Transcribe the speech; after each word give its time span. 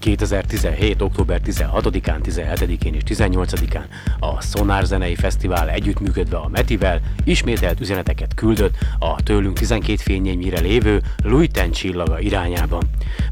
2017. 0.00 1.02
október 1.02 1.40
16-án, 1.44 2.20
17-én 2.24 2.94
és 2.94 3.02
18-án 3.06 3.84
a 4.18 4.42
Sonar 4.42 4.84
Zenei 4.84 5.14
Fesztivál 5.14 5.70
együttműködve 5.70 6.36
a 6.36 6.48
Metivel 6.48 7.00
ismételt 7.24 7.80
üzeneteket 7.80 8.34
küldött 8.34 8.76
a 8.98 9.22
tőlünk 9.22 9.58
12 9.58 9.96
fényénymire 9.96 10.60
lévő 10.60 11.02
Luiten 11.24 11.70
csillaga 11.70 12.20
irányába, 12.20 12.82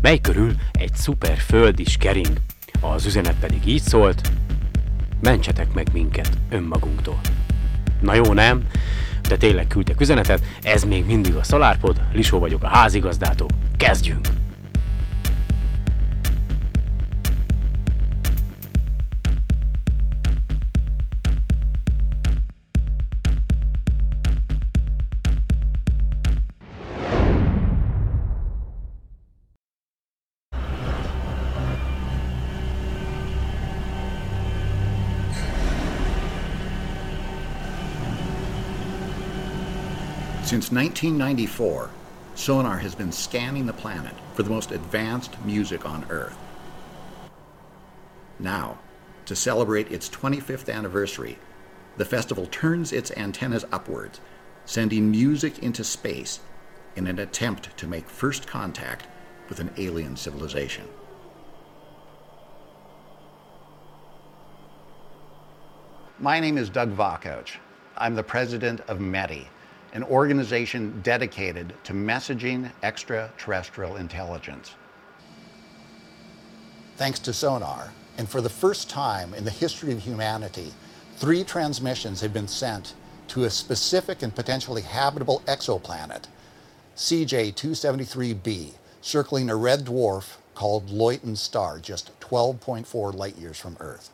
mely 0.00 0.18
körül 0.18 0.52
egy 0.72 0.94
szuper 0.94 1.38
föld 1.38 1.80
is 1.80 1.96
kering. 1.96 2.32
Az 2.80 3.06
üzenet 3.06 3.36
pedig 3.40 3.66
így 3.66 3.82
szólt, 3.82 4.30
mentsetek 5.20 5.72
meg 5.72 5.86
minket 5.92 6.30
önmagunktól. 6.50 7.20
Na 8.00 8.14
jó, 8.14 8.32
nem? 8.32 8.62
De 9.28 9.36
tényleg 9.36 9.66
küldtek 9.66 10.00
üzenetet, 10.00 10.42
ez 10.62 10.84
még 10.84 11.06
mindig 11.06 11.34
a 11.34 11.42
SolarPod, 11.42 12.00
Lisó 12.12 12.38
vagyok 12.38 12.62
a 12.62 12.68
házigazdától. 12.68 13.48
Kezdjünk! 13.76 14.28
Since 40.58 40.72
1994, 40.72 41.88
Sonar 42.34 42.78
has 42.78 42.92
been 42.92 43.12
scanning 43.12 43.64
the 43.64 43.72
planet 43.72 44.14
for 44.34 44.42
the 44.42 44.50
most 44.50 44.72
advanced 44.72 45.40
music 45.44 45.86
on 45.86 46.04
Earth. 46.10 46.36
Now, 48.40 48.80
to 49.26 49.36
celebrate 49.36 49.92
its 49.92 50.08
25th 50.08 50.68
anniversary, 50.68 51.38
the 51.96 52.04
festival 52.04 52.46
turns 52.46 52.92
its 52.92 53.12
antennas 53.12 53.66
upwards, 53.70 54.18
sending 54.64 55.12
music 55.12 55.60
into 55.60 55.84
space 55.84 56.40
in 56.96 57.06
an 57.06 57.20
attempt 57.20 57.76
to 57.76 57.86
make 57.86 58.08
first 58.08 58.48
contact 58.48 59.06
with 59.48 59.60
an 59.60 59.70
alien 59.76 60.16
civilization. 60.16 60.88
My 66.18 66.40
name 66.40 66.58
is 66.58 66.68
Doug 66.68 66.96
Vakouch. 66.96 67.58
I'm 67.96 68.16
the 68.16 68.24
president 68.24 68.80
of 68.88 68.98
METI, 68.98 69.46
an 69.92 70.02
organization 70.04 71.00
dedicated 71.02 71.72
to 71.84 71.92
messaging 71.92 72.70
extraterrestrial 72.82 73.96
intelligence. 73.96 74.74
Thanks 76.96 77.18
to 77.20 77.32
sonar, 77.32 77.92
and 78.16 78.28
for 78.28 78.40
the 78.40 78.48
first 78.48 78.90
time 78.90 79.32
in 79.34 79.44
the 79.44 79.50
history 79.50 79.92
of 79.92 80.00
humanity, 80.00 80.72
three 81.16 81.44
transmissions 81.44 82.20
have 82.20 82.32
been 82.32 82.48
sent 82.48 82.94
to 83.28 83.44
a 83.44 83.50
specific 83.50 84.22
and 84.22 84.34
potentially 84.34 84.82
habitable 84.82 85.42
exoplanet, 85.46 86.24
CJ 86.96 87.54
273b, 87.54 88.72
circling 89.00 89.48
a 89.48 89.56
red 89.56 89.84
dwarf 89.84 90.36
called 90.54 90.88
Leuchten 90.88 91.36
Star, 91.36 91.78
just 91.78 92.18
12.4 92.20 93.14
light 93.14 93.36
years 93.36 93.58
from 93.58 93.76
Earth. 93.78 94.10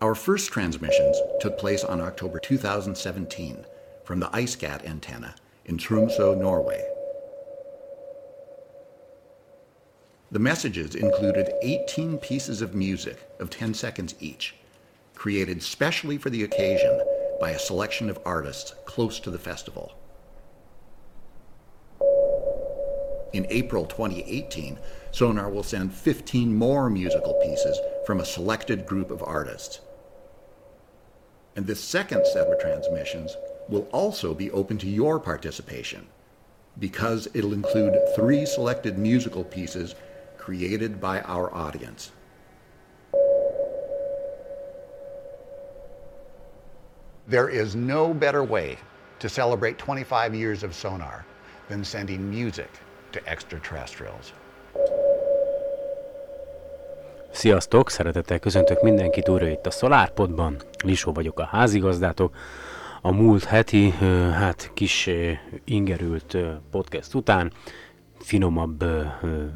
Our 0.00 0.14
first 0.14 0.52
transmissions 0.52 1.20
took 1.40 1.58
place 1.58 1.82
on 1.82 2.00
October 2.00 2.38
2017 2.38 3.66
from 4.04 4.20
the 4.20 4.28
IceCat 4.28 4.88
antenna 4.88 5.34
in 5.64 5.76
Tromsø, 5.76 6.38
Norway. 6.38 6.88
The 10.30 10.38
messages 10.38 10.94
included 10.94 11.52
18 11.62 12.18
pieces 12.18 12.62
of 12.62 12.76
music 12.76 13.28
of 13.40 13.50
10 13.50 13.74
seconds 13.74 14.14
each, 14.20 14.54
created 15.16 15.64
specially 15.64 16.16
for 16.16 16.30
the 16.30 16.44
occasion 16.44 17.02
by 17.40 17.50
a 17.50 17.58
selection 17.58 18.08
of 18.08 18.20
artists 18.24 18.74
close 18.84 19.18
to 19.18 19.32
the 19.32 19.38
festival. 19.38 19.98
In 23.32 23.48
April 23.50 23.84
2018, 23.84 24.78
Sonar 25.10 25.50
will 25.50 25.64
send 25.64 25.92
15 25.92 26.54
more 26.54 26.88
musical 26.88 27.34
pieces 27.42 27.80
from 28.06 28.20
a 28.20 28.24
selected 28.24 28.86
group 28.86 29.10
of 29.10 29.24
artists. 29.24 29.80
And 31.58 31.66
this 31.66 31.82
second 31.82 32.24
set 32.24 32.46
of 32.46 32.60
transmissions 32.60 33.36
will 33.68 33.88
also 33.90 34.32
be 34.32 34.48
open 34.52 34.78
to 34.78 34.88
your 34.88 35.18
participation 35.18 36.06
because 36.78 37.26
it'll 37.34 37.52
include 37.52 37.98
three 38.14 38.46
selected 38.46 38.96
musical 38.96 39.42
pieces 39.42 39.96
created 40.36 41.00
by 41.00 41.20
our 41.22 41.52
audience. 41.52 42.12
There 47.26 47.48
is 47.48 47.74
no 47.74 48.14
better 48.14 48.44
way 48.44 48.78
to 49.18 49.28
celebrate 49.28 49.78
25 49.78 50.36
years 50.36 50.62
of 50.62 50.76
sonar 50.76 51.26
than 51.68 51.82
sending 51.82 52.30
music 52.30 52.70
to 53.10 53.28
extraterrestrials. 53.28 54.32
Sziasztok, 57.30 57.90
szeretettel 57.90 58.38
köszöntök 58.38 58.82
mindenkit 58.82 59.28
újra 59.28 59.48
itt 59.48 59.66
a 59.66 59.70
SolarPodban. 59.70 60.56
Lisó 60.84 61.12
vagyok 61.12 61.38
a 61.38 61.44
házigazdátok. 61.44 62.36
A 63.02 63.12
múlt 63.12 63.44
heti, 63.44 63.90
hát 64.32 64.70
kis 64.74 65.10
ingerült 65.64 66.36
podcast 66.70 67.14
után 67.14 67.52
finomabb, 68.18 68.84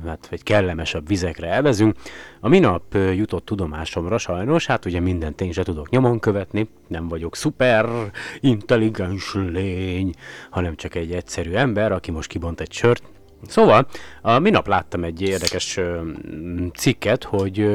hát 0.07 0.27
vagy 0.31 0.43
kellemesebb 0.43 1.09
vizekre 1.09 1.49
elvezünk. 1.49 1.97
A 2.41 2.49
minap 2.49 2.95
jutott 2.95 3.45
tudomásomra 3.45 4.19
sajnos, 4.19 4.67
hát 4.67 4.85
ugye 4.85 5.01
mindent 5.01 5.41
én 5.41 5.53
se 5.53 5.63
tudok 5.63 5.91
nyomon 5.91 6.19
követni, 6.19 6.69
nem 6.89 7.09
vagyok 7.09 7.37
szuper 7.37 7.87
intelligens 8.41 9.35
lény, 9.35 10.15
hanem 10.51 10.77
csak 10.77 10.95
egy 10.95 11.13
egyszerű 11.13 11.53
ember, 11.53 11.93
aki 11.93 12.11
most 12.11 12.29
kibont 12.29 12.61
egy 12.61 12.73
sört, 12.73 13.03
Szóval, 13.47 13.87
a 14.23 14.39
minap 14.39 14.67
láttam 14.67 15.05
egy 15.05 15.23
érdekes 15.23 15.81
cikket, 16.75 17.25
hogy 17.25 17.71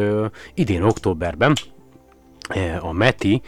idén 0.53 0.83
októberben 0.83 1.53
a 2.79 2.91
METI, 2.91 3.41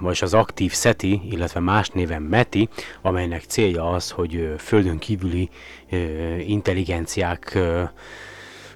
vagy 0.00 0.18
az 0.20 0.34
aktív 0.34 0.72
SETI, 0.72 1.20
illetve 1.30 1.60
más 1.60 1.88
néven 1.88 2.22
METI, 2.22 2.68
amelynek 3.02 3.42
célja 3.42 3.90
az, 3.90 4.10
hogy 4.10 4.54
földön 4.58 4.98
kívüli 4.98 5.48
intelligenciák 6.46 7.58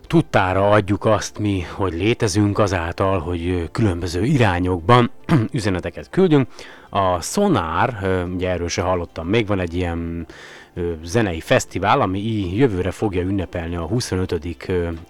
tudtára 0.07 0.71
adjuk 0.71 1.05
azt 1.05 1.39
mi, 1.39 1.61
hogy 1.61 1.93
létezünk 1.93 2.59
azáltal, 2.59 3.19
hogy 3.19 3.69
különböző 3.73 4.25
irányokban 4.25 5.11
üzeneteket 5.53 6.11
küldünk. 6.11 6.49
A 6.91 7.21
Sonar, 7.21 7.97
ugye 8.35 8.49
erről 8.49 8.69
se 8.69 8.83
hallottam, 8.83 9.29
még 9.29 9.47
van 9.47 9.61
egy 9.61 9.75
ilyen 9.75 10.27
zenei 11.05 11.41
fesztivál, 11.41 12.01
ami 12.01 12.57
jövőre 12.57 12.91
fogja 12.91 13.23
ünnepelni 13.23 13.77
a 13.77 13.87
25. 13.87 14.57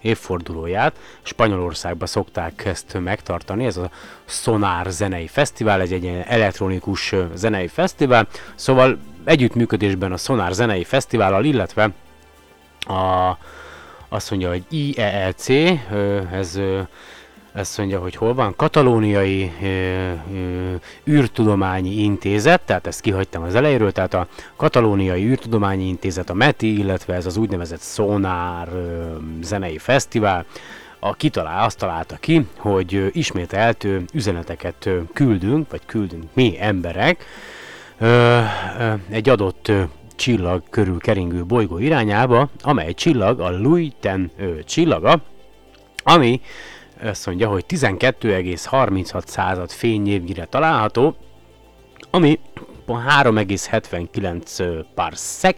évfordulóját. 0.01 0.95
Spanyolországban 1.21 2.07
szokták 2.07 2.65
ezt 2.65 2.97
megtartani, 2.99 3.65
ez 3.65 3.77
a 3.77 3.89
Sonar 4.25 4.91
zenei 4.91 5.27
fesztivál, 5.27 5.81
egy 5.81 6.03
ilyen 6.03 6.23
elektronikus 6.27 7.15
zenei 7.33 7.67
fesztivál, 7.67 8.27
szóval 8.55 8.97
együttműködésben 9.23 10.11
a 10.11 10.17
Sonar 10.17 10.53
zenei 10.53 10.83
fesztivállal, 10.83 11.45
illetve 11.45 11.91
a, 12.79 13.37
azt 14.09 14.29
mondja, 14.29 14.49
hogy 14.49 14.63
IELC, 14.69 15.49
ez 16.31 16.59
ezt 17.53 17.77
mondja, 17.77 17.99
hogy 17.99 18.15
hol 18.15 18.33
van, 18.33 18.55
Katalóniai 18.55 19.51
ö, 19.61 19.65
ö, 19.65 20.75
űrtudományi 21.07 22.01
intézet, 22.03 22.61
tehát 22.61 22.87
ezt 22.87 23.01
kihagytam 23.01 23.43
az 23.43 23.55
elejéről, 23.55 23.91
tehát 23.91 24.13
a 24.13 24.27
Katalóniai 24.55 25.25
űrtudományi 25.25 25.87
intézet, 25.87 26.29
a 26.29 26.33
METI, 26.33 26.77
illetve 26.77 27.13
ez 27.13 27.25
az 27.25 27.37
úgynevezett 27.37 27.81
Sonar 27.81 28.67
ö, 28.67 29.15
zenei 29.41 29.77
fesztivál, 29.77 30.45
a 30.99 31.13
kitalál, 31.13 31.65
azt 31.65 31.77
találta 31.77 32.15
ki, 32.15 32.47
hogy 32.57 33.09
ismételtő 33.11 34.05
üzeneteket 34.13 34.89
küldünk, 35.13 35.71
vagy 35.71 35.81
küldünk 35.85 36.23
mi 36.33 36.55
emberek 36.59 37.25
egy 39.09 39.29
adott 39.29 39.71
csillag 40.15 40.63
körül 40.69 40.99
keringő 40.99 41.45
bolygó 41.45 41.77
irányába, 41.77 42.49
amely 42.61 42.93
csillag 42.93 43.39
a 43.39 43.49
Luiten 43.49 44.31
csillaga, 44.65 45.21
ami 46.03 46.41
azt 47.01 47.25
mondja, 47.25 47.47
hogy 47.49 47.65
12,36 47.67 49.25
század 49.25 49.71
fényévnyire 49.71 50.45
található, 50.45 51.15
ami 52.09 52.39
3,79 52.87 54.85
parsec. 54.95 55.57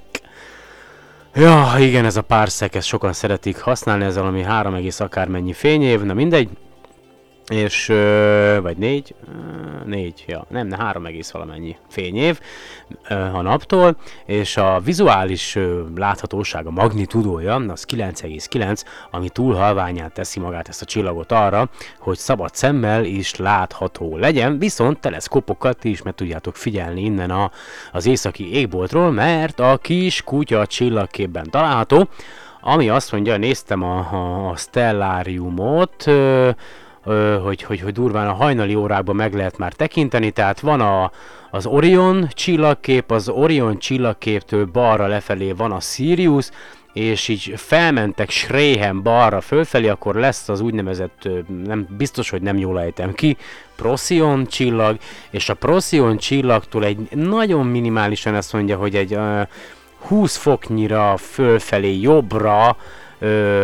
Ja, 1.34 1.74
igen, 1.80 2.06
ez 2.06 2.18
a 2.18 2.22
parsec, 2.22 2.76
ezt 2.76 2.88
sokan 2.88 3.14
szeretik 3.14 3.60
használni, 3.60 4.04
ez 4.04 4.16
valami 4.16 4.44
3, 4.44 4.78
akármennyi 4.98 5.54
fényév, 5.54 6.02
na 6.02 6.14
mindegy. 6.14 6.50
És, 7.52 7.86
vagy 8.62 8.78
négy, 8.78 9.16
négy, 9.86 10.24
ja, 10.28 10.46
nem, 10.50 10.68
ne, 10.68 10.78
három 10.78 11.06
egész 11.06 11.32
valamennyi 11.32 11.76
fényév 11.90 12.40
a 13.10 13.42
naptól, 13.42 13.96
és 14.26 14.58
a 14.58 14.80
vizuális 14.80 15.58
láthatóság, 15.96 16.66
a 16.66 16.72
magnitudója, 16.72 17.56
az 17.56 17.86
9,9, 17.90 18.84
ami 19.12 19.30
túl 19.30 19.56
halványát 19.56 20.14
teszi 20.14 20.40
magát 20.40 20.68
ezt 20.68 20.82
a 20.82 20.86
csillagot 20.86 21.32
arra, 21.32 21.70
hogy 22.00 22.18
szabad 22.18 22.56
szemmel 22.56 23.06
is 23.06 23.36
látható 23.36 24.18
legyen, 24.18 24.60
viszont 24.60 25.00
teleszkopokat 25.00 25.80
ti 25.80 25.90
is 25.90 26.02
meg 26.02 26.16
tudjátok 26.16 26.56
figyelni 26.56 27.04
innen 27.04 27.30
a, 27.30 27.52
az 27.92 28.06
északi 28.06 28.54
égboltról, 28.54 29.12
mert 29.12 29.60
a 29.60 29.78
kis 29.82 30.22
kutya 30.22 30.66
csillagképben 30.66 31.50
található, 31.50 32.08
ami 32.62 32.90
azt 32.90 33.12
mondja, 33.12 33.38
néztem 33.38 33.84
a, 33.84 33.98
a, 33.98 34.50
a 34.50 34.56
stelláriumot, 34.56 36.06
hogy, 37.44 37.62
hogy, 37.62 37.80
hogy 37.80 37.94
durván 37.94 38.28
a 38.28 38.34
hajnali 38.34 38.76
órákban 38.76 39.16
meg 39.16 39.34
lehet 39.34 39.58
már 39.58 39.74
tekinteni, 39.74 40.32
tehát 40.32 40.60
van 40.60 40.82
a, 40.82 41.12
az 41.52 41.66
Orion 41.66 42.28
csillagkép, 42.32 43.12
az 43.12 43.30
Orion 43.30 43.80
csillagképtől 43.80 44.66
balra 44.66 45.08
lefelé 45.08 45.52
van 45.52 45.72
a 45.72 45.80
Sirius, 45.80 46.50
és 46.94 47.28
így 47.28 47.54
felmentek 47.56 48.30
Sréhen 48.30 49.02
balra 49.02 49.42
fölfelé, 49.42 49.88
akkor 49.88 50.16
lesz 50.16 50.50
az 50.50 50.62
úgynevezett, 50.62 51.30
nem, 51.66 51.88
biztos, 51.98 52.30
hogy 52.30 52.42
nem 52.42 52.58
jól 52.58 52.80
ejtem 52.80 53.14
ki, 53.14 53.38
Procyon 53.76 54.46
csillag, 54.46 54.98
és 55.30 55.50
a 55.50 55.54
Procyon 55.54 56.18
csillagtól 56.18 56.86
egy 56.86 57.16
nagyon 57.16 57.66
minimálisan 57.66 58.36
azt 58.36 58.54
mondja, 58.54 58.78
hogy 58.78 58.96
egy 58.96 59.14
uh, 59.16 59.42
20 60.00 60.36
foknyira 60.36 61.18
fölfelé 61.18 62.00
jobbra 62.00 62.78
uh, 63.20 63.62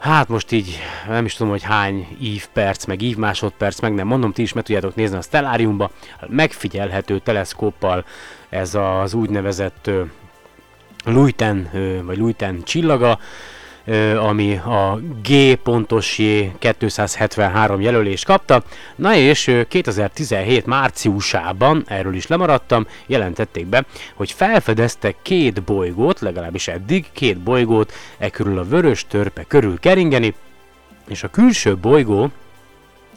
Hát 0.00 0.28
most 0.28 0.52
így 0.52 0.78
nem 1.08 1.24
is 1.24 1.34
tudom, 1.34 1.52
hogy 1.52 1.62
hány 1.62 2.16
ív 2.20 2.46
perc, 2.52 2.84
meg 2.84 3.02
ív 3.02 3.16
másodperc, 3.16 3.80
meg 3.80 3.94
nem 3.94 4.06
mondom, 4.06 4.32
ti 4.32 4.42
is 4.42 4.52
meg 4.52 4.64
tudjátok 4.64 4.94
nézni 4.94 5.16
a 5.16 5.20
Stelláriumba, 5.20 5.90
megfigyelhető 6.26 7.18
teleszkóppal 7.18 8.04
ez 8.48 8.74
az 8.74 9.14
úgynevezett 9.14 9.90
Luyten, 11.04 11.70
uh, 11.72 12.02
vagy 12.02 12.18
Luyten 12.18 12.62
csillaga, 12.62 13.18
ami 14.16 14.56
a 14.56 15.00
G 15.22 15.54
pontos 15.54 16.18
J 16.18 16.44
273 16.58 17.80
jelölést 17.80 18.24
kapta. 18.24 18.62
Na 18.96 19.14
és 19.14 19.56
2017 19.68 20.66
márciusában, 20.66 21.84
erről 21.86 22.14
is 22.14 22.26
lemaradtam, 22.26 22.86
jelentették 23.06 23.66
be, 23.66 23.84
hogy 24.14 24.32
felfedeztek 24.32 25.16
két 25.22 25.62
bolygót, 25.62 26.20
legalábbis 26.20 26.68
eddig 26.68 27.06
két 27.12 27.38
bolygót 27.38 27.92
e 28.18 28.30
körül 28.30 28.58
a 28.58 28.64
vörös 28.64 29.06
törpe 29.06 29.44
körül 29.48 29.78
keringeni, 29.78 30.34
és 31.08 31.22
a 31.22 31.28
külső 31.28 31.76
bolygó, 31.76 32.30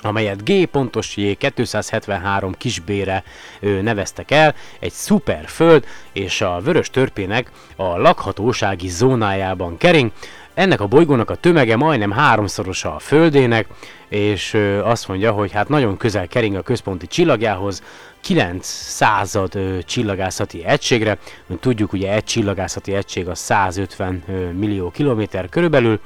amelyet 0.03 0.43
G 0.43 0.65
pontos 0.65 1.17
J 1.17 1.31
273 1.53 2.53
kisbére 2.57 3.23
neveztek 3.59 4.31
el, 4.31 4.55
egy 4.79 4.91
szuperföld, 4.91 5.85
és 6.11 6.41
a 6.41 6.59
vörös 6.63 6.89
törpének 6.89 7.51
a 7.75 7.97
lakhatósági 7.97 8.89
zónájában 8.89 9.77
kering, 9.77 10.11
ennek 10.53 10.81
a 10.81 10.87
bolygónak 10.87 11.29
a 11.29 11.35
tömege 11.35 11.75
majdnem 11.75 12.11
háromszorosa 12.11 12.95
a 12.95 12.99
Földének, 12.99 13.67
és 14.09 14.57
azt 14.83 15.07
mondja, 15.07 15.31
hogy 15.31 15.51
hát 15.51 15.69
nagyon 15.69 15.97
közel 15.97 16.27
kering 16.27 16.55
a 16.55 16.61
központi 16.61 17.07
csillagjához, 17.07 17.83
9 18.23 18.65
század 18.67 19.57
csillagászati 19.85 20.65
egységre, 20.65 21.17
mint 21.45 21.61
tudjuk, 21.61 21.93
ugye 21.93 22.13
egy 22.13 22.23
csillagászati 22.23 22.93
egység 22.93 23.27
a 23.27 23.35
150 23.35 24.23
ö, 24.27 24.51
millió 24.51 24.91
kilométer 24.91 25.49
körülbelül, 25.49 25.99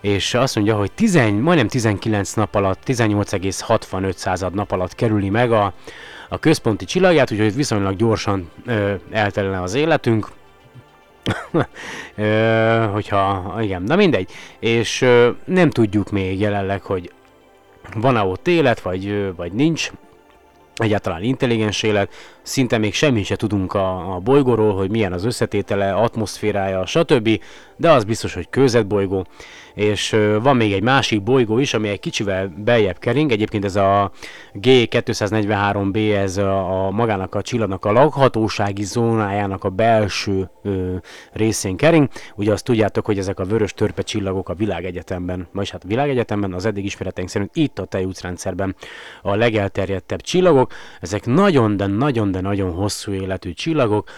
és 0.00 0.34
azt 0.34 0.54
mondja, 0.54 0.76
hogy 0.76 0.92
10, 0.92 1.14
majdnem 1.14 1.68
19 1.68 2.32
nap 2.32 2.54
alatt, 2.54 2.80
18,65 2.86 4.12
század 4.16 4.54
nap 4.54 4.72
alatt 4.72 4.94
kerüli 4.94 5.30
meg 5.30 5.52
a, 5.52 5.72
a 6.28 6.38
központi 6.38 6.84
csillagját, 6.84 7.32
úgyhogy 7.32 7.54
viszonylag 7.54 7.96
gyorsan 7.96 8.50
ö, 8.66 8.94
eltelne 9.10 9.62
az 9.62 9.74
életünk, 9.74 10.28
hogyha, 12.92 13.54
igen, 13.60 13.82
na 13.82 13.96
mindegy. 13.96 14.30
És 14.58 15.06
nem 15.44 15.70
tudjuk 15.70 16.10
még 16.10 16.40
jelenleg, 16.40 16.82
hogy 16.82 17.12
van-e 17.94 18.20
ott 18.20 18.48
élet, 18.48 18.80
vagy, 18.80 19.34
vagy 19.36 19.52
nincs 19.52 19.90
egyáltalán 20.78 21.22
intelligens 21.22 21.82
élet, 21.82 22.12
szinte 22.42 22.78
még 22.78 22.94
semmit 22.94 23.24
se 23.24 23.36
tudunk 23.36 23.74
a, 23.74 24.14
a 24.14 24.18
bolygóról, 24.18 24.74
hogy 24.74 24.90
milyen 24.90 25.12
az 25.12 25.24
összetétele, 25.24 25.92
atmoszférája, 25.92 26.86
stb. 26.86 27.40
De 27.76 27.90
az 27.90 28.04
biztos, 28.04 28.34
hogy 28.34 28.48
kőzetbolygó, 28.50 29.26
és 29.78 30.16
van 30.42 30.56
még 30.56 30.72
egy 30.72 30.82
másik 30.82 31.22
bolygó 31.22 31.58
is, 31.58 31.74
ami 31.74 31.88
egy 31.88 32.00
kicsivel 32.00 32.52
beljebb 32.56 32.98
kering, 32.98 33.32
egyébként 33.32 33.64
ez 33.64 33.76
a 33.76 34.10
G243b, 34.54 36.16
ez 36.16 36.36
a, 36.36 36.86
a 36.86 36.90
magának 36.90 37.34
a 37.34 37.42
csillagnak 37.42 37.84
a 37.84 37.92
lakhatósági 37.92 38.84
zónájának 38.84 39.64
a 39.64 39.68
belső 39.68 40.50
ö, 40.62 40.96
részén 41.32 41.76
kering. 41.76 42.08
Ugye 42.34 42.52
azt 42.52 42.64
tudjátok, 42.64 43.06
hogy 43.06 43.18
ezek 43.18 43.40
a 43.40 43.44
vörös 43.44 43.72
törpe 43.72 44.02
csillagok 44.02 44.48
a 44.48 44.54
világegyetemben, 44.54 45.48
vagyis 45.52 45.70
hát 45.70 45.84
a 45.84 45.88
világegyetemben 45.88 46.52
az 46.52 46.64
eddig 46.64 46.84
ismereteink 46.84 47.30
szerint 47.30 47.50
itt 47.54 47.78
a 47.78 47.84
tejúcrendszerben 47.84 48.76
a 49.22 49.34
legelterjedtebb 49.34 50.20
csillagok. 50.20 50.72
Ezek 51.00 51.26
nagyon, 51.26 51.76
de 51.76 51.86
nagyon, 51.86 52.30
de 52.30 52.40
nagyon 52.40 52.72
hosszú 52.72 53.12
életű 53.12 53.52
csillagok. 53.52 54.10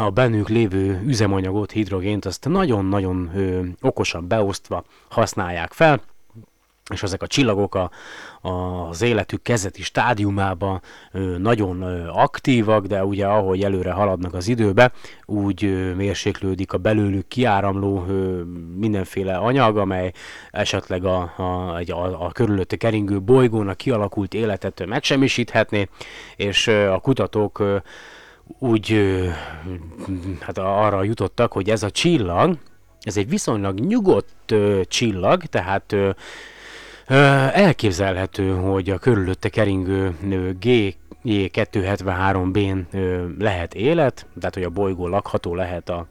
A 0.00 0.10
bennük 0.10 0.48
lévő 0.48 1.02
üzemanyagot, 1.06 1.70
hidrogént, 1.70 2.24
azt 2.24 2.48
nagyon-nagyon 2.48 3.30
okosan 3.80 4.28
beosztva 4.28 4.79
használják 5.08 5.72
fel, 5.72 6.00
és 6.92 7.02
ezek 7.02 7.22
a 7.22 7.26
csillagok 7.26 7.74
a, 7.74 7.90
az 8.88 9.02
életük 9.02 9.42
kezdeti 9.42 9.82
stádiumában 9.82 10.80
nagyon 11.38 11.82
aktívak, 12.08 12.86
de 12.86 13.04
ugye 13.04 13.26
ahogy 13.26 13.62
előre 13.62 13.92
haladnak 13.92 14.34
az 14.34 14.48
időbe, 14.48 14.92
úgy 15.24 15.94
mérséklődik 15.96 16.72
a 16.72 16.78
belőlük 16.78 17.28
kiáramló 17.28 18.04
mindenféle 18.76 19.36
anyag, 19.36 19.76
amely 19.76 20.12
esetleg 20.50 21.04
a, 21.04 21.32
a, 21.36 21.80
a, 21.90 22.24
a 22.24 22.32
körülötte 22.32 22.76
keringő 22.76 23.20
bolygónak 23.20 23.76
kialakult 23.76 24.34
életet 24.34 24.86
megsemmisíthetné, 24.86 25.88
és 26.36 26.66
a 26.68 26.98
kutatók 26.98 27.62
úgy 28.58 29.18
hát 30.40 30.58
arra 30.58 31.02
jutottak, 31.02 31.52
hogy 31.52 31.70
ez 31.70 31.82
a 31.82 31.90
csillag, 31.90 32.56
ez 33.02 33.16
egy 33.16 33.28
viszonylag 33.28 33.78
nyugodt 33.78 34.50
ö, 34.50 34.80
csillag, 34.88 35.42
tehát 35.42 35.92
ö, 35.92 36.10
ö, 37.06 37.14
elképzelhető, 37.52 38.50
hogy 38.54 38.90
a 38.90 38.98
körülötte 38.98 39.48
keringő 39.48 40.14
G 40.60 40.94
273B-n 41.24 42.86
lehet 43.38 43.74
élet, 43.74 44.26
tehát 44.38 44.54
hogy 44.54 44.64
a 44.64 44.70
bolygó 44.70 45.08
lakható 45.08 45.54
lehet 45.54 45.88
a 45.88 46.06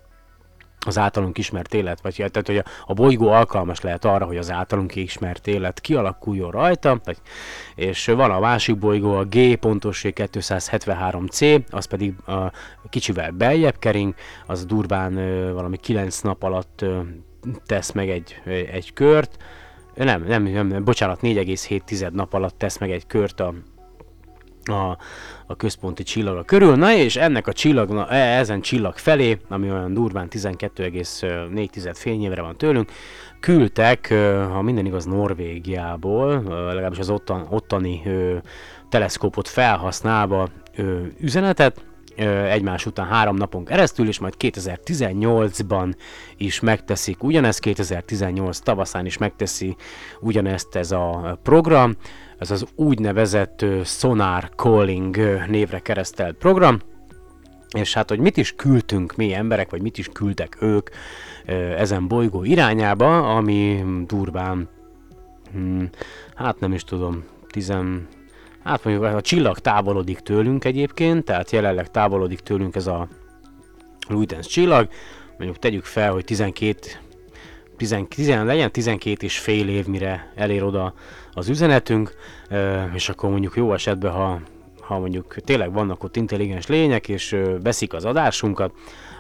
az 0.86 0.98
általunk 0.98 1.38
ismert 1.38 1.74
élet, 1.74 2.02
vagy 2.02 2.16
tehát, 2.16 2.48
hogy 2.48 2.58
a, 2.58 2.64
a 2.86 2.94
bolygó 2.94 3.28
alkalmas 3.28 3.82
lehet 3.82 4.06
arra, 4.06 4.26
hogy 4.26 4.38
az 4.38 4.52
általunk 4.52 4.96
ismert 4.96 5.48
élet 5.48 5.80
kialakuljon 5.80 6.52
rajta, 6.52 7.00
vagy, 7.04 7.18
és 7.76 8.06
van 8.06 8.32
a 8.32 8.40
másik 8.40 8.78
bolygó, 8.78 9.16
a 9.16 9.24
G 9.24 9.56
pontosség 9.56 10.14
273C, 10.18 11.62
az 11.70 11.86
pedig 11.86 12.14
a 12.28 12.52
kicsivel 12.90 13.32
beljebb 13.32 13.80
kering, 13.80 14.14
az 14.48 14.66
durván 14.66 15.18
ö, 15.18 15.54
valami 15.54 15.78
9 15.78 16.20
nap 16.20 16.44
alatt 16.44 16.82
ö, 16.82 17.00
tesz 17.66 17.92
meg 17.92 18.10
egy, 18.10 18.42
egy 18.72 18.94
kört, 18.94 19.38
nem, 19.96 20.24
nem, 20.24 20.44
nem 20.44 20.84
bocsánat, 20.84 21.20
4,7 21.22 22.12
nap 22.12 22.34
alatt 22.34 22.58
tesz 22.58 22.78
meg 22.78 22.92
egy 22.92 23.08
kört 23.08 23.40
a, 23.40 23.54
a, 24.66 24.98
a 25.48 25.56
központi 25.56 26.04
csillaga 26.04 26.44
körül. 26.44 26.76
Na 26.76 26.94
és 26.94 27.16
ennek 27.16 27.48
a 27.48 27.54
csillag, 27.54 28.06
e, 28.10 28.38
ezen 28.38 28.62
csillag 28.62 28.98
felé, 28.98 29.40
ami 29.50 29.72
olyan 29.72 29.94
durván 29.94 30.28
12,4 30.32 31.92
fényévre 31.94 32.42
van 32.42 32.58
tőlünk, 32.58 32.92
küldtek, 33.40 34.14
ha 34.52 34.62
minden 34.62 34.86
igaz, 34.86 35.06
Norvégiából, 35.06 36.44
legalábbis 36.50 37.00
az 37.00 37.10
ottan, 37.10 37.48
ottani 37.50 38.02
teleszkópot 38.90 39.48
felhasználva 39.48 40.50
üzenetet, 41.20 41.82
egymás 42.28 42.86
után 42.86 43.06
három 43.06 43.36
napon 43.36 43.66
keresztül, 43.66 44.08
és 44.08 44.20
majd 44.20 44.34
2018-ban 44.40 45.94
is 46.38 46.60
megteszik 46.60 47.24
ugyanezt, 47.24 47.60
2018 47.60 48.60
tavaszán 48.60 49.06
is 49.06 49.18
megteszi 49.18 49.76
ugyanezt 50.20 50.76
ez 50.76 50.92
a 50.92 51.40
program, 51.44 51.96
ez 52.38 52.52
az 52.52 52.66
úgynevezett 52.76 53.66
Sonar 53.84 54.50
Calling 54.56 55.18
névre 55.48 55.80
keresztelt 55.80 56.38
program, 56.38 56.80
és 57.76 57.94
hát, 57.94 58.10
hogy 58.10 58.20
mit 58.20 58.38
is 58.38 58.56
küldtünk 58.56 59.16
mi 59.16 59.34
emberek, 59.34 59.70
vagy 59.70 59.82
mit 59.82 59.98
is 59.98 60.10
küldtek 60.14 60.58
ők 60.60 60.90
ezen 61.78 62.08
bolygó 62.08 62.44
irányába, 62.44 63.36
ami 63.36 63.84
durván, 64.08 64.70
hmm, 65.52 65.90
hát 66.36 66.60
nem 66.60 66.74
is 66.74 66.84
tudom, 66.84 67.24
tizen, 67.48 68.08
hát 68.64 68.84
mondjuk 68.84 69.06
a 69.06 69.22
csillag 69.22 69.60
távolodik 69.60 70.20
tőlünk 70.20 70.66
egyébként, 70.66 71.26
tehát 71.26 71.52
jelenleg 71.52 71.92
távolodik 71.92 72.40
tőlünk 72.40 72.76
ez 72.76 72.88
a 72.88 73.08
Luitens 74.10 74.48
csillag, 74.48 74.88
mondjuk 75.38 75.60
tegyük 75.60 75.84
fel, 75.84 76.12
hogy 76.12 76.26
12 76.26 76.78
10, 77.78 77.96
10, 78.08 78.28
legyen 78.28 78.72
12 78.72 79.26
és 79.26 79.40
fél 79.40 79.70
év, 79.70 79.88
mire 79.88 80.32
elér 80.36 80.64
oda 80.64 80.94
az 81.34 81.50
üzenetünk, 81.50 82.14
és 82.94 83.10
akkor 83.10 83.30
mondjuk 83.30 83.56
jó 83.56 83.74
esetben, 83.74 84.12
ha, 84.12 84.40
ha 84.82 85.00
mondjuk 85.00 85.36
tényleg 85.36 85.74
vannak 85.74 86.04
ott 86.04 86.16
intelligens 86.16 86.68
lények, 86.68 87.08
és 87.08 87.36
veszik 87.64 87.94
az 87.94 88.06
adásunkat, 88.06 88.72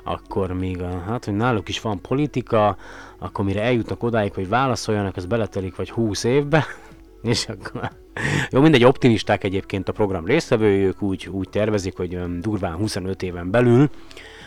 akkor 0.03 0.53
még 0.53 0.81
a, 0.81 1.03
hát, 1.07 1.25
hogy 1.25 1.33
náluk 1.33 1.69
is 1.69 1.81
van 1.81 2.01
politika, 2.01 2.77
akkor 3.19 3.45
mire 3.45 3.61
eljutnak 3.61 4.03
odáig, 4.03 4.33
hogy 4.33 4.49
válaszoljanak, 4.49 5.15
az 5.15 5.25
beletelik 5.25 5.75
vagy 5.75 5.91
20 5.91 6.23
évbe, 6.23 6.65
és 7.31 7.47
akkor... 7.47 7.91
Jó, 8.49 8.61
mindegy, 8.61 8.83
optimisták 8.83 9.43
egyébként 9.43 9.89
a 9.89 9.91
program 9.91 10.25
résztvevői, 10.25 10.83
ők 10.83 11.01
úgy, 11.01 11.27
úgy 11.31 11.49
tervezik, 11.49 11.97
hogy 11.97 12.39
durván 12.39 12.75
25 12.75 13.23
éven 13.23 13.51
belül, 13.51 13.89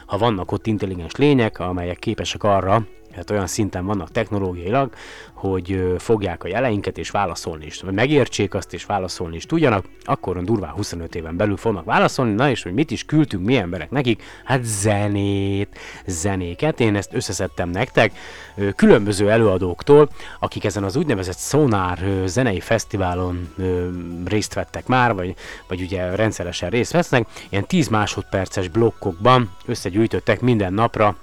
ha 0.07 0.19
vannak 0.19 0.53
ott 0.53 0.67
intelligens 0.67 1.17
lények, 1.17 1.59
amelyek 1.59 1.99
képesek 1.99 2.43
arra, 2.43 2.87
hát 3.15 3.31
olyan 3.31 3.47
szinten 3.47 3.85
vannak 3.87 4.11
technológiailag, 4.11 4.93
hogy 5.33 5.95
fogják 5.99 6.45
a 6.45 6.49
jeleinket 6.49 6.99
és 6.99 7.11
válaszolni 7.11 7.67
is, 7.67 7.83
megértsék 7.83 8.55
azt 8.55 8.75
és 8.75 8.85
válaszolni 8.85 9.37
is 9.37 9.47
tudjanak, 9.47 9.85
akkor 10.05 10.43
durván 10.43 10.71
25 10.71 11.15
éven 11.15 11.37
belül 11.37 11.57
fognak 11.57 11.85
válaszolni, 11.85 12.33
na 12.33 12.51
és 12.51 12.63
hogy 12.63 12.73
mit 12.73 12.91
is 12.91 13.05
küldtünk 13.05 13.45
mi 13.45 13.57
emberek 13.57 13.91
nekik? 13.91 14.23
Hát 14.45 14.65
zenét, 14.65 15.79
zenéket, 16.07 16.81
én 16.81 16.97
ezt 16.97 17.15
összeszedtem 17.15 17.69
nektek, 17.69 18.13
különböző 18.77 19.31
előadóktól, 19.31 20.09
akik 20.41 20.65
ezen 20.65 20.85
az 20.85 20.97
úgynevezett 20.97 21.39
Sonar 21.39 21.99
zenei 22.25 22.61
fesztiválon 22.61 23.55
részt 24.25 24.55
vettek 24.55 24.87
már, 24.87 25.15
vagy, 25.15 25.35
vagy 25.69 25.81
ugye 25.81 26.15
rendszeresen 26.15 26.71
részt 26.71 26.93
vesznek, 26.93 27.27
ilyen 27.49 27.67
10 27.67 27.89
másodperces 27.89 28.69
blokkokban 28.69 29.51
összegyűjtöttek 29.67 30.41
minden 30.41 30.73
napra 30.73 31.17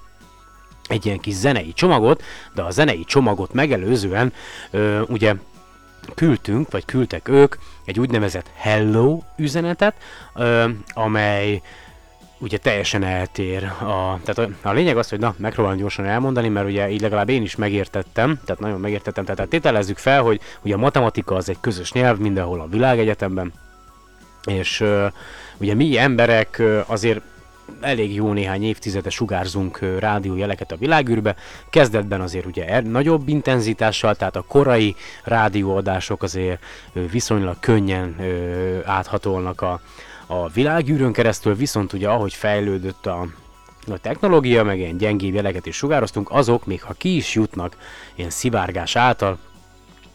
egy 0.89 1.05
ilyen 1.05 1.19
kis 1.19 1.33
zenei 1.33 1.73
csomagot, 1.73 2.23
de 2.53 2.61
a 2.61 2.71
zenei 2.71 3.03
csomagot 3.03 3.53
megelőzően 3.53 4.33
ö, 4.71 5.01
ugye 5.01 5.33
küldtünk, 6.15 6.71
vagy 6.71 6.85
küldtek 6.85 7.27
ők 7.27 7.55
egy 7.85 7.99
úgynevezett 7.99 8.49
hello 8.55 9.21
üzenetet, 9.37 9.95
ö, 10.35 10.69
amely 10.93 11.61
ugye 12.39 12.57
teljesen 12.57 13.03
eltér. 13.03 13.63
A, 13.63 14.19
tehát 14.23 14.37
a, 14.37 14.69
a 14.69 14.71
lényeg 14.71 14.97
az, 14.97 15.09
hogy 15.09 15.19
na, 15.19 15.35
megpróbálom 15.37 15.77
gyorsan 15.77 16.05
elmondani, 16.05 16.49
mert 16.49 16.67
ugye 16.67 16.89
így 16.89 17.01
legalább 17.01 17.29
én 17.29 17.41
is 17.41 17.55
megértettem, 17.55 18.39
tehát 18.45 18.61
nagyon 18.61 18.79
megértettem, 18.79 19.25
tehát 19.25 19.49
tételezzük 19.49 19.97
fel, 19.97 20.21
hogy 20.21 20.41
ugye 20.61 20.73
a 20.73 20.77
matematika 20.77 21.35
az 21.35 21.49
egy 21.49 21.59
közös 21.61 21.91
nyelv 21.91 22.17
mindenhol 22.17 22.61
a 22.61 22.67
világegyetemben, 22.67 23.53
és 24.45 24.79
ö, 24.79 25.07
ugye 25.57 25.73
mi 25.73 25.97
emberek 25.97 26.57
ö, 26.57 26.79
azért 26.85 27.21
elég 27.81 28.13
jó 28.13 28.33
néhány 28.33 28.63
évtizede 28.63 29.09
sugárzunk 29.09 29.79
rádiójeleket 29.99 30.71
a 30.71 30.77
világűrbe. 30.77 31.35
Kezdetben 31.69 32.21
azért 32.21 32.45
ugye 32.45 32.67
er, 32.67 32.83
nagyobb 32.83 33.27
intenzitással, 33.27 34.15
tehát 34.15 34.35
a 34.35 34.45
korai 34.47 34.95
rádióadások 35.23 36.23
azért 36.23 36.63
viszonylag 37.11 37.59
könnyen 37.59 38.15
áthatolnak 38.85 39.61
a, 39.61 39.81
a 40.27 40.49
világűrön 40.49 41.11
keresztül, 41.11 41.55
viszont 41.55 41.93
ugye 41.93 42.09
ahogy 42.09 42.33
fejlődött 42.33 43.05
a, 43.05 43.27
a 43.87 43.97
technológia, 43.97 44.63
meg 44.63 44.79
ilyen 44.79 44.97
gyengébb 44.97 45.33
jeleket 45.33 45.65
is 45.65 45.75
sugároztunk, 45.75 46.31
azok 46.31 46.65
még 46.65 46.83
ha 46.83 46.93
ki 46.93 47.15
is 47.15 47.33
jutnak 47.33 47.77
ilyen 48.15 48.29
szivárgás 48.29 48.95
által, 48.95 49.37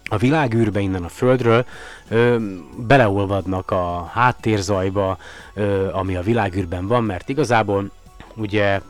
a 0.08 0.16
világűrbe 0.16 0.80
innen 0.80 1.04
a 1.04 1.08
Földről 1.08 1.64
ö, 2.08 2.36
beleolvadnak 2.76 3.70
a 3.70 4.10
háttérzajba, 4.12 5.18
ö, 5.54 5.92
ami 5.92 6.16
a 6.16 6.22
világűrben 6.22 6.86
van, 6.86 7.04
mert 7.04 7.28
igazából 7.28 7.90
ugye 8.36 8.80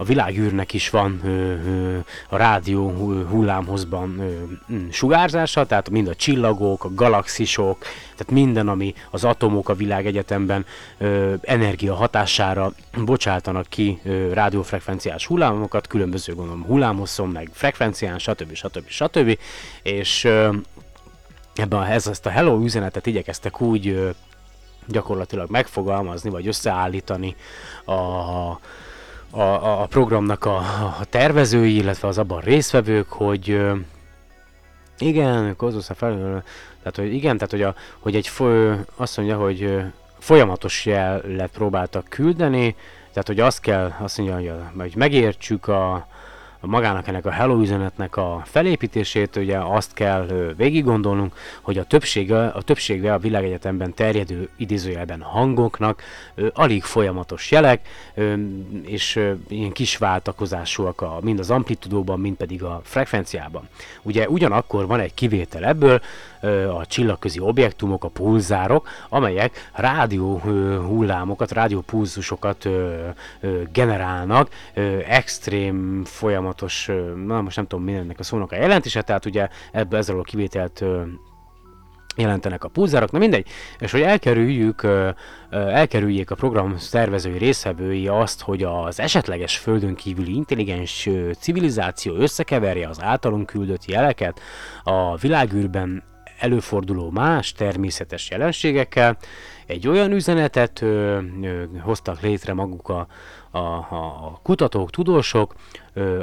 a 0.00 0.04
világűrnek 0.04 0.72
is 0.72 0.90
van 0.90 1.20
ö, 1.24 1.28
ö, 1.28 1.98
a 2.28 2.36
rádió 2.36 2.90
hullámhozban 3.30 4.18
ö, 4.18 4.32
sugárzása, 4.90 5.66
tehát 5.66 5.90
mind 5.90 6.08
a 6.08 6.14
csillagok, 6.14 6.84
a 6.84 6.94
galaxisok, 6.94 7.78
tehát 8.16 8.30
minden, 8.30 8.68
ami 8.68 8.94
az 9.10 9.24
atomok 9.24 9.68
a 9.68 9.74
világegyetemben 9.74 10.66
ö, 10.98 11.34
energia 11.42 11.94
hatására 11.94 12.72
bocsátanak 13.04 13.66
ki 13.68 14.00
ö, 14.04 14.32
rádiófrekvenciás 14.32 15.26
hullámokat, 15.26 15.86
különböző 15.86 16.34
gondolom 16.34 16.64
hullámhosszon, 16.64 17.28
meg 17.28 17.50
frekvencián, 17.52 18.18
stb. 18.18 18.54
stb. 18.54 18.88
stb. 18.88 19.38
És 19.82 20.24
ö, 20.24 20.54
ebben 21.54 21.82
ez, 21.82 22.06
ezt 22.06 22.26
a 22.26 22.30
hello 22.30 22.60
üzenetet 22.64 23.06
igyekeztek 23.06 23.60
úgy 23.60 23.88
ö, 23.88 24.10
gyakorlatilag 24.86 25.50
megfogalmazni, 25.50 26.30
vagy 26.30 26.46
összeállítani 26.46 27.36
a, 27.84 27.92
a 29.30 29.40
a, 29.40 29.64
a, 29.64 29.82
a 29.82 29.86
programnak 29.86 30.44
a, 30.44 30.56
a 31.00 31.04
tervezői, 31.10 31.74
illetve 31.74 32.08
az 32.08 32.18
abban 32.18 32.40
résztvevők, 32.40 33.08
hogy 33.08 33.60
igen, 34.98 35.56
Kozosza 35.56 35.94
fel, 35.94 36.42
tehát 36.78 36.96
hogy 36.96 37.14
igen, 37.14 37.34
tehát 37.34 37.50
hogy, 37.50 37.62
a, 37.62 37.74
hogy 37.98 38.16
egy 38.16 38.28
fő, 38.28 38.86
azt 38.96 39.16
mondja, 39.16 39.36
hogy 39.36 39.80
folyamatos 40.18 40.86
jelet 40.86 41.50
próbáltak 41.50 42.06
küldeni, 42.08 42.76
tehát 43.08 43.26
hogy 43.26 43.40
azt 43.40 43.60
kell, 43.60 43.92
azt 43.98 44.18
mondja, 44.18 44.54
a, 44.54 44.72
hogy 44.76 44.92
megértsük 44.96 45.68
a, 45.68 46.06
magának 46.60 47.08
ennek 47.08 47.26
a 47.26 47.30
hello 47.30 47.60
üzenetnek 47.60 48.16
a 48.16 48.42
felépítését, 48.44 49.36
ugye 49.36 49.58
azt 49.58 49.94
kell 49.94 50.54
végig 50.56 50.84
gondolnunk, 50.84 51.34
hogy 51.60 51.78
a 51.78 51.84
többsége, 51.84 52.46
a 52.46 52.62
többsége 52.62 53.12
a 53.12 53.18
világegyetemben 53.18 53.94
terjedő 53.94 54.48
idézőjelben 54.56 55.20
hangoknak 55.20 56.02
alig 56.52 56.82
folyamatos 56.82 57.50
jelek, 57.50 57.88
és 58.82 59.20
ilyen 59.48 59.72
kis 59.72 59.96
váltakozásúak 59.96 61.00
a, 61.00 61.18
mind 61.22 61.38
az 61.38 61.50
amplitudóban, 61.50 62.20
mind 62.20 62.36
pedig 62.36 62.62
a 62.62 62.80
frekvenciában. 62.84 63.68
Ugye 64.02 64.28
ugyanakkor 64.28 64.86
van 64.86 65.00
egy 65.00 65.14
kivétel 65.14 65.64
ebből, 65.64 66.00
a 66.78 66.86
csillagközi 66.86 67.40
objektumok, 67.40 68.04
a 68.04 68.08
pulzárok, 68.08 68.88
amelyek 69.08 69.70
rádió 69.72 70.38
hullámokat, 70.86 71.52
rádiópulzusokat 71.52 72.68
generálnak, 73.72 74.48
extrém 75.08 76.04
folyamatos, 76.04 76.90
na 77.26 77.40
most 77.40 77.56
nem 77.56 77.66
tudom 77.66 77.84
mindennek 77.84 78.18
a 78.18 78.22
szónak 78.22 78.52
a 78.52 78.56
jelentése, 78.56 79.02
tehát 79.02 79.24
ugye 79.26 79.48
ebből 79.72 79.98
ezzel 79.98 80.18
a 80.18 80.22
kivételt 80.22 80.84
jelentenek 82.18 82.64
a 82.64 82.68
pulzárok, 82.68 83.10
na 83.10 83.18
mindegy, 83.18 83.48
és 83.78 83.90
hogy 83.90 84.00
elkerüljük, 84.00 84.86
elkerüljék 85.50 86.30
a 86.30 86.34
program 86.34 86.78
szervezői 86.78 87.38
részvevői 87.38 88.08
azt, 88.08 88.40
hogy 88.40 88.62
az 88.62 89.00
esetleges 89.00 89.56
földön 89.56 89.94
kívüli 89.94 90.34
intelligens 90.34 91.08
civilizáció 91.38 92.14
összekeverje 92.14 92.88
az 92.88 93.02
általunk 93.02 93.46
küldött 93.46 93.84
jeleket 93.84 94.40
a 94.82 95.16
világűrben 95.16 96.02
előforduló 96.38 97.10
más 97.10 97.52
természetes 97.52 98.30
jelenségekkel. 98.30 99.16
Egy 99.66 99.88
olyan 99.88 100.12
üzenetet 100.12 100.82
ö, 100.82 101.18
ö, 101.42 101.64
hoztak 101.80 102.20
létre 102.20 102.52
maguk 102.52 102.88
a, 102.88 103.06
a, 103.50 103.58
a 103.58 104.40
kutatók, 104.42 104.90
tudósok, 104.90 105.54
ö, 105.92 106.20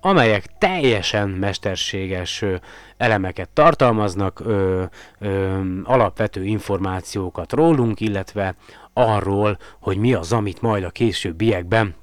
amelyek 0.00 0.58
teljesen 0.58 1.28
mesterséges 1.28 2.42
ö, 2.42 2.54
elemeket 2.96 3.48
tartalmaznak, 3.48 4.40
ö, 4.40 4.84
ö, 5.18 5.60
alapvető 5.84 6.44
információkat 6.44 7.52
rólunk, 7.52 8.00
illetve 8.00 8.54
arról, 8.92 9.58
hogy 9.80 9.96
mi 9.96 10.14
az, 10.14 10.32
amit 10.32 10.60
majd 10.60 10.84
a 10.84 10.90
későbbiekben 10.90 11.94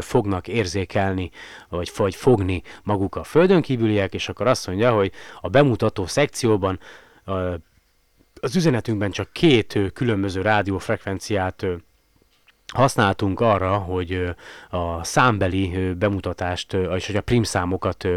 fognak 0.00 0.48
érzékelni, 0.48 1.30
vagy, 1.68 1.92
vagy 1.96 2.14
fogni 2.14 2.62
maguk 2.82 3.14
a 3.16 3.24
földön 3.24 3.62
kívüliek, 3.62 4.14
és 4.14 4.28
akkor 4.28 4.46
azt 4.46 4.66
mondja, 4.66 4.92
hogy 4.92 5.12
a 5.40 5.48
bemutató 5.48 6.06
szekcióban 6.06 6.78
az 8.40 8.56
üzenetünkben 8.56 9.10
csak 9.10 9.32
két 9.32 9.78
különböző 9.92 10.40
rádiófrekvenciát 10.40 11.66
használtunk 12.74 13.40
arra, 13.40 13.76
hogy 13.76 14.34
a 14.70 15.04
számbeli 15.04 15.92
bemutatást, 15.98 16.72
és 16.72 17.06
hogy 17.06 17.16
a 17.16 17.20
prim 17.20 17.42
számokat 17.42 18.08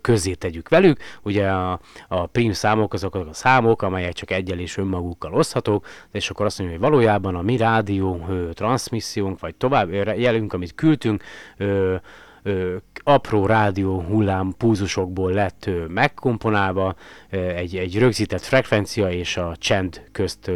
közé 0.00 0.32
tegyük 0.34 0.68
velük. 0.68 1.00
Ugye 1.22 1.48
a, 1.48 1.80
a 2.08 2.26
prim 2.26 2.52
számok 2.52 2.92
azok 2.92 3.14
a 3.14 3.28
számok, 3.32 3.82
amelyek 3.82 4.12
csak 4.12 4.30
egyel 4.30 4.58
és 4.58 4.76
önmagukkal 4.76 5.34
oszthatók, 5.34 5.86
és 6.12 6.30
akkor 6.30 6.46
azt 6.46 6.58
mondja, 6.58 6.78
hogy 6.78 6.88
valójában 6.88 7.34
a 7.34 7.42
mi 7.42 7.56
rádió 7.56 8.26
transmissziónk, 8.52 9.40
vagy 9.40 9.54
tovább 9.54 9.92
jelünk, 9.92 10.52
amit 10.52 10.74
küldtünk, 10.74 11.22
apró 13.08 13.46
rádió 13.46 14.00
hullám 14.00 14.54
púzusokból 14.58 15.32
lett 15.32 15.70
megkomponálva, 15.88 16.94
egy, 17.30 17.76
egy 17.76 17.98
rögzített 17.98 18.42
frekvencia 18.42 19.10
és 19.10 19.36
a 19.36 19.56
csend 19.58 20.02
közt 20.12 20.50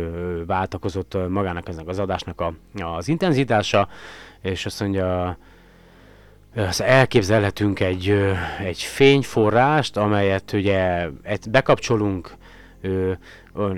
váltakozott 0.46 1.16
magának 1.28 1.68
eznek 1.68 1.88
az 1.88 1.98
adásnak 1.98 2.40
a, 2.40 2.54
az 2.74 3.08
intenzitása, 3.08 3.88
és 4.42 4.66
azt 4.66 4.80
mondja, 4.80 5.38
azt 6.54 6.80
elképzelhetünk 6.80 7.80
egy, 7.80 8.14
egy 8.64 8.82
fényforrást, 8.82 9.96
amelyet 9.96 10.52
ugye 10.52 11.08
bekapcsolunk 11.50 12.36
ö, 12.80 13.12
ö, 13.54 13.70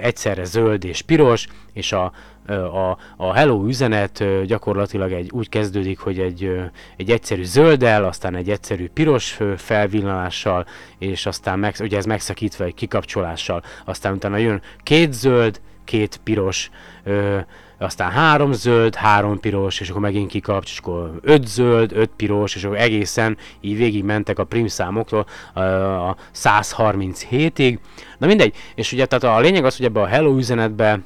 egyszerre 0.00 0.44
zöld 0.44 0.84
és 0.84 1.02
piros, 1.02 1.46
és 1.72 1.92
a, 1.92 2.12
a, 2.46 2.98
a 3.16 3.34
hello 3.34 3.66
üzenet 3.66 4.24
gyakorlatilag 4.46 5.12
egy, 5.12 5.30
úgy 5.32 5.48
kezdődik, 5.48 5.98
hogy 5.98 6.18
egy, 6.18 6.50
egy 6.96 7.10
egyszerű 7.10 7.44
zölddel, 7.44 8.04
aztán 8.04 8.34
egy 8.34 8.50
egyszerű 8.50 8.88
piros 8.88 9.38
felvillanással, 9.56 10.66
és 10.98 11.26
aztán 11.26 11.58
meg, 11.58 11.74
ugye 11.80 11.96
ez 11.96 12.04
megszakítva 12.04 12.64
egy 12.64 12.74
kikapcsolással, 12.74 13.62
aztán 13.84 14.14
utána 14.14 14.36
jön 14.36 14.62
két 14.82 15.12
zöld, 15.12 15.60
két 15.84 16.20
piros, 16.24 16.70
ö, 17.04 17.38
aztán 17.84 18.10
három 18.10 18.52
zöld, 18.52 18.94
három 18.94 19.40
piros, 19.40 19.80
és 19.80 19.88
akkor 19.88 20.00
megint 20.00 20.30
kikapcs, 20.30 20.70
és 20.70 20.78
akkor 20.78 21.18
öt 21.22 21.46
zöld, 21.46 21.92
öt 21.92 22.10
piros, 22.16 22.54
és 22.54 22.64
akkor 22.64 22.78
egészen 22.78 23.36
így 23.60 23.76
végig 23.76 24.04
mentek 24.04 24.38
a 24.38 24.44
prim 24.44 24.66
számoktól 24.66 25.26
a 25.54 26.16
137-ig. 26.34 27.78
Na 28.18 28.26
mindegy, 28.26 28.54
és 28.74 28.92
ugye 28.92 29.06
tehát 29.06 29.36
a 29.36 29.40
lényeg 29.40 29.64
az, 29.64 29.76
hogy 29.76 29.86
ebbe 29.86 30.00
a 30.00 30.06
hello 30.06 30.36
üzenetbe 30.36 31.00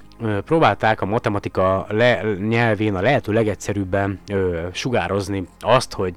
próbálták 0.44 1.00
a 1.00 1.06
matematika 1.06 1.86
le, 1.88 2.22
nyelvén 2.48 2.94
a 2.94 3.00
lehető 3.00 3.32
legegyszerűbben 3.32 4.20
ö, 4.32 4.66
sugározni 4.72 5.46
azt, 5.60 5.92
hogy 5.92 6.14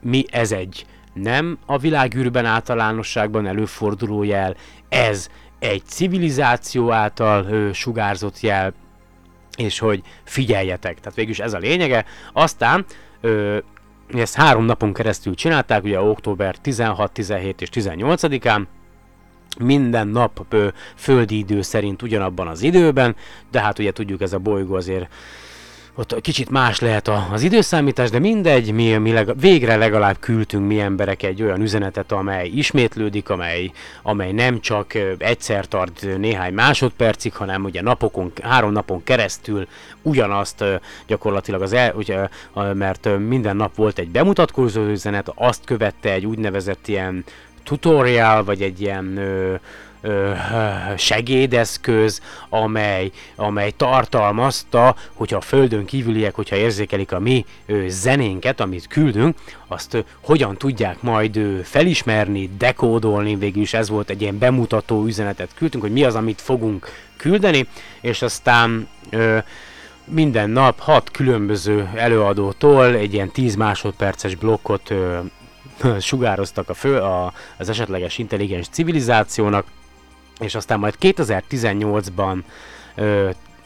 mi 0.00 0.24
ez 0.30 0.52
egy 0.52 0.86
nem 1.12 1.58
a 1.66 1.78
világűrben 1.78 2.44
általánosságban 2.44 3.46
előforduló 3.46 4.22
jel, 4.22 4.56
ez 4.88 5.28
egy 5.58 5.82
civilizáció 5.84 6.92
által 6.92 7.44
ö, 7.44 7.72
sugárzott 7.72 8.40
jel, 8.40 8.74
és 9.56 9.78
hogy 9.78 10.02
figyeljetek. 10.24 10.98
Tehát 11.00 11.14
végülis 11.14 11.38
ez 11.38 11.52
a 11.52 11.58
lényege. 11.58 12.04
Aztán 12.32 12.84
ö, 13.20 13.58
ezt 14.14 14.34
három 14.34 14.64
napon 14.64 14.92
keresztül 14.92 15.34
csinálták, 15.34 15.84
ugye 15.84 16.00
október 16.00 16.56
16, 16.56 17.12
17 17.12 17.60
és 17.60 17.68
18-án, 17.72 18.62
minden 19.58 20.08
nap 20.08 20.46
ö, 20.48 20.68
földi 20.94 21.38
idő 21.38 21.62
szerint 21.62 22.02
ugyanabban 22.02 22.48
az 22.48 22.62
időben, 22.62 23.16
de 23.50 23.60
hát 23.60 23.78
ugye 23.78 23.92
tudjuk 23.92 24.22
ez 24.22 24.32
a 24.32 24.38
bolygó 24.38 24.74
azért 24.74 25.08
ott 25.96 26.20
kicsit 26.20 26.50
más 26.50 26.80
lehet 26.80 27.08
a, 27.08 27.28
az 27.32 27.42
időszámítás, 27.42 28.10
de 28.10 28.18
mindegy, 28.18 28.72
mi, 28.72 28.96
mi 28.96 29.12
leg, 29.12 29.38
végre 29.38 29.76
legalább 29.76 30.16
küldtünk 30.20 30.66
mi 30.66 30.80
emberek 30.80 31.22
egy 31.22 31.42
olyan 31.42 31.60
üzenetet, 31.60 32.12
amely 32.12 32.48
ismétlődik, 32.48 33.28
amely, 33.28 33.70
amely 34.02 34.32
nem 34.32 34.60
csak 34.60 34.92
egyszer 35.18 35.66
tart 35.66 36.06
néhány 36.18 36.52
másodpercig, 36.54 37.34
hanem 37.34 37.64
ugye 37.64 37.82
napokon, 37.82 38.32
három 38.42 38.72
napon 38.72 39.04
keresztül 39.04 39.66
ugyanazt 40.02 40.64
gyakorlatilag 41.06 41.62
az 41.62 41.72
el, 41.72 41.94
ugye, 41.96 42.28
mert 42.72 43.08
minden 43.18 43.56
nap 43.56 43.74
volt 43.74 43.98
egy 43.98 44.08
bemutatkozó 44.08 44.86
üzenet, 44.86 45.32
azt 45.34 45.64
követte 45.64 46.12
egy 46.12 46.26
úgynevezett 46.26 46.88
ilyen 46.88 47.24
tutorial, 47.64 48.44
vagy 48.44 48.62
egy 48.62 48.80
ilyen 48.80 49.16
ö, 49.16 49.54
ö, 50.04 50.32
segédeszköz, 50.96 52.20
amely, 52.48 53.10
amely 53.36 53.70
tartalmazta, 53.70 54.94
hogyha 55.12 55.36
a 55.36 55.40
földön 55.40 55.84
kívüliek, 55.84 56.34
hogyha 56.34 56.56
érzékelik 56.56 57.12
a 57.12 57.18
mi 57.18 57.44
ö, 57.66 57.84
zenénket, 57.88 58.60
amit 58.60 58.86
küldünk, 58.86 59.36
azt 59.66 59.94
ö, 59.94 59.98
hogyan 60.20 60.56
tudják 60.56 61.02
majd 61.02 61.36
ö, 61.36 61.58
felismerni, 61.62 62.50
dekódolni, 62.58 63.36
végül 63.36 63.62
is 63.62 63.74
ez 63.74 63.88
volt 63.88 64.10
egy 64.10 64.20
ilyen 64.20 64.38
bemutató 64.38 65.04
üzenetet 65.04 65.54
küldtünk, 65.54 65.82
hogy 65.82 65.92
mi 65.92 66.04
az, 66.04 66.14
amit 66.14 66.40
fogunk 66.40 66.88
küldeni, 67.16 67.66
és 68.00 68.22
aztán 68.22 68.88
ö, 69.10 69.38
minden 70.04 70.50
nap 70.50 70.78
hat 70.78 71.10
különböző 71.10 71.90
előadótól 71.94 72.94
egy 72.94 73.14
ilyen 73.14 73.30
10 73.30 73.54
másodperces 73.54 74.34
blokkot 74.34 74.90
ö, 74.90 75.18
sugároztak 76.00 76.68
a 76.68 76.74
fő, 76.74 76.96
a, 76.96 77.32
az 77.56 77.68
esetleges 77.68 78.18
intelligens 78.18 78.68
civilizációnak, 78.68 79.66
és 80.40 80.54
aztán 80.54 80.78
majd 80.78 80.94
2018-ban, 81.00 82.38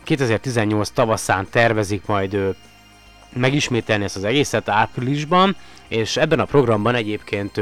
2018 0.05 0.89
tavaszán 0.89 1.47
tervezik 1.51 2.07
majd 2.07 2.57
megismételni 3.33 4.05
ezt 4.05 4.17
az 4.17 4.25
egészet 4.25 4.69
áprilisban, 4.69 5.57
és 5.89 6.17
ebben 6.17 6.41
a 6.41 6.45
programban 6.45 6.95
egyébként 6.95 7.61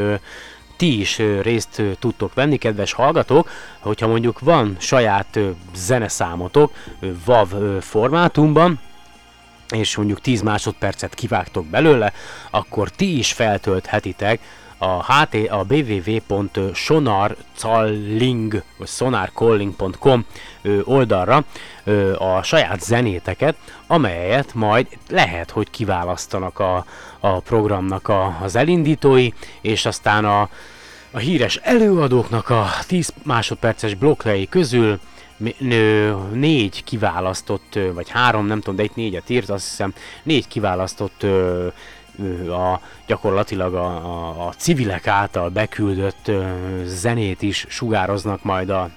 ti 0.76 1.00
is 1.00 1.18
részt 1.42 1.82
tudtok 1.98 2.34
venni, 2.34 2.56
kedves 2.56 2.92
hallgatók, 2.92 3.50
hogyha 3.78 4.06
mondjuk 4.06 4.40
van 4.40 4.76
saját 4.78 5.38
zeneszámotok 5.74 6.72
WAV 7.26 7.80
formátumban, 7.80 8.80
és 9.68 9.96
mondjuk 9.96 10.20
10 10.20 10.40
másodpercet 10.40 11.14
kivágtok 11.14 11.66
belőle, 11.66 12.12
akkor 12.50 12.90
ti 12.90 13.18
is 13.18 13.32
feltölthetitek 13.32 14.40
a, 14.78 15.12
HT, 15.12 15.34
a 15.48 15.64
www.sonarcalling 15.68 18.62
vagy 18.76 18.88
sonarcalling.com 18.88 20.24
oldalra 20.84 21.44
a 22.18 22.42
saját 22.42 22.80
zenéteket, 22.80 23.56
amelyet 23.86 24.54
majd 24.54 24.86
lehet, 25.08 25.50
hogy 25.50 25.70
kiválasztanak 25.70 26.58
a, 26.58 26.84
a 27.20 27.40
programnak 27.40 28.08
a, 28.08 28.38
az 28.42 28.56
elindítói, 28.56 29.28
és 29.60 29.86
aztán 29.86 30.24
a, 30.24 30.48
a 31.10 31.18
híres 31.18 31.56
előadóknak 31.56 32.50
a 32.50 32.68
10 32.86 33.12
másodperces 33.22 33.94
blokkjai 33.94 34.48
közül 34.48 34.98
négy 36.32 36.84
kiválasztott, 36.84 37.78
vagy 37.94 38.08
három, 38.08 38.46
nem 38.46 38.58
tudom, 38.58 38.76
de 38.76 38.82
itt 38.82 38.94
négyet 38.94 39.30
írt, 39.30 39.50
azt 39.50 39.68
hiszem, 39.68 39.94
négy 40.22 40.48
kiválasztott 40.48 41.26
a, 42.48 42.80
gyakorlatilag 43.06 43.74
a, 43.74 43.86
a, 43.86 44.46
a 44.46 44.52
civilek 44.56 45.06
által 45.06 45.48
beküldött 45.48 46.30
zenét 46.84 47.42
is 47.42 47.66
sugároznak 47.68 48.42
majd 48.42 48.70
a, 48.70 48.90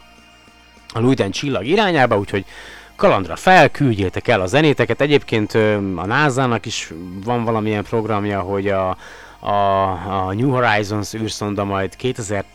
a 0.94 1.00
Lújten 1.00 1.32
csillag 1.32 1.66
irányába, 1.66 2.18
úgyhogy 2.18 2.46
kalandra 2.96 3.36
fel, 3.36 3.70
küldjétek 3.70 4.28
el 4.28 4.42
a 4.42 4.46
zenéteket. 4.46 5.02
Egyébként 5.02 5.54
a 5.96 6.06
NASA-nak 6.06 6.66
is 6.66 6.94
van 7.24 7.44
valamilyen 7.44 7.84
programja, 7.84 8.40
hogy 8.40 8.68
a, 8.68 8.98
a, 9.40 9.86
a 10.28 10.34
New 10.34 10.50
Horizons 10.50 11.14
űrszonda 11.14 11.64
majd 11.64 11.96
2000 11.96 12.46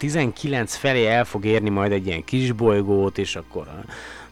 19 0.00 0.74
felé 0.74 1.06
el 1.06 1.24
fog 1.24 1.44
érni 1.44 1.68
majd 1.68 1.92
egy 1.92 2.06
ilyen 2.06 2.24
kis 2.24 2.52
bolygót, 2.52 3.18
és 3.18 3.36
akkor 3.36 3.66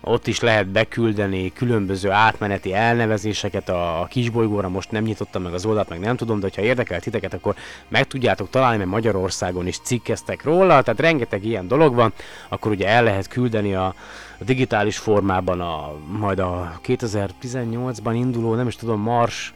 ott 0.00 0.26
is 0.26 0.40
lehet 0.40 0.66
beküldeni 0.66 1.52
különböző 1.52 2.10
átmeneti 2.10 2.74
elnevezéseket. 2.74 3.68
A, 3.68 4.00
a 4.00 4.06
kisbolygóra, 4.06 4.68
most 4.68 4.90
nem 4.90 5.02
nyitottam 5.02 5.42
meg 5.42 5.54
az 5.54 5.64
oldalt, 5.64 5.88
meg 5.88 6.00
nem 6.00 6.16
tudom, 6.16 6.40
de 6.40 6.48
ha 6.54 6.62
érdekel 6.62 7.00
titeket, 7.00 7.34
akkor 7.34 7.54
meg 7.88 8.06
tudjátok 8.06 8.50
találni, 8.50 8.76
mert 8.76 8.90
Magyarországon 8.90 9.66
is 9.66 9.78
cikkeztek 9.78 10.44
róla, 10.44 10.82
tehát 10.82 11.00
rengeteg 11.00 11.44
ilyen 11.44 11.68
dolog 11.68 11.94
van, 11.94 12.12
akkor 12.48 12.70
ugye 12.70 12.88
el 12.88 13.02
lehet 13.02 13.28
küldeni 13.28 13.74
a, 13.74 13.94
a 14.40 14.44
digitális 14.44 14.98
formában 14.98 15.60
a, 15.60 15.92
majd 16.18 16.38
a 16.38 16.80
2018-ban 16.86 18.12
induló, 18.14 18.54
nem 18.54 18.66
is 18.66 18.76
tudom, 18.76 19.00
Mars 19.00 19.52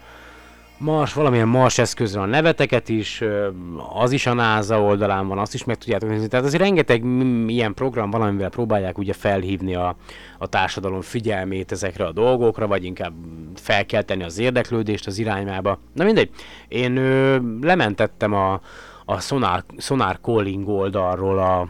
Mars, 0.82 1.12
valamilyen 1.12 1.48
Mars 1.48 1.78
eszközre 1.78 2.20
a 2.20 2.26
neveteket 2.26 2.88
is, 2.88 3.22
az 3.94 4.12
is 4.12 4.26
a 4.26 4.32
NASA 4.32 4.80
oldalán 4.80 5.28
van, 5.28 5.38
azt 5.38 5.54
is 5.54 5.64
meg 5.64 5.76
tudjátok 5.76 6.08
nézni. 6.08 6.28
Tehát 6.28 6.44
azért 6.44 6.62
rengeteg 6.62 7.04
ilyen 7.46 7.74
program 7.74 8.10
van, 8.10 8.22
amivel 8.22 8.48
próbálják 8.48 8.98
ugye 8.98 9.12
felhívni 9.12 9.74
a, 9.74 9.96
a 10.38 10.46
társadalom 10.46 11.00
figyelmét 11.00 11.72
ezekre 11.72 12.04
a 12.04 12.12
dolgokra, 12.12 12.66
vagy 12.66 12.84
inkább 12.84 13.12
felkelteni 13.54 14.22
az 14.22 14.38
érdeklődést 14.38 15.06
az 15.06 15.18
irányába. 15.18 15.78
Na 15.94 16.04
mindegy, 16.04 16.30
én 16.68 16.96
ö, 16.96 17.38
lementettem 17.60 18.32
a, 18.32 18.60
a 19.04 19.20
Sonar, 19.20 19.64
Sonar 19.78 20.18
Calling 20.20 20.68
oldalról 20.68 21.38
a, 21.38 21.68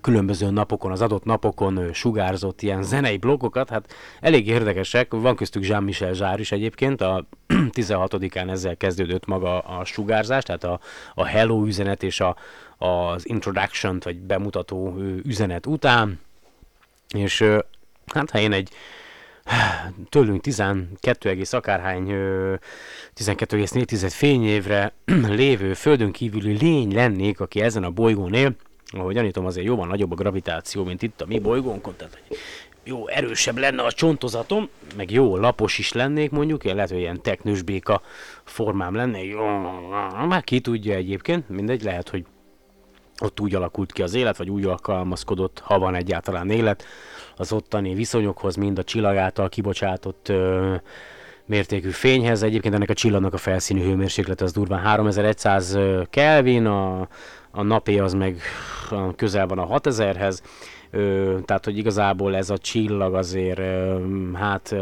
különböző 0.00 0.50
napokon, 0.50 0.90
az 0.90 1.00
adott 1.00 1.24
napokon 1.24 1.92
sugárzott 1.92 2.62
ilyen 2.62 2.82
zenei 2.82 3.16
blogokat, 3.16 3.68
hát 3.70 3.94
elég 4.20 4.48
érdekesek, 4.48 5.12
van 5.14 5.36
köztük 5.36 5.66
Jean-Michel 5.66 6.12
Zsár 6.12 6.40
is 6.40 6.52
egyébként, 6.52 7.00
a 7.00 7.26
16-án 7.54 8.50
ezzel 8.50 8.76
kezdődött 8.76 9.26
maga 9.26 9.58
a 9.58 9.84
sugárzás, 9.84 10.44
tehát 10.44 10.64
a, 10.64 10.80
a 11.14 11.24
hello 11.24 11.66
üzenet 11.66 12.02
és 12.02 12.20
a, 12.20 12.36
az 12.78 13.28
introduction 13.28 14.00
vagy 14.04 14.20
bemutató 14.20 14.96
üzenet 15.24 15.66
után, 15.66 16.20
és 17.14 17.44
hát 18.06 18.30
ha 18.30 18.38
én 18.38 18.52
egy 18.52 18.70
tőlünk 20.08 20.40
12, 20.40 21.46
akárhány 21.50 22.06
12,4 22.08 24.06
fényévre 24.10 24.92
lévő 25.40 25.74
földön 25.74 26.12
kívüli 26.12 26.56
lény 26.56 26.94
lennék, 26.94 27.40
aki 27.40 27.60
ezen 27.60 27.84
a 27.84 27.90
bolygón 27.90 28.34
él, 28.34 28.54
ahogy 28.90 29.14
gyanítom, 29.14 29.46
azért 29.46 29.66
jóval 29.66 29.86
nagyobb 29.86 30.12
a 30.12 30.14
gravitáció, 30.14 30.84
mint 30.84 31.02
itt 31.02 31.20
a 31.20 31.26
mi 31.26 31.38
bolygónkon, 31.38 31.94
tehát 31.96 32.22
jó 32.84 33.08
erősebb 33.08 33.58
lenne 33.58 33.82
a 33.82 33.92
csontozatom, 33.92 34.68
meg 34.96 35.10
jó 35.10 35.36
lapos 35.36 35.78
is 35.78 35.92
lennék 35.92 36.30
mondjuk, 36.30 36.64
én 36.64 36.74
lehet, 36.74 36.90
hogy 36.90 36.98
ilyen 36.98 37.22
teknős 37.22 37.62
béka 37.62 38.02
formám 38.44 38.94
lenne, 38.94 39.24
jó, 39.24 39.46
már 40.28 40.44
ki 40.44 40.60
tudja 40.60 40.94
egyébként, 40.94 41.48
mindegy, 41.48 41.82
lehet, 41.82 42.08
hogy 42.08 42.24
ott 43.20 43.40
úgy 43.40 43.54
alakult 43.54 43.92
ki 43.92 44.02
az 44.02 44.14
élet, 44.14 44.36
vagy 44.36 44.50
úgy 44.50 44.64
alkalmazkodott, 44.64 45.58
ha 45.58 45.78
van 45.78 45.94
egyáltalán 45.94 46.50
élet, 46.50 46.84
az 47.36 47.52
ottani 47.52 47.94
viszonyokhoz, 47.94 48.54
mind 48.54 48.78
a 48.78 48.84
csillag 48.84 49.16
által 49.16 49.48
kibocsátott 49.48 50.28
ö, 50.28 50.74
mértékű 51.46 51.90
fényhez. 51.90 52.42
Egyébként 52.42 52.74
ennek 52.74 52.90
a 52.90 52.94
csillagnak 52.94 53.32
a 53.32 53.36
felszíni 53.36 53.82
hőmérséklet 53.82 54.40
az 54.40 54.52
durván 54.52 54.80
3100 54.80 55.78
Kelvin, 56.10 56.66
a, 56.66 57.08
a 57.50 57.62
napé 57.62 57.98
az 57.98 58.14
meg 58.14 58.40
közel 59.16 59.46
van 59.46 59.58
a 59.58 59.78
6000-hez. 59.78 60.38
Ö, 60.90 61.36
tehát, 61.44 61.64
hogy 61.64 61.78
igazából 61.78 62.36
ez 62.36 62.50
a 62.50 62.58
csillag 62.58 63.14
azért, 63.14 63.60
hát, 64.34 64.74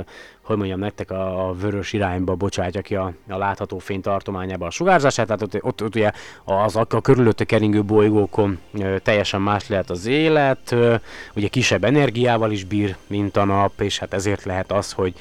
hogy 0.42 0.56
mondjam 0.56 0.78
nektek, 0.78 1.10
a, 1.10 1.48
a 1.48 1.52
vörös 1.52 1.92
irányba 1.92 2.34
bocsátja 2.34 2.80
ki 2.80 2.94
a, 2.94 3.12
a 3.28 3.36
látható 3.36 3.78
fény 3.78 4.00
tartományába 4.00 4.66
a 4.66 4.70
sugárzását, 4.70 5.26
tehát 5.26 5.42
ott, 5.42 5.54
ott, 5.54 5.82
ott 5.82 5.94
ugye 5.94 6.10
az 6.44 6.76
a 6.76 6.86
körülötte 7.02 7.44
keringő 7.44 7.84
bolygókon 7.84 8.58
ö, 8.72 8.98
teljesen 8.98 9.40
más 9.40 9.68
lehet 9.68 9.90
az 9.90 10.06
élet, 10.06 10.72
ö, 10.72 10.94
ugye 11.34 11.48
kisebb 11.48 11.84
energiával 11.84 12.50
is 12.50 12.64
bír, 12.64 12.96
mint 13.06 13.36
a 13.36 13.44
nap, 13.44 13.80
és 13.80 13.98
hát 13.98 14.14
ezért 14.14 14.44
lehet 14.44 14.72
az, 14.72 14.92
hogy 14.92 15.14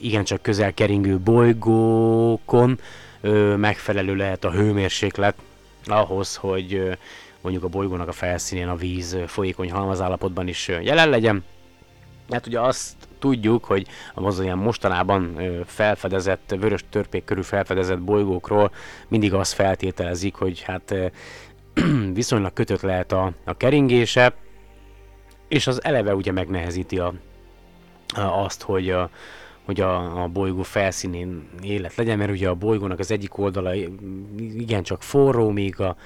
igencsak 0.00 0.42
közel 0.42 0.74
keringő 0.74 1.18
bolygókon 1.18 2.78
ö, 3.20 3.56
megfelelő 3.56 4.14
lehet 4.14 4.44
a 4.44 4.50
hőmérséklet 4.50 5.34
ahhoz, 5.90 6.36
hogy 6.36 6.98
mondjuk 7.40 7.64
a 7.64 7.68
bolygónak 7.68 8.08
a 8.08 8.12
felszínén 8.12 8.68
a 8.68 8.76
víz 8.76 9.16
folyékony 9.26 9.70
halmazállapotban 9.70 10.48
is 10.48 10.68
jelen 10.68 11.08
legyen. 11.08 11.44
Hát 12.30 12.46
ugye 12.46 12.60
azt 12.60 12.94
tudjuk, 13.18 13.64
hogy 13.64 13.86
az 14.14 14.40
olyan 14.40 14.58
mostanában 14.58 15.38
felfedezett, 15.66 16.54
vörös 16.58 16.84
törpék 16.90 17.24
körül 17.24 17.42
felfedezett 17.42 18.00
bolygókról 18.00 18.70
mindig 19.08 19.34
azt 19.34 19.52
feltételezik, 19.52 20.34
hogy 20.34 20.60
hát 20.62 20.94
viszonylag 22.12 22.52
kötött 22.52 22.80
lehet 22.80 23.12
a, 23.12 23.32
a 23.44 23.56
keringése, 23.56 24.34
és 25.48 25.66
az 25.66 25.84
eleve 25.84 26.14
ugye 26.14 26.32
megnehezíti 26.32 26.98
a, 26.98 27.12
a, 28.14 28.20
azt, 28.20 28.62
hogy 28.62 28.90
a, 28.90 29.10
hogy 29.68 29.80
a, 29.80 30.22
a 30.22 30.28
bolygó 30.28 30.62
felszínén 30.62 31.48
élet 31.62 31.94
legyen, 31.94 32.18
mert 32.18 32.30
ugye 32.30 32.48
a 32.48 32.54
bolygónak 32.54 32.98
az 32.98 33.10
egyik 33.10 33.38
oldala 33.38 33.74
igencsak 34.38 35.02
forró, 35.02 35.50
míg 35.50 35.80
a, 35.80 35.96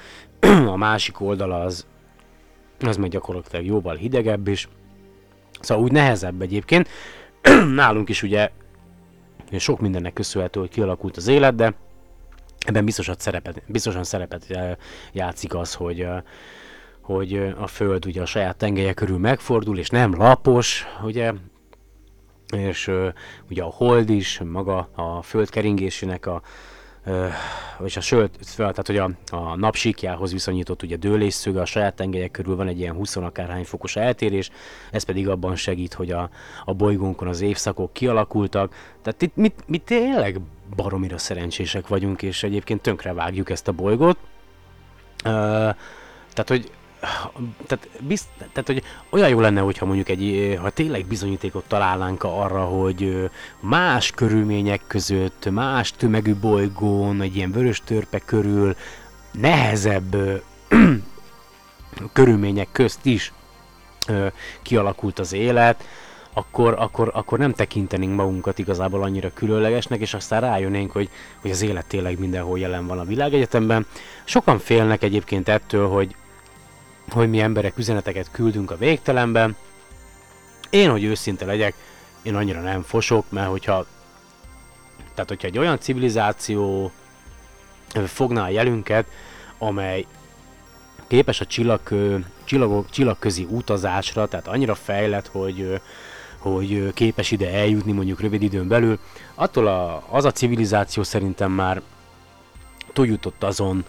a 0.74 0.76
másik 0.76 1.20
oldala 1.20 1.60
az, 1.60 1.86
az 2.80 2.96
meg 2.96 3.10
gyakorlatilag 3.10 3.64
jóval 3.64 3.94
hidegebb 3.94 4.48
is. 4.48 4.68
Szóval 5.60 5.84
úgy 5.84 5.92
nehezebb 5.92 6.42
egyébként. 6.42 6.88
Nálunk 7.74 8.08
is 8.08 8.22
ugye 8.22 8.50
sok 9.58 9.80
mindennek 9.80 10.12
köszönhető, 10.12 10.60
hogy 10.60 10.70
kialakult 10.70 11.16
az 11.16 11.28
élet, 11.28 11.54
de 11.54 11.74
ebben 12.66 12.84
biztosan 12.84 13.14
szerepet, 13.18 13.62
biztosan 13.66 14.04
szerepet 14.04 14.58
játszik 15.12 15.54
az, 15.54 15.74
hogy, 15.74 16.06
hogy 17.00 17.54
a 17.58 17.66
Föld 17.66 18.06
ugye 18.06 18.22
a 18.22 18.26
saját 18.26 18.56
tengelye 18.56 18.92
körül 18.92 19.18
megfordul, 19.18 19.78
és 19.78 19.88
nem 19.88 20.14
lapos, 20.14 20.86
ugye, 21.02 21.32
és 22.52 22.90
ugye 23.50 23.62
a 23.62 23.70
hold 23.70 24.10
is, 24.10 24.40
maga 24.44 24.88
a 24.94 25.22
Föld 25.22 25.50
keringésének 25.50 26.26
a 26.26 26.42
és 27.84 27.96
a 27.96 28.00
sölt, 28.00 28.38
tehát 28.56 28.86
hogy 28.86 28.96
a, 28.96 29.10
a 29.30 29.56
napsíkjához 29.56 30.32
viszonyított 30.32 30.82
ugye 30.82 30.96
dőlésszöge 30.96 31.60
a 31.60 31.64
saját 31.64 31.94
tengelyek 31.94 32.30
körül 32.30 32.56
van 32.56 32.68
egy 32.68 32.78
ilyen 32.78 32.94
20 32.94 33.16
akárhány 33.16 33.64
fokos 33.64 33.96
eltérés, 33.96 34.50
ez 34.90 35.02
pedig 35.02 35.28
abban 35.28 35.56
segít, 35.56 35.94
hogy 35.94 36.10
a, 36.10 36.30
a 36.64 36.74
bolygónkon 36.74 37.28
az 37.28 37.40
évszakok 37.40 37.92
kialakultak, 37.92 38.74
tehát 39.02 39.22
itt 39.22 39.36
mi, 39.36 39.52
mi 39.66 39.78
tényleg 39.78 40.40
baromira 40.76 41.18
szerencsések 41.18 41.88
vagyunk, 41.88 42.22
és 42.22 42.42
egyébként 42.42 42.82
tönkre 42.82 43.12
vágjuk 43.12 43.50
ezt 43.50 43.68
a 43.68 43.72
bolygót. 43.72 44.18
Uh, 45.24 45.30
tehát, 46.32 46.48
hogy 46.48 46.70
tehát, 47.66 47.88
bizt, 48.00 48.28
tehát, 48.38 48.66
hogy 48.66 48.82
olyan 49.10 49.28
jó 49.28 49.40
lenne, 49.40 49.60
hogyha 49.60 49.86
mondjuk 49.86 50.08
egy, 50.08 50.56
ha 50.60 50.70
tényleg 50.70 51.06
bizonyítékot 51.06 51.64
találnánk 51.68 52.24
arra, 52.24 52.64
hogy 52.64 53.30
más 53.60 54.10
körülmények 54.10 54.82
között, 54.86 55.50
más 55.50 55.92
tömegű 55.92 56.34
bolygón, 56.34 57.20
egy 57.20 57.36
ilyen 57.36 57.52
vörös 57.52 57.82
törpe 57.84 58.18
körül 58.18 58.76
nehezebb 59.32 60.16
körülmények 62.12 62.68
közt 62.72 63.06
is 63.06 63.32
kialakult 64.62 65.18
az 65.18 65.32
élet, 65.32 65.84
akkor, 66.32 66.74
akkor, 66.78 67.10
akkor 67.14 67.38
nem 67.38 67.52
tekintenénk 67.52 68.16
magunkat 68.16 68.58
igazából 68.58 69.02
annyira 69.02 69.30
különlegesnek, 69.34 70.00
és 70.00 70.14
aztán 70.14 70.40
rájönnénk, 70.40 70.92
hogy, 70.92 71.08
hogy 71.40 71.50
az 71.50 71.62
élet 71.62 71.86
tényleg 71.86 72.18
mindenhol 72.18 72.58
jelen 72.58 72.86
van 72.86 72.98
a 72.98 73.04
világegyetemben. 73.04 73.86
Sokan 74.24 74.58
félnek 74.58 75.02
egyébként 75.02 75.48
ettől, 75.48 75.88
hogy, 75.88 76.14
hogy 77.12 77.30
mi 77.30 77.40
emberek 77.40 77.78
üzeneteket 77.78 78.30
küldünk 78.30 78.70
a 78.70 78.76
végtelenben. 78.76 79.56
Én, 80.70 80.90
hogy 80.90 81.04
őszinte 81.04 81.44
legyek, 81.44 81.74
én 82.22 82.34
annyira 82.34 82.60
nem 82.60 82.82
fosok, 82.82 83.24
mert 83.28 83.48
hogyha 83.48 83.86
tehát 85.14 85.28
hogyha 85.28 85.48
egy 85.48 85.58
olyan 85.58 85.78
civilizáció 85.78 86.90
fogná 88.06 88.44
a 88.44 88.48
jelünket, 88.48 89.06
amely 89.58 90.06
képes 91.06 91.40
a 91.40 91.46
csillag, 91.46 91.80
csillagok, 92.44 92.90
csillagközi 92.90 93.46
utazásra, 93.50 94.26
tehát 94.26 94.48
annyira 94.48 94.74
fejlett, 94.74 95.26
hogy, 95.26 95.80
hogy 96.38 96.92
képes 96.94 97.30
ide 97.30 97.52
eljutni 97.52 97.92
mondjuk 97.92 98.20
rövid 98.20 98.42
időn 98.42 98.68
belül, 98.68 98.98
attól 99.34 99.66
a, 99.66 100.04
az 100.10 100.24
a 100.24 100.32
civilizáció 100.32 101.02
szerintem 101.02 101.50
már 101.50 101.82
túljutott 102.92 103.42
azon, 103.42 103.84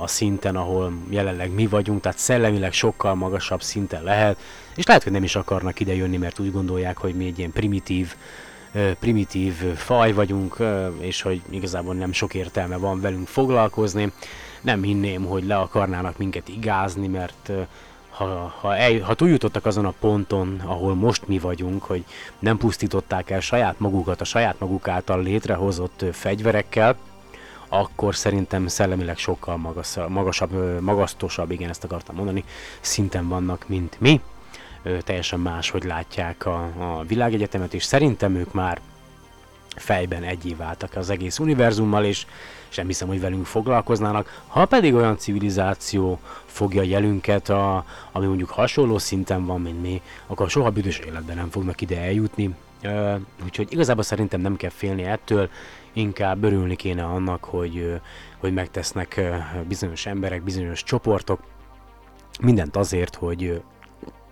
a 0.00 0.06
szinten, 0.06 0.56
ahol 0.56 0.92
jelenleg 1.08 1.54
mi 1.54 1.66
vagyunk, 1.66 2.00
tehát 2.00 2.18
szellemileg 2.18 2.72
sokkal 2.72 3.14
magasabb 3.14 3.62
szinten 3.62 4.02
lehet, 4.02 4.38
és 4.76 4.86
lehet, 4.86 5.02
hogy 5.02 5.12
nem 5.12 5.22
is 5.22 5.36
akarnak 5.36 5.80
ide 5.80 5.94
jönni, 5.94 6.16
mert 6.16 6.38
úgy 6.38 6.52
gondolják, 6.52 6.96
hogy 6.96 7.14
mi 7.14 7.26
egy 7.26 7.38
ilyen 7.38 7.52
primitív, 7.52 8.14
primitív 9.00 9.54
faj 9.74 10.12
vagyunk, 10.12 10.56
és 10.98 11.22
hogy 11.22 11.40
igazából 11.50 11.94
nem 11.94 12.12
sok 12.12 12.34
értelme 12.34 12.76
van 12.76 13.00
velünk 13.00 13.28
foglalkozni. 13.28 14.12
Nem 14.60 14.82
hinném, 14.82 15.24
hogy 15.24 15.44
le 15.44 15.56
akarnának 15.56 16.18
minket 16.18 16.48
igázni, 16.48 17.06
mert 17.06 17.52
ha, 18.10 18.54
ha, 18.60 18.76
el, 18.76 19.00
ha 19.00 19.14
túljutottak 19.14 19.66
azon 19.66 19.84
a 19.84 19.94
ponton, 20.00 20.62
ahol 20.64 20.94
most 20.94 21.28
mi 21.28 21.38
vagyunk, 21.38 21.82
hogy 21.82 22.04
nem 22.38 22.56
pusztították 22.56 23.30
el 23.30 23.40
saját 23.40 23.78
magukat 23.78 24.20
a 24.20 24.24
saját 24.24 24.58
maguk 24.58 24.88
által 24.88 25.22
létrehozott 25.22 26.04
fegyverekkel, 26.12 26.96
akkor 27.68 28.14
szerintem 28.14 28.66
szellemileg 28.66 29.18
sokkal 29.18 29.56
magas, 29.56 29.96
magasabb, 30.08 30.80
magasztosabb, 30.80 31.50
igen, 31.50 31.68
ezt 31.68 31.84
akartam 31.84 32.16
mondani, 32.16 32.44
szinten 32.80 33.28
vannak, 33.28 33.68
mint 33.68 33.96
mi. 34.00 34.20
Ö, 34.82 35.00
teljesen 35.00 35.40
más, 35.40 35.70
hogy 35.70 35.84
látják 35.84 36.46
a, 36.46 36.62
a 36.78 37.04
világegyetemet, 37.06 37.74
és 37.74 37.84
szerintem 37.84 38.34
ők 38.34 38.52
már 38.52 38.80
fejben 39.76 40.22
egyé 40.22 40.54
váltak 40.54 40.96
az 40.96 41.10
egész 41.10 41.38
univerzummal, 41.38 42.04
és 42.04 42.26
sem 42.68 42.86
hiszem, 42.86 43.08
hogy 43.08 43.20
velünk 43.20 43.46
foglalkoznának. 43.46 44.42
Ha 44.46 44.64
pedig 44.64 44.94
olyan 44.94 45.18
civilizáció 45.18 46.20
fogja 46.46 46.82
jelünket, 46.82 47.48
a, 47.48 47.84
ami 48.12 48.26
mondjuk 48.26 48.50
hasonló 48.50 48.98
szinten 48.98 49.46
van, 49.46 49.60
mint 49.60 49.82
mi, 49.82 50.02
akkor 50.26 50.50
soha 50.50 50.70
büdös 50.70 50.98
életben 50.98 51.36
nem 51.36 51.50
fognak 51.50 51.80
ide 51.80 52.00
eljutni. 52.00 52.54
Uh, 52.82 53.20
úgyhogy 53.44 53.72
igazából 53.72 54.02
szerintem 54.02 54.40
nem 54.40 54.56
kell 54.56 54.70
félni 54.70 55.04
ettől, 55.04 55.48
inkább 55.98 56.44
örülni 56.44 56.76
kéne 56.76 57.04
annak, 57.04 57.44
hogy, 57.44 58.00
hogy 58.38 58.52
megtesznek 58.52 59.20
bizonyos 59.68 60.06
emberek, 60.06 60.42
bizonyos 60.42 60.82
csoportok 60.82 61.40
mindent 62.40 62.76
azért, 62.76 63.14
hogy, 63.14 63.62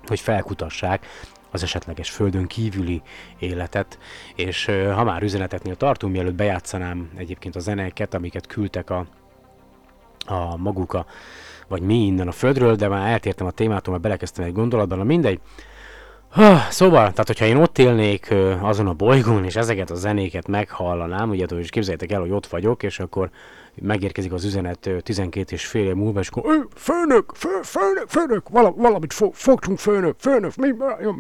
hogy 0.07 0.21
felkutassák 0.21 1.07
az 1.51 1.63
esetleges 1.63 2.11
földön 2.11 2.47
kívüli 2.47 3.03
életet, 3.39 3.99
és 4.35 4.65
ha 4.95 5.05
már 5.05 5.23
üzeneteknél 5.23 5.77
tartunk, 5.77 6.13
mielőtt 6.13 6.35
bejátszanám 6.35 7.11
egyébként 7.17 7.57
a 7.57 7.61
zenéket, 7.61 8.15
amiket 8.15 8.47
küldtek 8.47 8.91
a, 8.91 9.07
a 10.27 10.57
maguk 10.57 10.93
a, 10.93 11.07
vagy 11.69 11.83
mi 11.83 12.05
innen 12.05 12.29
a 12.29 12.33
földről, 12.33 12.77
de 12.77 12.89
már 12.89 13.11
eltértem 13.11 13.47
a 13.47 13.51
témától, 13.51 13.93
mert 13.93 14.05
belekezdtem 14.05 14.45
egy 14.45 14.53
gondolatban, 14.53 14.99
na 14.99 15.05
mindegy, 15.05 15.41
Szóval, 16.71 17.11
tehát 17.11 17.27
hogyha 17.27 17.45
én 17.45 17.57
ott 17.57 17.79
élnék 17.79 18.35
azon 18.61 18.87
a 18.87 18.93
bolygón, 18.93 19.45
és 19.45 19.57
ezeket 19.57 19.91
a 19.91 19.95
zenéket 19.95 20.49
meghallanám, 20.49 21.31
ugye, 21.31 21.45
és 21.45 21.71
képzeljétek 21.71 22.13
el, 22.13 22.21
hogy 22.21 22.31
ott 22.31 22.47
vagyok, 22.47 22.83
és 22.83 22.99
akkor 22.99 23.31
megérkezik 23.83 24.33
az 24.33 24.45
üzenet 24.45 24.91
12 25.03 25.55
és 25.55 25.67
fél 25.67 25.87
év 25.87 25.95
múlva, 25.95 26.21
és 26.21 26.29
akkor 26.29 26.69
főnök, 26.75 27.33
fő, 27.35 27.49
főnök, 27.63 28.09
főnök, 28.09 28.49
vala, 28.49 28.71
valamit 28.71 29.13
fo, 29.13 29.31
fogtunk, 29.33 29.79
főnök, 29.79 30.15
főnök, 30.19 30.57
mi, 30.57 30.75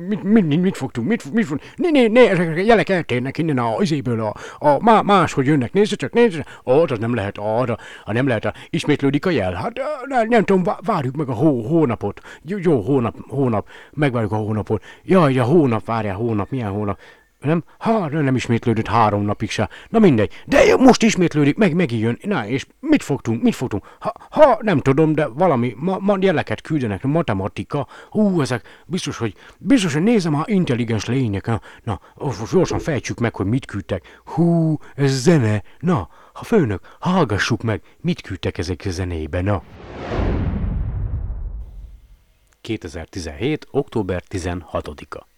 mit, 0.08 0.22
mit, 0.22 0.46
mit, 0.46 0.60
mit 0.60 0.76
fogtunk, 0.76 1.08
mit, 1.08 1.32
mit, 1.32 1.50
mit 1.50 1.62
ne, 1.76 1.90
ne, 1.90 2.06
ne, 2.06 2.30
ezek 2.30 2.48
a 2.48 2.60
jelek 2.60 2.88
eltérnek 2.88 3.38
innen 3.38 3.58
a 3.58 3.76
izéből, 3.80 4.20
a, 4.20 4.34
a 4.58 4.82
má, 4.82 5.00
máshogy 5.00 5.46
jönnek, 5.46 5.72
nézd 5.72 5.96
csak, 5.96 6.12
nézd 6.12 6.36
csak, 6.36 6.60
arra 6.64 6.96
nem 6.96 7.14
lehet, 7.14 7.38
arra, 7.38 7.76
a 8.04 8.12
nem 8.12 8.26
lehet, 8.26 8.44
a, 8.44 8.52
ismétlődik 8.70 9.26
a 9.26 9.30
jel, 9.30 9.52
hát 9.52 9.80
nem, 10.04 10.28
nem 10.28 10.44
tudom, 10.44 10.74
várjuk 10.80 11.16
meg 11.16 11.28
a 11.28 11.32
hó, 11.32 11.62
hónapot, 11.62 12.20
jó, 12.42 12.58
jó 12.60 12.80
hónap, 12.80 13.16
hónap, 13.28 13.68
megvárjuk 13.92 14.32
a 14.32 14.36
hónapot, 14.36 14.82
jaj, 15.02 15.38
a 15.38 15.44
hónap, 15.44 15.84
várjál, 15.84 16.16
hónap, 16.16 16.50
milyen 16.50 16.70
hónap, 16.70 16.98
nem, 17.40 17.64
ha, 17.78 18.08
nem 18.08 18.34
ismétlődött 18.34 18.86
három 18.86 19.22
napig 19.22 19.50
se. 19.50 19.68
Na 19.88 19.98
mindegy, 19.98 20.32
de 20.46 20.76
most 20.76 21.02
ismétlődik, 21.02 21.56
meg 21.56 21.74
megint 21.74 22.02
jön. 22.02 22.18
Na, 22.22 22.46
és 22.46 22.66
mit 22.80 23.02
fogtunk, 23.02 23.42
mit 23.42 23.54
fogtunk? 23.54 23.86
Ha, 23.98 24.12
ha 24.30 24.58
nem 24.60 24.78
tudom, 24.78 25.12
de 25.12 25.26
valami, 25.26 25.74
ma, 25.76 25.98
ma 26.00 26.16
jeleket 26.20 26.60
küldenek, 26.60 27.02
matematika. 27.02 27.86
Hú, 28.10 28.40
ezek 28.40 28.84
biztos, 28.86 29.18
hogy, 29.18 29.34
biztos, 29.58 29.92
hogy 29.92 30.02
nézem, 30.02 30.32
ha 30.32 30.44
intelligens 30.46 31.06
lények. 31.06 31.46
Na, 31.46 31.60
na 31.84 32.32
gyorsan 32.52 32.78
fejtsük 32.78 33.18
meg, 33.18 33.36
hogy 33.36 33.46
mit 33.46 33.66
küldtek. 33.66 34.20
Hú, 34.24 34.76
ez 34.94 35.22
zene. 35.22 35.62
Na, 35.78 36.08
ha 36.32 36.44
főnök, 36.44 36.80
hallgassuk 37.00 37.62
meg, 37.62 37.82
mit 38.00 38.20
küldtek 38.20 38.58
ezek 38.58 38.82
a 38.86 38.90
zenébe, 38.90 39.40
na. 39.40 39.62
2017. 42.60 43.66
október 43.70 44.22
16-a. 44.30 45.35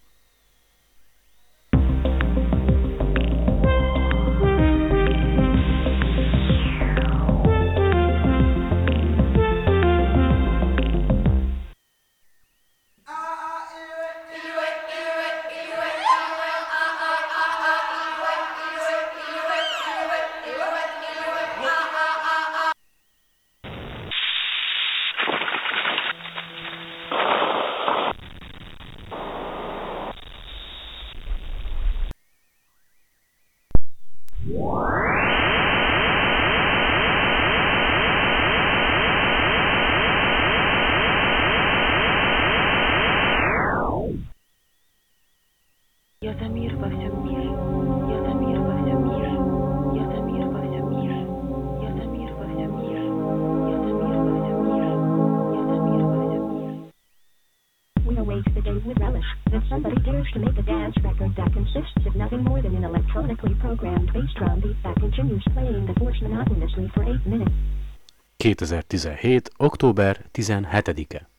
2017. 68.54 69.50
október 69.58 70.24
17-e. 70.32 71.37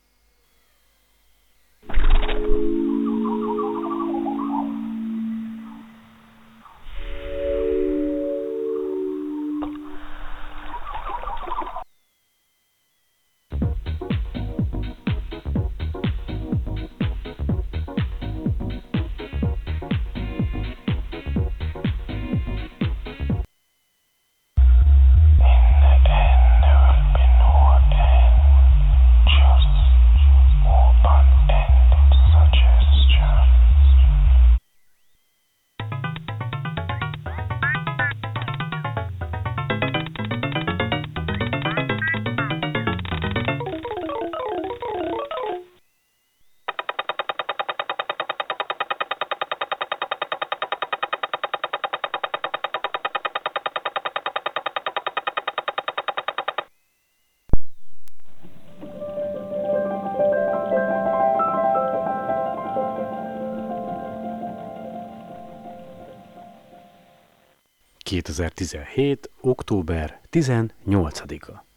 2017. 68.09 69.29
október 69.41 70.19
18-a. 70.31 71.68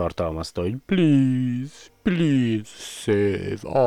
Tartalmazta, 0.00 0.60
hogy 0.60 0.74
please, 0.86 1.74
please, 2.02 2.70
save 2.76 3.80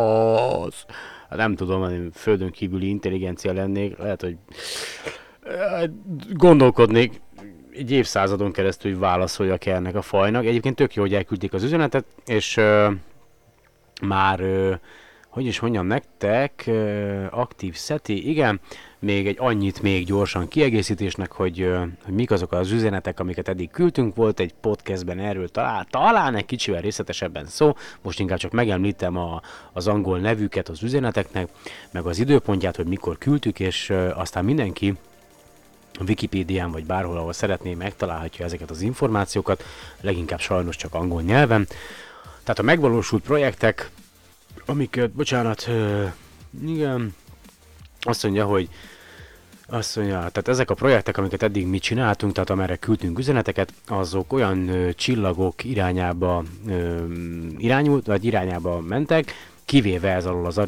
us. 0.65 0.85
Hát 1.29 1.37
nem 1.37 1.55
tudom, 1.55 1.89
én 1.89 2.11
földön 2.11 2.51
kívüli 2.51 2.87
intelligencia 2.87 3.53
lennék, 3.53 3.97
lehet, 3.97 4.21
hogy 4.21 4.37
hát 5.69 5.89
gondolkodnék 6.33 7.21
egy 7.71 7.91
évszázadon 7.91 8.51
keresztül, 8.51 8.91
hogy 8.91 8.99
válaszoljak 8.99 9.65
ennek 9.65 9.95
a 9.95 10.01
fajnak. 10.01 10.45
Egyébként 10.45 10.75
tök 10.75 10.93
jó, 10.93 11.01
hogy 11.01 11.13
elküldték 11.13 11.53
az 11.53 11.63
üzenetet, 11.63 12.05
és 12.25 12.57
uh, 12.57 12.93
már 14.01 14.41
uh, 14.41 14.75
hogy 15.33 15.45
is 15.45 15.59
mondjam 15.59 15.85
nektek, 15.85 16.69
aktív 17.29 17.75
szeti, 17.75 18.29
igen, 18.29 18.59
még 18.99 19.27
egy 19.27 19.35
annyit 19.39 19.81
még 19.81 20.05
gyorsan 20.05 20.47
kiegészítésnek, 20.47 21.31
hogy, 21.31 21.69
hogy 22.03 22.13
mik 22.13 22.31
azok 22.31 22.51
az 22.51 22.71
üzenetek, 22.71 23.19
amiket 23.19 23.47
eddig 23.47 23.71
küldtünk, 23.71 24.15
volt 24.15 24.39
egy 24.39 24.53
podcastben 24.61 25.19
erről 25.19 25.49
talán, 25.49 25.87
talán 25.89 26.35
egy 26.35 26.45
kicsivel 26.45 26.81
részletesebben 26.81 27.45
szó, 27.45 27.75
most 28.01 28.19
inkább 28.19 28.37
csak 28.37 28.51
megemlítem 28.51 29.17
a, 29.17 29.41
az 29.71 29.87
angol 29.87 30.19
nevüket 30.19 30.69
az 30.69 30.83
üzeneteknek, 30.83 31.47
meg 31.91 32.05
az 32.05 32.19
időpontját, 32.19 32.75
hogy 32.75 32.87
mikor 32.87 33.17
küldtük, 33.17 33.59
és 33.59 33.93
aztán 34.15 34.45
mindenki 34.45 34.93
Wikipédián 36.07 36.71
vagy 36.71 36.85
bárhol, 36.85 37.17
ahol 37.17 37.33
szeretné, 37.33 37.73
megtalálhatja 37.73 38.45
ezeket 38.45 38.69
az 38.69 38.81
információkat, 38.81 39.63
leginkább 40.01 40.39
sajnos 40.39 40.75
csak 40.75 40.93
angol 40.93 41.21
nyelven. 41.21 41.67
Tehát 42.43 42.59
a 42.59 42.63
megvalósult 42.63 43.23
projektek, 43.23 43.91
amiket, 44.65 45.11
bocsánat, 45.11 45.69
igen, 46.65 47.15
azt 48.01 48.23
mondja, 48.23 48.45
hogy 48.45 48.69
Azt 49.67 49.95
mondja, 49.95 50.15
tehát 50.15 50.47
ezek 50.47 50.69
a 50.69 50.73
projektek, 50.73 51.17
amiket 51.17 51.43
eddig 51.43 51.67
mi 51.67 51.79
csináltunk, 51.79 52.33
tehát 52.33 52.49
amerre 52.49 52.75
küldtünk 52.75 53.19
üzeneteket, 53.19 53.73
azok 53.87 54.33
olyan 54.33 54.67
ö, 54.67 54.93
csillagok 54.93 55.63
irányába 55.63 56.43
ö, 56.67 57.05
irányult, 57.57 58.05
vagy 58.05 58.25
irányába 58.25 58.81
mentek, 58.81 59.33
kivéve 59.65 60.13
ez 60.13 60.25
alól 60.25 60.45
az 60.45 60.61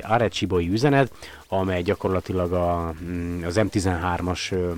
Areciboi 0.00 0.68
üzenet, 0.68 1.12
amely 1.48 1.82
gyakorlatilag 1.82 2.52
a, 2.52 2.94
mm, 3.04 3.42
az 3.44 3.54
M13-as 3.58 4.52
ö, 4.52 4.56
ö, 4.56 4.72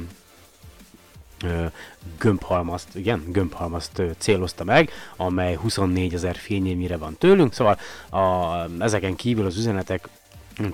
gömbhalmazt, 2.19 2.89
igen, 2.95 3.25
gömbhalmazt 3.33 4.03
célozta 4.19 4.65
meg, 4.65 4.91
amely 5.17 5.55
24 5.55 6.15
ezer 6.15 6.37
fényévnyire 6.37 6.97
van 6.97 7.17
tőlünk, 7.19 7.53
szóval 7.53 7.79
a, 8.11 8.55
ezeken 8.79 9.17
kívül 9.17 9.47
az 9.47 9.57
üzenetek 9.57 10.09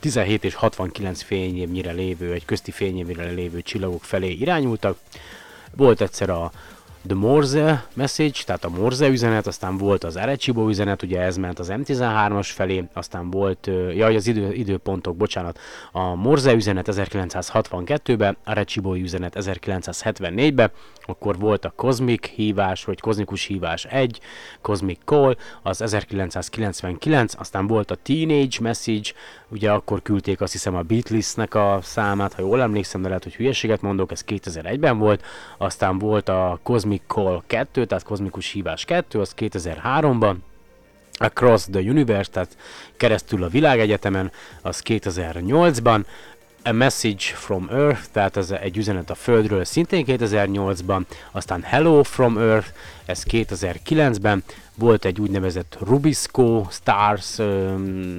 17 0.01 0.45
és 0.45 0.55
69 0.55 1.23
fényévnyire 1.23 1.93
lévő, 1.93 2.33
egy 2.33 2.45
közti 2.45 2.71
fényévnyire 2.71 3.25
lévő 3.25 3.63
csillagok 3.63 4.05
felé 4.05 4.31
irányultak. 4.31 4.99
Volt 5.77 6.01
egyszer 6.01 6.31
a 6.31 6.53
The 7.07 7.15
Morse 7.17 7.87
message, 7.95 8.43
tehát 8.47 8.65
a 8.65 8.69
Morse 8.69 9.09
üzenet, 9.09 9.47
aztán 9.47 9.77
volt 9.77 10.05
az 10.05 10.17
Arecibo 10.17 10.69
üzenet, 10.69 11.03
ugye 11.03 11.21
ez 11.21 11.37
ment 11.37 11.59
az 11.59 11.73
M13-as 11.73 12.49
felé, 12.55 12.85
aztán 12.93 13.31
volt, 13.31 13.71
jaj, 13.95 14.17
az 14.17 14.27
idő, 14.27 14.53
időpontok, 14.53 15.17
bocsánat, 15.17 15.59
a 15.93 16.15
Morse 16.15 16.53
üzenet 16.53 16.89
1962-ben, 16.91 18.37
Arecibo 18.45 18.95
üzenet 18.95 19.37
1974-ben, 19.39 20.71
akkor 21.07 21.39
volt 21.39 21.65
a 21.65 21.73
Cosmic 21.77 22.27
hívás, 22.27 22.85
vagy 22.85 23.01
kozmikus 23.01 23.45
hívás 23.45 23.85
1, 23.85 24.21
Cosmic 24.61 24.99
Call, 25.05 25.37
az 25.63 25.83
1999, 25.83 27.35
aztán 27.39 27.67
volt 27.67 27.91
a 27.91 27.97
Teenage 28.03 28.57
Message, 28.61 29.11
ugye 29.49 29.71
akkor 29.71 30.03
küldték 30.03 30.41
azt 30.41 30.53
hiszem 30.53 30.75
a 30.75 30.83
Beatlesnek 30.83 31.55
a 31.55 31.79
számát, 31.83 32.33
ha 32.33 32.43
jól 32.43 32.61
emlékszem, 32.61 33.03
de 33.03 33.09
lehet, 33.09 33.23
hogy 33.23 33.35
hülyeséget 33.35 33.83
mondok, 33.83 34.13
ez 34.13 34.25
2001-ben 34.27 34.99
volt, 34.99 35.25
aztán 35.59 35.99
volt 35.99 36.29
a 36.29 36.59
Cosmic 36.63 36.92
Call 37.07 37.43
2, 37.47 37.85
tehát 37.87 38.05
kozmikus 38.05 38.51
hívás 38.51 38.85
2, 38.85 39.21
az 39.21 39.35
2003-ban, 39.37 40.35
Across 41.19 41.65
the 41.71 41.81
Universe, 41.81 42.31
tehát 42.31 42.57
keresztül 42.97 43.43
a 43.43 43.49
világegyetemen, 43.49 44.33
az 44.63 44.83
2008-ban, 44.85 46.05
A 46.65 46.73
Message 46.73 47.25
from 47.35 47.69
Earth, 47.71 48.03
tehát 48.13 48.37
ez 48.37 48.51
egy 48.51 48.77
üzenet 48.77 49.11
a 49.11 49.15
Földről 49.15 49.65
szintén 49.65 50.05
2008-ban, 50.09 51.01
aztán 51.31 51.63
Hello 51.63 52.03
from 52.03 52.39
Earth, 52.39 52.69
ez 53.05 53.23
2009-ben, 53.31 54.43
volt 54.75 55.05
egy 55.05 55.21
úgynevezett 55.21 55.77
Rubisco 55.81 56.67
Stars 56.71 57.37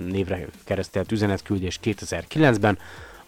névre 0.07 0.45
keresztelt 0.63 1.11
üzenetküldés 1.11 1.79
2009-ben, 1.83 2.77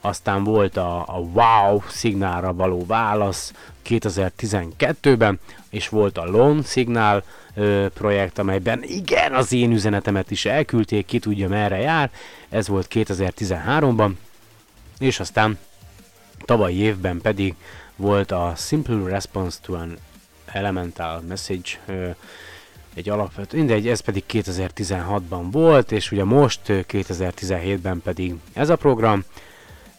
aztán 0.02 0.44
volt 0.44 0.78
a, 0.78 1.06
a 1.08 1.20
Wow 1.20 1.82
szignálra 1.88 2.54
való 2.54 2.86
válasz 2.86 3.54
2012-ben, 3.90 5.40
és 5.70 5.90
volt 5.90 6.18
a 6.18 6.26
Lone 6.26 6.62
Signal 6.64 7.24
ö, 7.54 7.86
projekt, 7.94 8.40
amelyben 8.40 8.84
igen, 8.84 9.34
az 9.34 9.52
én 9.52 9.72
üzenetemet 9.72 10.32
is 10.32 10.46
elküldték, 10.46 11.06
ki 11.06 11.20
tudja 11.20 11.48
merre 11.48 11.78
jár, 11.78 12.12
ez 12.50 12.68
volt 12.68 12.88
2013-ban, 12.90 14.12
és 15.00 15.20
aztán 15.20 15.58
tavalyi 16.46 16.78
évben 16.78 17.22
pedig 17.22 17.56
volt 17.96 18.32
a 18.32 18.54
Simple 18.58 19.10
Response 19.10 19.58
to 19.62 19.74
an 19.74 19.98
Elemental 20.46 21.22
Message, 21.28 21.70
ö, 21.86 22.10
egy 22.94 23.10
alapvető, 23.10 23.58
mindegy, 23.58 23.88
ez 23.88 24.00
pedig 24.00 24.24
2016-ban 24.32 25.48
volt, 25.52 25.92
és 25.92 26.12
ugye 26.12 26.24
most 26.24 26.70
ö, 26.70 26.80
2017-ben 26.88 28.02
pedig 28.04 28.34
ez 28.54 28.70
a 28.70 28.76
program, 28.76 29.24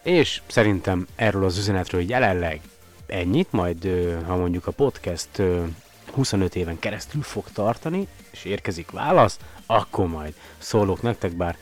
és 0.02 0.42
szerintem 0.46 1.06
erről 1.16 1.44
az 1.44 1.58
üzenetről 1.58 2.02
jelenleg 2.08 2.60
ennyit, 3.06 3.52
majd 3.52 3.88
ha 4.26 4.36
mondjuk 4.36 4.66
a 4.66 4.70
podcast 4.70 5.38
ö, 5.38 5.64
25 6.12 6.56
éven 6.56 6.78
keresztül 6.78 7.22
fog 7.22 7.44
tartani, 7.52 8.06
és 8.30 8.44
érkezik 8.44 8.90
válasz, 8.90 9.38
akkor 9.66 10.06
majd 10.06 10.34
szólok 10.58 11.02
nektek, 11.02 11.32
bár 11.32 11.56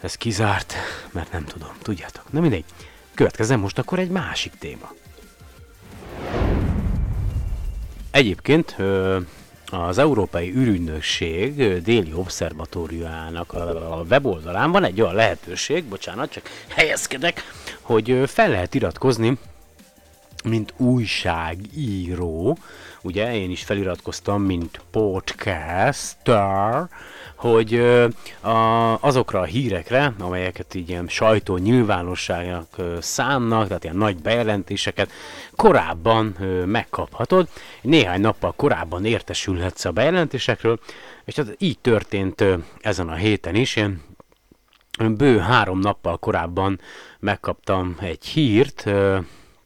ez 0.00 0.14
kizárt, 0.14 0.74
mert 1.10 1.32
nem 1.32 1.44
tudom, 1.44 1.70
tudjátok. 1.82 2.32
Na 2.32 2.40
mindegy, 2.40 2.64
következzen 3.14 3.58
most 3.58 3.78
akkor 3.78 3.98
egy 3.98 4.10
másik 4.10 4.52
téma. 4.58 4.92
Egyébként 8.10 8.76
az 9.70 9.98
Európai 9.98 10.50
űrügynökség 10.50 11.82
déli 11.82 12.12
obszervatóriumának 12.12 13.52
a 13.52 14.04
weboldalán 14.08 14.70
van 14.70 14.84
egy 14.84 15.00
olyan 15.00 15.14
lehetőség, 15.14 15.84
bocsánat, 15.84 16.30
csak 16.30 16.50
helyezkedek, 16.68 17.42
hogy 17.80 18.22
fel 18.26 18.48
lehet 18.48 18.74
iratkozni, 18.74 19.38
mint 20.44 20.74
újságíró, 20.76 22.58
ugye 23.02 23.34
én 23.34 23.50
is 23.50 23.62
feliratkoztam, 23.62 24.42
mint 24.42 24.80
podcaster, 24.90 26.88
hogy 27.34 27.74
a, 28.40 29.02
azokra 29.02 29.40
a 29.40 29.44
hírekre, 29.44 30.12
amelyeket 30.18 30.74
így 30.74 30.88
ilyen 30.88 31.08
sajtó 31.08 31.56
nyilvánosságnak 31.56 32.66
ö, 32.76 32.96
szánnak, 33.00 33.66
tehát 33.66 33.84
ilyen 33.84 33.96
nagy 33.96 34.16
bejelentéseket 34.16 35.10
korábban 35.56 36.36
megkaphatod. 36.66 37.48
Néhány 37.82 38.20
nappal 38.20 38.52
korábban 38.56 39.04
értesülhetsz 39.04 39.84
a 39.84 39.90
bejelentésekről, 39.90 40.78
és 41.24 41.34
tehát 41.34 41.54
így 41.58 41.78
történt 41.78 42.44
ezen 42.80 43.08
a 43.08 43.14
héten 43.14 43.54
is. 43.54 43.76
Én 43.76 45.16
bő 45.16 45.38
három 45.38 45.78
nappal 45.78 46.16
korábban 46.16 46.80
megkaptam 47.18 47.96
egy 48.00 48.26
hírt, 48.26 48.90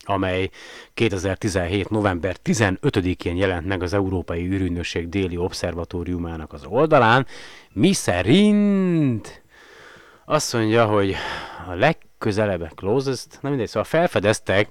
amely 0.05 0.51
2017. 0.95 1.91
november 1.91 2.37
15-én 2.45 3.37
jelent 3.37 3.67
meg 3.67 3.83
az 3.83 3.93
Európai 3.93 4.47
űrügynökség 4.47 5.09
déli 5.09 5.37
obszervatóriumának 5.37 6.53
az 6.53 6.65
oldalán, 6.65 7.27
mi 7.73 7.93
szerint 7.93 9.43
azt 10.25 10.53
mondja, 10.53 10.87
hogy 10.87 11.15
a 11.69 11.73
legközelebb 11.73 12.73
closest, 12.75 13.39
nem 13.41 13.51
mindegy, 13.51 13.69
szóval 13.69 13.85
felfedeztek 13.85 14.69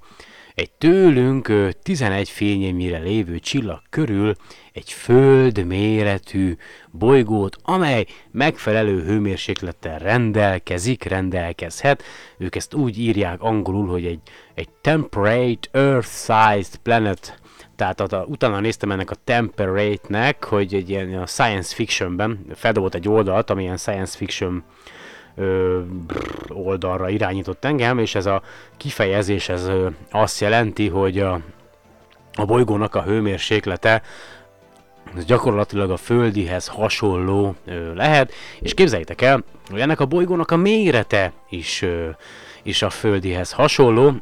egy 0.55 0.71
tőlünk 0.71 1.47
ö, 1.47 1.69
11 1.83 2.29
fényévnyire 2.29 2.97
lévő 2.97 3.39
csillag 3.39 3.81
körül 3.89 4.33
egy 4.73 4.91
föld 4.91 5.65
méretű 5.65 6.55
bolygót, 6.91 7.57
amely 7.63 8.05
megfelelő 8.31 9.03
hőmérséklettel 9.03 9.99
rendelkezik, 9.99 11.03
rendelkezhet. 11.03 12.03
Ők 12.37 12.55
ezt 12.55 12.73
úgy 12.73 12.99
írják 12.99 13.41
angolul, 13.41 13.87
hogy 13.87 14.05
egy, 14.05 14.19
egy 14.53 14.69
temperate 14.81 15.69
Earth-sized 15.71 16.75
planet, 16.83 17.39
tehát 17.75 17.99
a, 17.99 18.17
a, 18.17 18.25
utána 18.25 18.59
néztem 18.59 18.91
ennek 18.91 19.11
a 19.11 19.15
Temperate-nek, 19.23 20.43
hogy 20.43 20.73
egy 20.73 20.89
ilyen 20.89 21.13
a 21.13 21.25
science 21.25 21.75
fictionben 21.75 22.45
feldobott 22.53 22.95
egy 22.95 23.07
oldalt, 23.07 23.49
ami 23.49 23.63
ilyen 23.63 23.77
science 23.77 24.17
fiction 24.17 24.63
ö, 25.35 25.79
oldalra 26.47 27.09
irányított 27.09 27.65
engem, 27.65 27.99
és 27.99 28.15
ez 28.15 28.25
a 28.25 28.41
kifejezés 28.77 29.49
ez 29.49 29.67
ö, 29.67 29.87
azt 30.11 30.39
jelenti, 30.39 30.87
hogy 30.87 31.19
a, 31.19 31.39
a 32.33 32.45
bolygónak 32.45 32.95
a 32.95 33.03
hőmérséklete 33.03 34.01
ez 35.17 35.25
gyakorlatilag 35.25 35.91
a 35.91 35.97
földihez 35.97 36.67
hasonló 36.67 37.55
ö, 37.65 37.93
lehet, 37.93 38.33
és 38.59 38.73
képzeljétek 38.73 39.21
el, 39.21 39.43
hogy 39.69 39.79
ennek 39.79 39.99
a 39.99 40.05
bolygónak 40.05 40.51
a 40.51 40.55
mérete 40.55 41.31
is, 41.49 41.81
ö, 41.81 42.09
is 42.63 42.81
a 42.81 42.89
földihez 42.89 43.51
hasonló, 43.51 44.15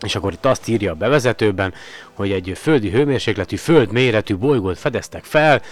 és 0.00 0.14
akkor 0.14 0.32
itt 0.32 0.44
azt 0.44 0.68
írja 0.68 0.92
a 0.92 0.94
bevezetőben, 0.94 1.74
hogy 2.12 2.32
egy 2.32 2.52
földi 2.56 2.90
hőmérsékletű, 2.90 3.56
földméretű 3.56 4.36
bolygót 4.36 4.78
fedeztek 4.78 5.24
fel, 5.24 5.62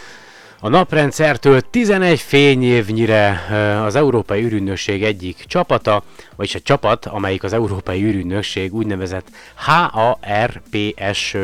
a 0.61 0.69
naprendszertől 0.69 1.61
11 1.61 2.21
fényévnyire 2.21 3.45
az 3.85 3.95
Európai 3.95 4.45
űrügynökség 4.45 5.05
egyik 5.05 5.45
csapata, 5.47 6.03
vagyis 6.37 6.55
egy 6.55 6.63
csapat, 6.63 7.07
amelyik 7.07 7.43
az 7.43 7.53
Európai 7.53 8.05
űrügynökség 8.05 8.75
úgynevezett 8.75 9.27
HARPS 9.55 11.37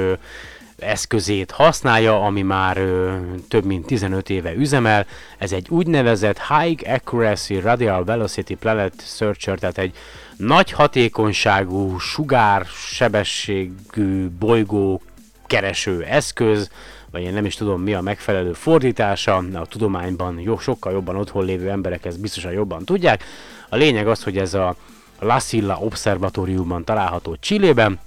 eszközét 0.78 1.50
használja, 1.50 2.24
ami 2.24 2.42
már 2.42 2.76
ö, 2.76 3.14
több 3.48 3.64
mint 3.64 3.86
15 3.86 4.30
éve 4.30 4.54
üzemel. 4.54 5.06
Ez 5.38 5.52
egy 5.52 5.66
úgynevezett 5.68 6.40
High 6.48 6.92
Accuracy 6.92 7.60
Radial 7.60 8.04
Velocity 8.04 8.54
Planet 8.54 8.94
Searcher, 9.06 9.58
tehát 9.58 9.78
egy 9.78 9.94
nagy 10.36 10.70
hatékonyságú, 10.70 11.98
sugársebességű 11.98 14.28
bolygó 14.38 15.02
kereső 15.46 16.02
eszköz, 16.02 16.70
vagy 17.14 17.22
én 17.22 17.32
nem 17.32 17.44
is 17.44 17.54
tudom 17.54 17.82
mi 17.82 17.94
a 17.94 18.00
megfelelő 18.00 18.52
fordítása, 18.52 19.36
a 19.36 19.66
tudományban 19.66 20.40
jó, 20.40 20.58
sokkal 20.58 20.92
jobban 20.92 21.16
otthon 21.16 21.44
lévő 21.44 21.70
emberek 21.70 22.04
ezt 22.04 22.20
biztosan 22.20 22.52
jobban 22.52 22.84
tudják. 22.84 23.24
A 23.68 23.76
lényeg 23.76 24.08
az, 24.08 24.22
hogy 24.22 24.38
ez 24.38 24.54
a 24.54 24.76
La 25.20 25.38
Silla 25.38 25.78
Observatóriumban 25.78 26.84
található 26.84 27.36
Csillében, 27.40 27.98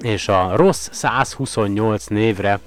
és 0.00 0.28
a 0.28 0.56
Ross 0.56 0.88
128 0.90 2.06
névre 2.06 2.60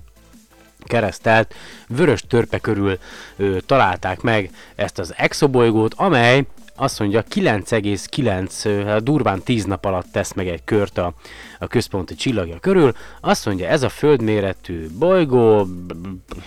keresztelt 0.83 1.53
vörös 1.87 2.23
törpe 2.27 2.59
körül 2.59 2.97
ö, 3.35 3.57
találták 3.65 4.21
meg 4.21 4.49
ezt 4.75 4.99
az 4.99 5.13
exobolygót, 5.17 5.93
amely 5.93 6.43
azt 6.75 6.99
mondja 6.99 7.23
9,9, 7.33 8.83
hát 8.85 9.03
durván 9.03 9.43
10 9.43 9.65
nap 9.65 9.85
alatt 9.85 10.11
tesz 10.11 10.33
meg 10.33 10.47
egy 10.47 10.63
kört 10.63 10.97
a, 10.97 11.13
a 11.59 11.67
központi 11.67 12.15
csillagja 12.15 12.59
körül. 12.59 12.93
Azt 13.21 13.45
mondja, 13.45 13.67
ez 13.67 13.83
a 13.83 13.89
földméretű 13.89 14.87
bolygó 14.97 15.67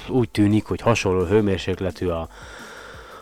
úgy 0.09 0.28
tűnik, 0.28 0.64
hogy 0.64 0.80
hasonló 0.80 1.24
hőmérsékletű 1.24 2.07
a, 2.07 2.28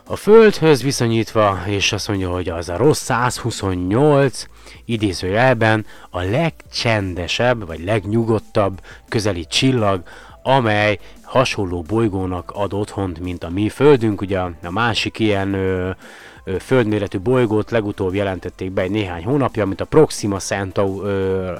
a 0.05 0.17
Földhöz 0.17 0.83
viszonyítva, 0.83 1.59
és 1.67 1.93
azt 1.93 2.09
mondja, 2.09 2.31
hogy 2.31 2.49
az 2.49 2.69
a 2.69 2.77
rossz 2.77 3.03
128 3.03 4.47
idézőjelben 4.85 5.87
a 6.11 6.21
legcsendesebb, 6.21 7.67
vagy 7.67 7.85
legnyugodtabb 7.85 8.81
közeli 9.09 9.47
csillag, 9.47 10.03
amely 10.43 10.99
hasonló 11.23 11.83
bolygónak 11.83 12.51
ad 12.55 12.73
otthont, 12.73 13.19
mint 13.19 13.45
a 13.45 13.51
mi 13.51 13.69
Földünk. 13.69 14.21
Ugye 14.21 14.39
a 14.39 14.71
másik 14.71 15.19
ilyen 15.19 15.55
ö, 15.55 15.91
földméretű 16.59 17.19
bolygót 17.19 17.71
legutóbb 17.71 18.15
jelentették 18.15 18.71
be 18.71 18.83
egy 18.83 18.91
néhány 18.91 19.25
hónapja, 19.25 19.63
amit 19.63 19.81
a 19.81 19.85
Proxima 19.85 20.39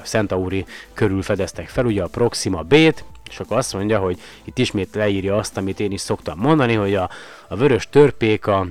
Centauri, 0.03 0.65
körül 0.93 1.21
fedeztek 1.21 1.67
fel, 1.67 1.85
ugye 1.85 2.03
a 2.03 2.07
Proxima 2.07 2.61
B-t, 2.61 3.03
és 3.29 3.39
akkor 3.39 3.57
azt 3.57 3.73
mondja, 3.73 3.99
hogy 3.99 4.19
itt 4.43 4.57
ismét 4.57 4.95
leírja 4.95 5.35
azt, 5.35 5.57
amit 5.57 5.79
én 5.79 5.91
is 5.91 6.01
szoktam 6.01 6.39
mondani, 6.39 6.73
hogy 6.73 6.95
a, 6.95 7.09
a 7.47 7.55
vörös 7.55 7.89
törpéka, 7.89 8.67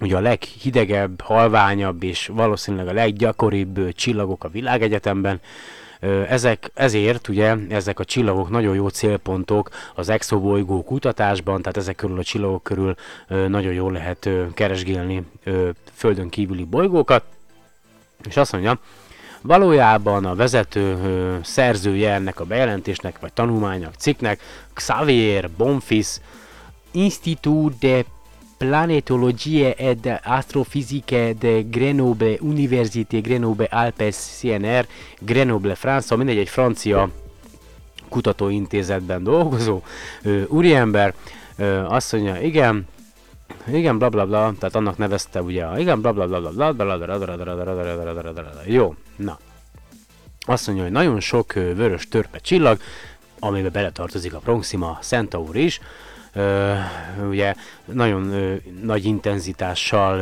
ugye 0.00 0.16
a 0.16 0.20
leghidegebb, 0.20 1.20
halványabb 1.20 2.02
és 2.02 2.26
valószínűleg 2.26 2.88
a 2.88 2.92
leggyakoribb 2.92 3.94
csillagok 3.94 4.44
a 4.44 4.48
világegyetemben, 4.48 5.40
ezek, 6.28 6.70
ezért 6.74 7.28
ugye 7.28 7.56
ezek 7.68 7.98
a 7.98 8.04
csillagok 8.04 8.50
nagyon 8.50 8.74
jó 8.74 8.88
célpontok 8.88 9.68
az 9.94 10.08
exobolygó 10.08 10.84
kutatásban, 10.84 11.62
tehát 11.62 11.76
ezek 11.76 11.96
körül 11.96 12.18
a 12.18 12.24
csillagok 12.24 12.62
körül 12.62 12.94
nagyon 13.28 13.72
jól 13.72 13.92
lehet 13.92 14.28
keresgélni 14.54 15.22
földön 15.92 16.28
kívüli 16.28 16.64
bolygókat, 16.64 17.24
és 18.28 18.36
azt 18.36 18.52
mondja, 18.52 18.78
Valójában 19.46 20.24
a 20.24 20.34
vezető 20.34 20.80
ö, 20.80 21.36
szerzője 21.42 22.12
ennek 22.12 22.40
a 22.40 22.44
bejelentésnek, 22.44 23.18
vagy 23.20 23.32
tanulmánynak, 23.32 23.94
cikknek, 23.94 24.40
Xavier 24.74 25.50
Bonfils, 25.56 26.20
Institut 26.90 27.78
de 27.78 28.04
Planetologie 28.58 29.74
et 29.74 30.20
Astrophysique 30.22 31.34
de 31.38 31.62
Grenoble, 31.70 32.36
Université 32.40 33.20
Grenoble 33.20 33.68
Alpes 33.70 34.16
CNR, 34.40 34.86
Grenoble, 35.18 35.74
France, 35.74 36.02
szóval 36.02 36.24
mindegy, 36.24 36.38
egy 36.38 36.48
francia 36.48 37.10
kutatóintézetben 38.08 39.22
dolgozó 39.22 39.82
ö, 40.22 40.42
úriember, 40.48 41.14
ö, 41.56 41.84
azt 41.84 42.12
mondja, 42.12 42.40
igen, 42.40 42.86
igen, 43.72 43.98
bla 43.98 44.08
bla 44.08 44.26
bla, 44.26 44.54
tehát 44.58 44.74
annak 44.74 44.98
nevezte 44.98 45.42
ugye, 45.42 45.78
igen, 45.78 46.00
bla 46.00 46.12
bla 46.12 46.26
bla 46.26 46.40
bla 46.40 46.50
bla 46.50 46.72
bla 46.72 46.98
bla 46.98 47.18
bla 47.18 47.36
bla 47.36 47.94
bla 47.94 48.22
bla 48.22 48.32
bla 48.32 48.60
jó, 48.64 48.94
na. 49.16 49.38
Azt 50.46 50.66
mondja, 50.66 50.84
hogy 50.84 50.92
nagyon 50.92 51.20
sok 51.20 51.52
vörös 51.52 52.08
törpe 52.08 52.38
csillag, 52.38 52.80
amiben 53.38 53.72
beletartozik 53.72 54.34
a 54.34 54.38
Proxima 54.38 54.98
Centauri 55.02 55.64
is, 55.64 55.80
ugye 57.28 57.54
nagyon 57.84 58.32
nagy 58.82 59.04
intenzitással 59.04 60.20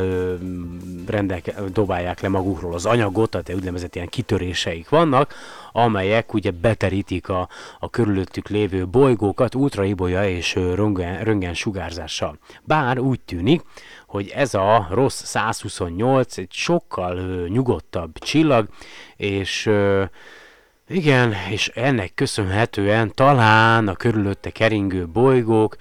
rendelke, 1.07 1.53
dobálják 1.73 2.21
le 2.21 2.27
magukról 2.27 2.73
az 2.73 2.85
anyagot, 2.85 3.29
tehát 3.29 3.53
úgynevezett 3.53 3.95
ilyen 3.95 4.07
kitöréseik 4.07 4.89
vannak, 4.89 5.33
amelyek 5.71 6.33
ugye 6.33 6.51
beterítik 6.51 7.29
a, 7.29 7.49
a 7.79 7.89
körülöttük 7.89 8.47
lévő 8.47 8.87
bolygókat 8.87 9.55
ultraibolya 9.55 10.27
és 10.29 10.55
röntgen, 10.55 11.23
röntgen 11.23 11.53
sugárzással. 11.53 12.37
Bár 12.63 12.99
úgy 12.99 13.19
tűnik, 13.19 13.61
hogy 14.07 14.31
ez 14.35 14.53
a 14.53 14.87
rossz 14.91 15.23
128 15.23 16.37
egy 16.37 16.51
sokkal 16.51 17.45
nyugodtabb 17.47 18.17
csillag, 18.17 18.67
és 19.15 19.71
igen, 20.87 21.33
és 21.49 21.67
ennek 21.67 22.11
köszönhetően 22.13 23.11
talán 23.13 23.87
a 23.87 23.95
körülötte 23.95 24.49
keringő 24.49 25.07
bolygók 25.07 25.75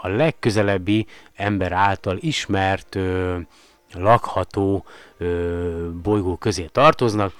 a 0.00 0.08
legközelebbi 0.08 1.06
ember 1.34 1.72
által 1.72 2.16
ismert 2.20 2.98
lakható 3.94 4.84
bolygó 6.02 6.36
közé 6.36 6.64
tartoznak. 6.64 7.32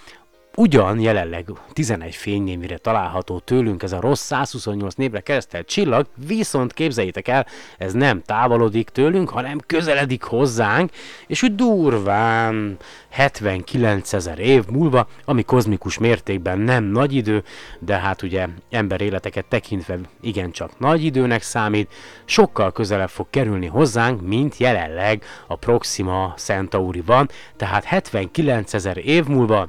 Ugyan 0.59 1.01
jelenleg 1.01 1.47
11 1.73 2.15
fénynémire 2.15 2.77
található 2.77 3.39
tőlünk 3.39 3.83
ez 3.83 3.93
a 3.93 4.01
rossz 4.01 4.21
128 4.23 4.95
névre 4.95 5.21
keresztelt 5.21 5.67
csillag, 5.67 6.07
viszont 6.27 6.73
képzeljétek 6.73 7.29
el, 7.29 7.47
ez 7.77 7.93
nem 7.93 8.23
távolodik 8.23 8.89
tőlünk, 8.89 9.29
hanem 9.29 9.59
közeledik 9.67 10.23
hozzánk, 10.23 10.91
és 11.27 11.43
úgy 11.43 11.55
durván 11.55 12.77
79 13.09 14.13
ezer 14.13 14.39
év 14.39 14.65
múlva, 14.67 15.09
ami 15.25 15.43
kozmikus 15.43 15.99
mértékben 15.99 16.59
nem 16.59 16.85
nagy 16.85 17.15
idő, 17.15 17.43
de 17.79 17.97
hát 17.97 18.23
ugye 18.23 18.47
ember 18.71 19.01
életeket 19.01 19.45
tekintve 19.45 19.99
igencsak 20.21 20.79
nagy 20.79 21.05
időnek 21.05 21.43
számít, 21.43 21.95
sokkal 22.25 22.73
közelebb 22.73 23.09
fog 23.09 23.27
kerülni 23.31 23.67
hozzánk, 23.67 24.21
mint 24.21 24.57
jelenleg 24.57 25.25
a 25.47 25.57
Proxima 25.57 26.35
Centauri 26.37 27.03
van, 27.07 27.29
tehát 27.57 27.85
79 27.85 28.75
ezer 28.75 28.97
év 28.97 29.25
múlva 29.25 29.69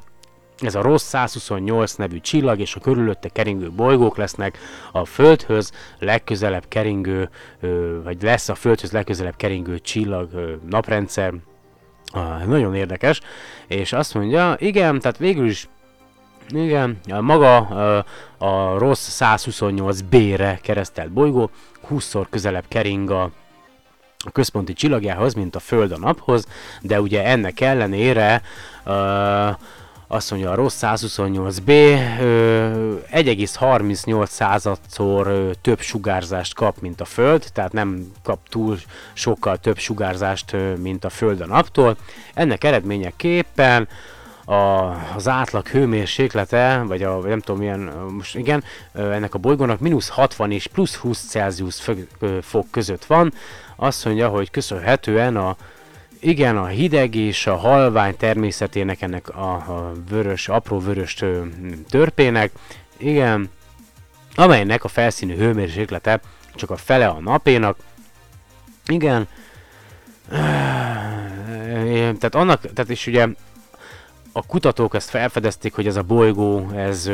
ez 0.66 0.74
a 0.74 0.82
rossz 0.82 1.04
128 1.04 1.94
nevű 1.94 2.20
csillag 2.20 2.60
és 2.60 2.74
a 2.74 2.80
körülötte 2.80 3.28
keringő 3.28 3.70
bolygók 3.70 4.16
lesznek 4.16 4.58
a 4.92 5.04
Földhöz 5.04 5.72
legközelebb 5.98 6.64
keringő, 6.68 7.30
vagy 8.04 8.22
lesz 8.22 8.48
a 8.48 8.54
Földhöz 8.54 8.92
legközelebb 8.92 9.36
keringő 9.36 9.78
csillag 9.78 10.58
naprendszer. 10.68 11.34
Ah, 12.12 12.44
nagyon 12.44 12.74
érdekes, 12.74 13.20
és 13.66 13.92
azt 13.92 14.14
mondja, 14.14 14.56
igen, 14.58 14.98
tehát 14.98 15.18
végül 15.18 15.46
is 15.46 15.68
igen, 16.48 16.98
maga 17.20 17.56
a 18.38 18.78
rossz 18.78 19.18
128B-re 19.20 20.58
keresztelt 20.62 21.10
bolygó 21.10 21.50
20-szor 21.90 22.26
közelebb 22.30 22.64
kering 22.68 23.10
a, 23.10 23.22
a 24.24 24.30
központi 24.32 24.72
csillagjához, 24.72 25.34
mint 25.34 25.56
a 25.56 25.58
Föld 25.58 25.92
a 25.92 25.98
naphoz, 25.98 26.46
de 26.80 27.00
ugye 27.00 27.24
ennek 27.24 27.60
ellenére 27.60 28.42
uh, 28.86 28.94
azt 30.12 30.30
mondja 30.30 30.50
a 30.50 30.54
rossz 30.54 30.78
128B 30.82 31.68
ö, 32.20 32.94
1,38 33.12 34.26
századszor 34.26 35.50
több 35.60 35.80
sugárzást 35.80 36.54
kap, 36.54 36.80
mint 36.80 37.00
a 37.00 37.04
Föld, 37.04 37.44
tehát 37.52 37.72
nem 37.72 38.12
kap 38.22 38.48
túl 38.48 38.78
sokkal 39.12 39.56
több 39.56 39.78
sugárzást, 39.78 40.56
mint 40.78 41.04
a 41.04 41.08
Föld 41.08 41.40
a 41.40 41.46
naptól. 41.46 41.96
Ennek 42.34 42.64
eredményeképpen 42.64 43.88
a, 44.44 44.90
az 45.14 45.28
átlag 45.28 45.66
hőmérséklete, 45.66 46.82
vagy 46.86 47.02
a 47.02 47.18
nem 47.18 47.40
tudom 47.40 47.60
milyen, 47.60 47.80
most 48.16 48.36
igen, 48.36 48.64
ennek 48.94 49.34
a 49.34 49.38
bolygónak 49.38 49.80
mínusz 49.80 50.08
60 50.08 50.52
és 50.52 50.66
plusz 50.66 50.94
20 50.94 51.28
Celsius 51.28 51.90
fok 52.40 52.66
között 52.70 53.04
van. 53.04 53.32
Azt 53.76 54.04
mondja, 54.04 54.28
hogy 54.28 54.50
köszönhetően 54.50 55.36
a 55.36 55.56
igen, 56.20 56.56
a 56.56 56.66
hideg 56.66 57.14
és 57.14 57.46
a 57.46 57.56
halvány 57.56 58.16
természetének 58.16 59.02
ennek 59.02 59.28
a, 59.28 59.52
a 59.52 59.92
vörös, 60.08 60.48
apró 60.48 60.78
vörös 60.78 61.24
törpének, 61.88 62.52
igen, 62.96 63.50
amelynek 64.34 64.84
a 64.84 64.88
felszínű 64.88 65.36
hőmérséklete 65.36 66.20
csak 66.54 66.70
a 66.70 66.76
fele 66.76 67.06
a 67.06 67.20
napénak, 67.20 67.76
igen, 68.86 69.28
tehát 72.18 72.34
annak, 72.34 72.60
tehát 72.60 72.90
is 72.90 73.06
ugye 73.06 73.26
a 74.32 74.46
kutatók 74.46 74.94
ezt 74.94 75.10
felfedezték, 75.10 75.74
hogy 75.74 75.86
ez 75.86 75.96
a 75.96 76.02
bolygó, 76.02 76.70
ez 76.76 77.10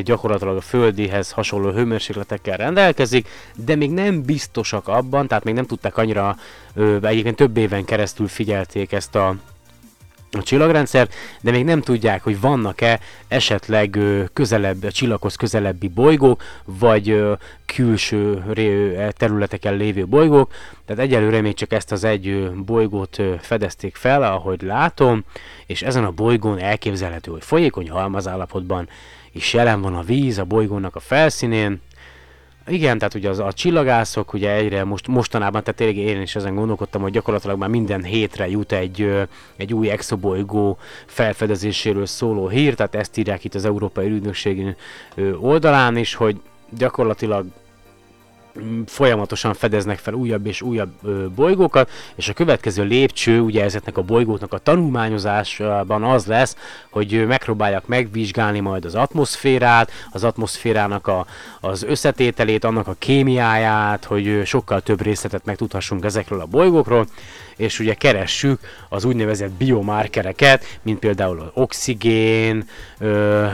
gyakorlatilag 0.00 0.56
a 0.56 0.60
földihez 0.60 1.30
hasonló 1.30 1.70
hőmérsékletekkel 1.70 2.56
rendelkezik, 2.56 3.28
de 3.54 3.74
még 3.74 3.90
nem 3.90 4.22
biztosak 4.22 4.88
abban, 4.88 5.26
tehát 5.26 5.44
még 5.44 5.54
nem 5.54 5.66
tudták 5.66 5.96
annyira, 5.96 6.36
ö, 6.74 6.96
egyébként 7.02 7.36
több 7.36 7.56
éven 7.56 7.84
keresztül 7.84 8.28
figyelték 8.28 8.92
ezt 8.92 9.14
a, 9.14 9.36
a 10.38 10.42
csillagrendszer, 10.42 11.08
de 11.40 11.50
még 11.50 11.64
nem 11.64 11.80
tudják, 11.80 12.22
hogy 12.22 12.40
vannak-e 12.40 13.00
esetleg 13.28 13.98
közelebb, 14.32 14.88
csillaghoz 14.88 15.34
közelebbi 15.36 15.88
bolygók, 15.88 16.42
vagy 16.64 17.22
külső 17.66 18.44
területeken 19.16 19.74
lévő 19.76 20.06
bolygók. 20.06 20.52
Tehát 20.84 21.02
egyelőre 21.02 21.40
még 21.40 21.54
csak 21.54 21.72
ezt 21.72 21.92
az 21.92 22.04
egy 22.04 22.50
bolygót 22.50 23.22
fedezték 23.40 23.96
fel, 23.96 24.22
ahogy 24.22 24.62
látom, 24.62 25.24
és 25.66 25.82
ezen 25.82 26.04
a 26.04 26.10
bolygón 26.10 26.58
elképzelhető, 26.58 27.30
hogy 27.30 27.44
folyékony 27.44 27.90
halmazállapotban 27.90 28.88
is 29.32 29.52
jelen 29.52 29.80
van 29.80 29.94
a 29.94 30.02
víz 30.02 30.38
a 30.38 30.44
bolygónak 30.44 30.96
a 30.96 31.00
felszínén. 31.00 31.80
Igen, 32.66 32.98
tehát 32.98 33.14
ugye 33.14 33.28
az, 33.28 33.38
a 33.38 33.52
csillagászok 33.52 34.32
ugye 34.32 34.52
egyre 34.52 34.84
most, 34.84 35.06
mostanában, 35.06 35.62
tehát 35.62 35.78
tényleg 35.78 35.96
én 35.96 36.20
is 36.20 36.36
ezen 36.36 36.54
gondolkodtam, 36.54 37.02
hogy 37.02 37.12
gyakorlatilag 37.12 37.58
már 37.58 37.68
minden 37.68 38.04
hétre 38.04 38.48
jut 38.48 38.72
egy, 38.72 39.26
egy 39.56 39.74
új 39.74 39.90
exobolygó 39.90 40.78
felfedezéséről 41.06 42.06
szóló 42.06 42.48
hír, 42.48 42.74
tehát 42.74 42.94
ezt 42.94 43.16
írják 43.16 43.44
itt 43.44 43.54
az 43.54 43.64
Európai 43.64 44.08
Ügynökség 44.08 44.76
oldalán 45.40 45.96
is, 45.96 46.14
hogy 46.14 46.40
gyakorlatilag 46.70 47.46
folyamatosan 48.86 49.54
fedeznek 49.54 49.98
fel 49.98 50.14
újabb 50.14 50.46
és 50.46 50.62
újabb 50.62 50.90
ö, 51.02 51.26
bolygókat, 51.34 51.90
és 52.14 52.28
a 52.28 52.32
következő 52.32 52.84
lépcső 52.84 53.40
ugye 53.40 53.64
ezeknek 53.64 53.96
a 53.96 54.02
bolygóknak 54.02 54.52
a 54.52 54.58
tanulmányozásában 54.58 56.02
az 56.02 56.26
lesz, 56.26 56.56
hogy 56.90 57.26
megpróbálják 57.26 57.86
megvizsgálni 57.86 58.60
majd 58.60 58.84
az 58.84 58.94
atmoszférát, 58.94 59.90
az 60.10 60.24
atmoszférának 60.24 61.06
a, 61.06 61.26
az 61.60 61.82
összetételét, 61.82 62.64
annak 62.64 62.88
a 62.88 62.96
kémiáját, 62.98 64.04
hogy 64.04 64.40
sokkal 64.44 64.80
több 64.80 65.02
részletet 65.02 65.44
megtudhassunk 65.44 66.04
ezekről 66.04 66.40
a 66.40 66.46
bolygókról, 66.46 67.06
és 67.56 67.78
ugye 67.78 67.94
keressük 67.94 68.60
az 68.88 69.04
úgynevezett 69.04 69.50
biomarkereket, 69.50 70.78
mint 70.82 70.98
például 70.98 71.40
az 71.40 71.50
oxigén, 71.54 72.68
ö, 72.98 73.46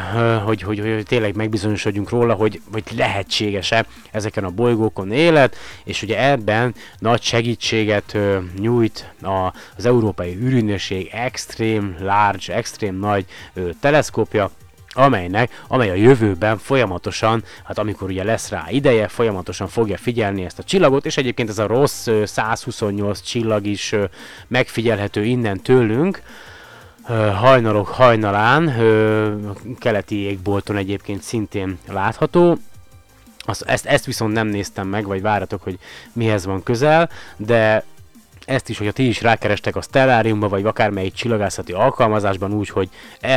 hogy, 0.44 0.62
hogy, 0.62 0.78
hogy 0.78 1.04
tényleg 1.06 1.36
megbizonyosodjunk 1.36 2.10
róla, 2.10 2.34
hogy, 2.34 2.60
hogy 2.72 2.82
lehetséges-e 2.96 3.86
ezeken 4.10 4.44
a 4.44 4.50
bolygókon 4.50 5.12
élet, 5.12 5.56
és 5.84 6.02
ugye 6.02 6.30
ebben 6.30 6.74
nagy 6.98 7.22
segítséget 7.22 8.14
ö, 8.14 8.38
nyújt 8.58 9.12
a, 9.22 9.52
az 9.76 9.86
Európai 9.86 10.36
űrügynökség 10.36 11.08
extrém 11.12 11.96
large, 12.00 12.54
extrém 12.54 12.98
nagy 12.98 13.24
ö, 13.54 13.70
teleszkópja, 13.80 14.50
amelynek, 14.98 15.62
amely 15.68 15.90
a 15.90 15.94
jövőben 15.94 16.58
folyamatosan, 16.58 17.44
hát 17.64 17.78
amikor 17.78 18.08
ugye 18.08 18.24
lesz 18.24 18.48
rá 18.48 18.64
ideje, 18.68 19.08
folyamatosan 19.08 19.68
fogja 19.68 19.96
figyelni 19.96 20.44
ezt 20.44 20.58
a 20.58 20.62
csillagot, 20.62 21.06
és 21.06 21.16
egyébként 21.16 21.48
ez 21.48 21.58
a 21.58 21.66
rossz 21.66 22.06
ö, 22.06 22.24
128 22.24 23.20
csillag 23.20 23.66
is 23.66 23.94
megfigyelhető 24.48 25.24
innen 25.24 25.60
tőlünk, 25.60 26.22
hajnalok 27.34 27.88
hajnalán, 27.88 28.74
keleti 29.78 30.16
égbolton 30.16 30.76
egyébként 30.76 31.22
szintén 31.22 31.78
látható, 31.86 32.58
azt, 33.48 33.62
ezt, 33.62 33.86
ezt 33.86 34.04
viszont 34.04 34.32
nem 34.32 34.46
néztem 34.46 34.88
meg, 34.88 35.06
vagy 35.06 35.22
váratok, 35.22 35.62
hogy 35.62 35.78
mihez 36.12 36.44
van 36.44 36.62
közel, 36.62 37.10
de 37.36 37.84
ezt 38.48 38.68
is, 38.68 38.78
hogyha 38.78 38.92
ti 38.92 39.06
is 39.08 39.22
rákerestek 39.22 39.76
a 39.76 39.80
Stellariumba, 39.80 40.48
vagy 40.48 40.64
akármelyik 40.64 41.12
csillagászati 41.12 41.72
alkalmazásban 41.72 42.52
úgy, 42.52 42.68
hogy 42.68 42.88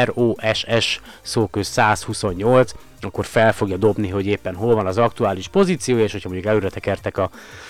ROSS 0.04 1.00
szóköz 1.22 1.68
128, 1.68 2.72
akkor 3.02 3.26
fel 3.26 3.54
fogja 3.54 3.78
dobni, 3.78 4.10
hogy 4.10 4.26
éppen 4.26 4.56
hol 4.56 4.76
van 4.76 4.86
az 4.88 4.98
aktuális 4.98 5.48
pozíciója, 5.48 6.04
és 6.04 6.12
hogyha 6.12 6.30
mondjuk 6.30 6.52
előre 6.52 6.70
tekertek 6.70 7.18
a, 7.18 7.30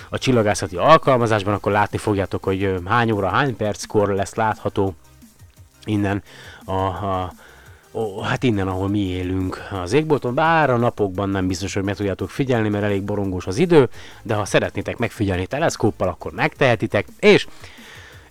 a 0.10 0.18
csillagászati 0.18 0.76
alkalmazásban, 0.76 1.54
akkor 1.54 1.72
látni 1.72 1.98
fogjátok, 1.98 2.44
hogy 2.44 2.76
hány 2.86 3.12
óra, 3.12 3.30
hány 3.30 3.56
perckor 3.56 4.10
lesz 4.10 4.36
látható 4.36 4.96
innen 5.86 6.24
a, 6.66 6.72
a 6.74 7.34
Ó, 7.94 8.22
hát 8.22 8.44
innen, 8.44 8.68
ahol 8.68 8.88
mi 8.88 9.00
élünk 9.00 9.68
az 9.72 9.94
égbolton, 9.94 10.34
bár 10.34 10.70
a 10.70 10.78
napokban 10.78 11.30
nem 11.30 11.48
biztos, 11.48 11.74
hogy 11.74 11.84
meg 11.84 11.96
tudjátok 11.96 12.30
figyelni, 12.30 12.70
mert 12.70 12.84
elég 12.84 13.04
borongós 13.04 13.48
az 13.48 13.58
idő, 13.58 13.90
de 14.22 14.36
ha 14.36 14.46
szeretnétek 14.46 14.98
megfigyelni 14.98 15.46
teleszkóppal, 15.46 16.08
akkor 16.08 16.32
megtehetitek, 16.32 17.08
és 17.20 17.48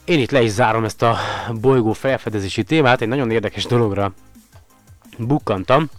én 0.05 0.19
itt 0.19 0.31
le 0.31 0.43
is 0.43 0.51
zárom 0.51 0.85
ezt 0.85 1.03
a 1.03 1.17
bolygó 1.61 1.93
felfedezési 1.93 2.63
témát, 2.63 3.01
egy 3.01 3.09
nagyon 3.09 3.31
érdekes 3.31 3.65
dologra 3.65 4.13
bukkantam. 5.19 5.91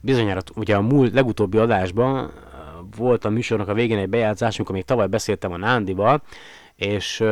Bizonyára 0.00 0.40
ugye 0.54 0.76
a 0.76 0.80
múlt 0.80 1.12
legutóbbi 1.12 1.58
adásban 1.58 2.32
volt 2.96 3.24
a 3.24 3.30
műsornak 3.30 3.68
a 3.68 3.74
végén 3.74 3.98
egy 3.98 4.08
bejátszásunk, 4.08 4.70
még 4.70 4.84
tavaly 4.84 5.06
beszéltem 5.06 5.52
a 5.52 5.56
Nándival, 5.56 6.22
és 6.74 7.24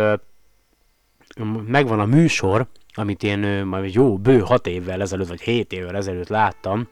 megvan 1.66 2.00
a 2.00 2.04
műsor, 2.04 2.66
amit 2.94 3.22
én 3.22 3.64
majd 3.64 3.94
jó 3.94 4.18
bő 4.18 4.38
6 4.38 4.66
évvel 4.66 5.00
ezelőtt, 5.00 5.28
vagy 5.28 5.40
7 5.40 5.72
évvel 5.72 5.96
ezelőtt 5.96 6.28
láttam, 6.28 6.88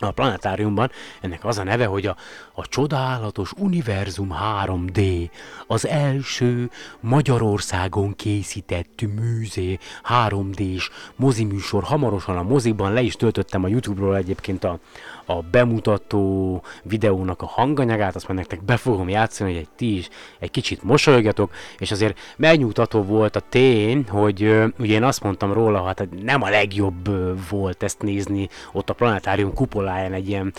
a 0.00 0.10
planetáriumban, 0.10 0.90
ennek 1.20 1.44
az 1.44 1.58
a 1.58 1.62
neve, 1.62 1.86
hogy 1.86 2.06
a, 2.06 2.16
a 2.54 2.66
csodálatos 2.68 3.52
Univerzum 3.52 4.34
3D, 4.64 5.30
az 5.66 5.86
első 5.86 6.70
Magyarországon 7.00 8.16
készített 8.16 9.02
műzé 9.14 9.78
3D-s 10.08 10.90
moziműsor, 11.16 11.82
hamarosan 11.82 12.36
a 12.36 12.42
moziban 12.42 12.92
le 12.92 13.00
is 13.00 13.14
töltöttem 13.14 13.64
a 13.64 13.68
Youtube-ról 13.68 14.16
egyébként 14.16 14.64
a, 14.64 14.78
a 15.26 15.42
bemutató 15.50 16.62
videónak 16.82 17.42
a 17.42 17.46
hanganyagát, 17.46 18.14
azt 18.14 18.26
majd 18.26 18.38
nektek 18.38 18.64
be 18.64 18.76
fogom 18.76 19.08
játszani, 19.08 19.52
hogy 19.52 19.60
egy 19.60 19.68
ti 19.76 19.96
is 19.96 20.08
egy 20.38 20.50
kicsit 20.50 20.82
mosolyogjatok, 20.82 21.52
és 21.78 21.90
azért 21.90 22.18
megnyugtató 22.36 23.02
volt 23.02 23.36
a 23.36 23.40
tény, 23.40 24.06
hogy 24.08 24.42
ugye 24.78 24.94
én 24.94 25.04
azt 25.04 25.22
mondtam 25.22 25.52
róla, 25.52 25.84
hát 25.84 26.08
nem 26.22 26.42
a 26.42 26.48
legjobb 26.48 27.10
volt 27.50 27.82
ezt 27.82 28.02
nézni 28.02 28.48
ott 28.72 28.90
a 28.90 28.94
planetárium 28.94 29.54
kupoláján 29.54 30.12
egy 30.12 30.28
ilyen 30.28 30.52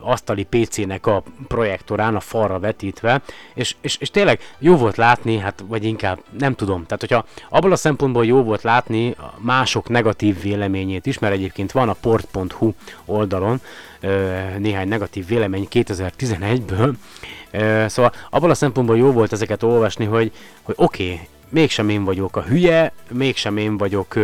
asztali 0.00 0.44
PC-nek 0.44 1.06
a 1.06 1.22
projektorán, 1.48 2.16
a 2.16 2.20
falra 2.20 2.58
vetítve, 2.58 3.22
és, 3.54 3.74
és, 3.80 3.96
és 3.96 4.10
tényleg 4.10 4.40
jó 4.58 4.76
volt 4.76 4.96
látni, 4.96 5.38
hát 5.38 5.64
vagy 5.66 5.84
inkább 5.84 6.18
nem 6.38 6.54
tudom, 6.54 6.84
tehát 6.84 7.00
hogyha 7.00 7.24
abból 7.48 7.72
a 7.72 7.76
szempontból 7.76 8.26
jó 8.26 8.42
volt 8.42 8.62
látni 8.62 9.14
mások 9.38 9.88
negatív 9.88 10.40
véleményét 10.42 11.06
is, 11.06 11.18
mert 11.18 11.34
egyébként 11.34 11.72
van 11.72 11.88
a 11.88 11.96
port.hu 12.00 12.72
oldalon 13.04 13.60
néhány 14.58 14.88
negatív 14.88 15.26
vélemény 15.26 15.68
2011-ből, 15.70 16.92
Ö, 17.50 17.84
szóval 17.88 18.12
abból 18.30 18.50
a 18.50 18.54
szempontból 18.54 18.96
jó 18.96 19.12
volt 19.12 19.32
ezeket 19.32 19.62
olvasni, 19.62 20.04
hogy, 20.04 20.32
hogy 20.62 20.74
oké, 20.78 21.12
okay, 21.12 21.28
mégsem 21.48 21.88
én 21.88 22.04
vagyok 22.04 22.36
a 22.36 22.42
hülye, 22.42 22.92
mégsem 23.10 23.56
én 23.56 23.76
vagyok 23.76 24.14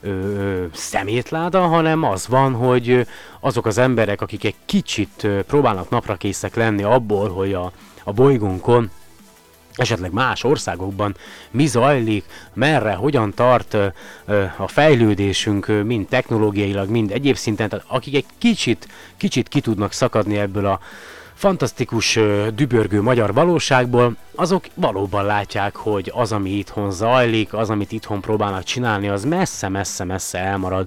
ö, 0.00 0.64
szemétláda, 0.72 1.60
hanem 1.60 2.02
az 2.02 2.26
van, 2.26 2.54
hogy 2.54 3.06
azok 3.40 3.66
az 3.66 3.78
emberek, 3.78 4.20
akik 4.20 4.44
egy 4.44 4.54
kicsit 4.64 5.26
próbálnak 5.46 5.90
napra 5.90 6.16
készek 6.16 6.54
lenni 6.54 6.82
abból, 6.82 7.28
hogy 7.30 7.52
a, 7.52 7.72
a 8.04 8.12
bolygónkon 8.12 8.90
esetleg 9.78 10.12
más 10.12 10.44
országokban 10.44 11.16
mi 11.50 11.66
zajlik, 11.66 12.24
merre, 12.52 12.92
hogyan 12.92 13.34
tart 13.34 13.76
a 14.56 14.68
fejlődésünk, 14.68 15.66
mind 15.84 16.06
technológiailag, 16.06 16.88
mind 16.88 17.10
egyéb 17.10 17.36
szinten, 17.36 17.68
tehát 17.68 17.84
akik 17.88 18.14
egy 18.14 18.26
kicsit, 18.38 18.88
kicsit 19.16 19.48
ki 19.48 19.60
tudnak 19.60 19.92
szakadni 19.92 20.38
ebből 20.38 20.66
a 20.66 20.80
fantasztikus, 21.38 22.18
dübörgő 22.54 23.02
magyar 23.02 23.32
valóságból, 23.32 24.16
azok 24.34 24.64
valóban 24.74 25.24
látják, 25.24 25.76
hogy 25.76 26.12
az, 26.14 26.32
ami 26.32 26.50
itthon 26.50 26.90
zajlik, 26.90 27.54
az, 27.54 27.70
amit 27.70 27.92
itthon 27.92 28.20
próbálnak 28.20 28.62
csinálni, 28.62 29.08
az 29.08 29.24
messze-messze-messze 29.24 30.38
elmarad 30.38 30.86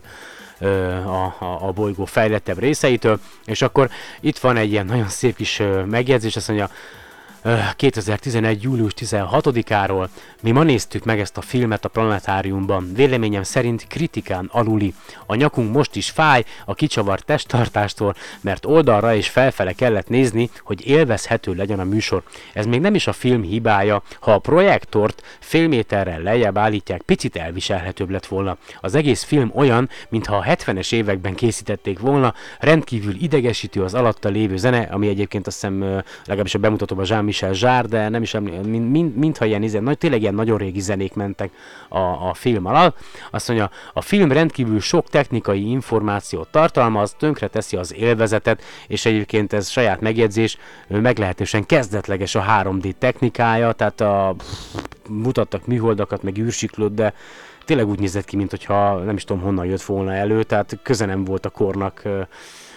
a, 1.06 1.26
a, 1.40 1.60
a 1.62 1.72
bolygó 1.72 2.06
fejlettebb 2.06 2.60
részeitől, 2.60 3.20
és 3.46 3.62
akkor 3.62 3.90
itt 4.20 4.38
van 4.38 4.58
egy 4.58 4.72
ilyen 4.72 4.86
nagyon 4.86 5.08
szép 5.08 5.36
kis 5.36 5.62
megjegyzés, 5.86 6.36
azt 6.36 6.48
mondja, 6.48 6.70
2011. 7.76 8.62
július 8.62 8.94
16-áról. 8.96 10.08
Mi 10.42 10.52
ma 10.52 10.64
néztük 10.64 11.06
meg 11.06 11.20
ezt 11.20 11.38
a 11.38 11.42
filmet 11.42 11.86
a 11.86 11.90
planetáriumban. 11.90 12.94
Véleményem 12.94 13.44
szerint 13.44 13.86
kritikán 13.88 14.50
aluli. 14.52 14.94
A 15.26 15.36
nyakunk 15.36 15.74
most 15.74 15.96
is 15.96 16.10
fáj 16.10 16.44
a 16.66 16.74
kicsavart 16.74 17.26
testtartástól, 17.26 18.16
mert 18.42 18.66
oldalra 18.66 19.16
és 19.16 19.30
felfele 19.30 19.74
kellett 19.74 20.08
nézni, 20.08 20.50
hogy 20.64 20.88
élvezhető 20.88 21.54
legyen 21.54 21.80
a 21.80 21.84
műsor. 21.84 22.24
Ez 22.54 22.66
még 22.66 22.80
nem 22.80 22.96
is 22.96 23.08
a 23.08 23.14
film 23.14 23.42
hibája, 23.42 24.04
ha 24.20 24.34
a 24.34 24.40
projektort 24.40 25.38
fél 25.40 25.68
méterrel 25.68 26.22
lejjebb 26.22 26.58
állítják, 26.58 27.02
picit 27.02 27.36
elviselhetőbb 27.36 28.10
lett 28.10 28.26
volna. 28.26 28.58
Az 28.80 28.96
egész 28.96 29.24
film 29.24 29.52
olyan, 29.56 29.90
mintha 30.10 30.36
a 30.36 30.44
70-es 30.44 30.94
években 30.94 31.36
készítették 31.36 32.00
volna, 32.00 32.34
rendkívül 32.60 33.16
idegesítő 33.20 33.84
az 33.84 33.94
alatta 33.94 34.30
lévő 34.30 34.58
zene, 34.58 34.88
ami 34.92 35.08
egyébként 35.08 35.48
azt 35.48 35.62
hiszem 35.62 36.04
legalábbis 36.26 36.56
a 36.56 36.60
bemutatóban 36.60 37.06
Jean-Michel 37.08 37.31
Zsár, 37.32 37.86
de 37.86 38.10
nem 38.10 38.22
is 38.22 38.34
emlé- 38.34 38.66
mind, 38.66 38.90
mind, 38.90 39.16
mintha 39.16 39.46
ilyen, 39.46 39.64
ilyen, 39.64 39.84
nagy, 39.84 39.98
tényleg 39.98 40.22
ilyen 40.22 40.34
nagyon 40.34 40.58
régi 40.58 40.80
zenék 40.80 41.14
mentek 41.14 41.52
a, 41.90 42.00
a 42.00 42.34
film 42.34 42.66
alatt. 42.66 42.98
Azt 43.32 43.48
mondja, 43.48 43.70
a 43.94 44.02
film 44.02 44.32
rendkívül 44.32 44.80
sok 44.80 45.10
technikai 45.10 45.70
információt 45.70 46.48
tartalmaz, 46.52 47.16
tönkre 47.20 47.48
teszi 47.48 47.78
az 47.78 47.94
élvezetet, 47.94 48.64
és 48.88 49.06
egyébként 49.06 49.54
ez 49.54 49.70
saját 49.70 50.02
megjegyzés, 50.02 50.58
meglehetősen 50.88 51.66
kezdetleges 51.66 52.36
a 52.36 52.46
3D 52.64 52.92
technikája, 53.00 53.72
tehát 53.72 54.02
a, 54.02 54.36
mutattak 55.10 55.66
műholdakat, 55.66 56.24
meg 56.24 56.38
űrsiklót, 56.38 56.94
de 56.94 57.14
tényleg 57.66 57.88
úgy 57.88 58.00
nézett 58.00 58.26
ki, 58.26 58.36
mintha 58.36 58.98
nem 58.98 59.16
is 59.16 59.24
tudom 59.24 59.42
honnan 59.42 59.66
jött 59.66 59.82
volna 59.82 60.14
elő, 60.14 60.44
tehát 60.44 60.80
köze 60.84 61.06
nem 61.06 61.24
volt 61.24 61.46
a 61.46 61.50
kornak 61.50 62.02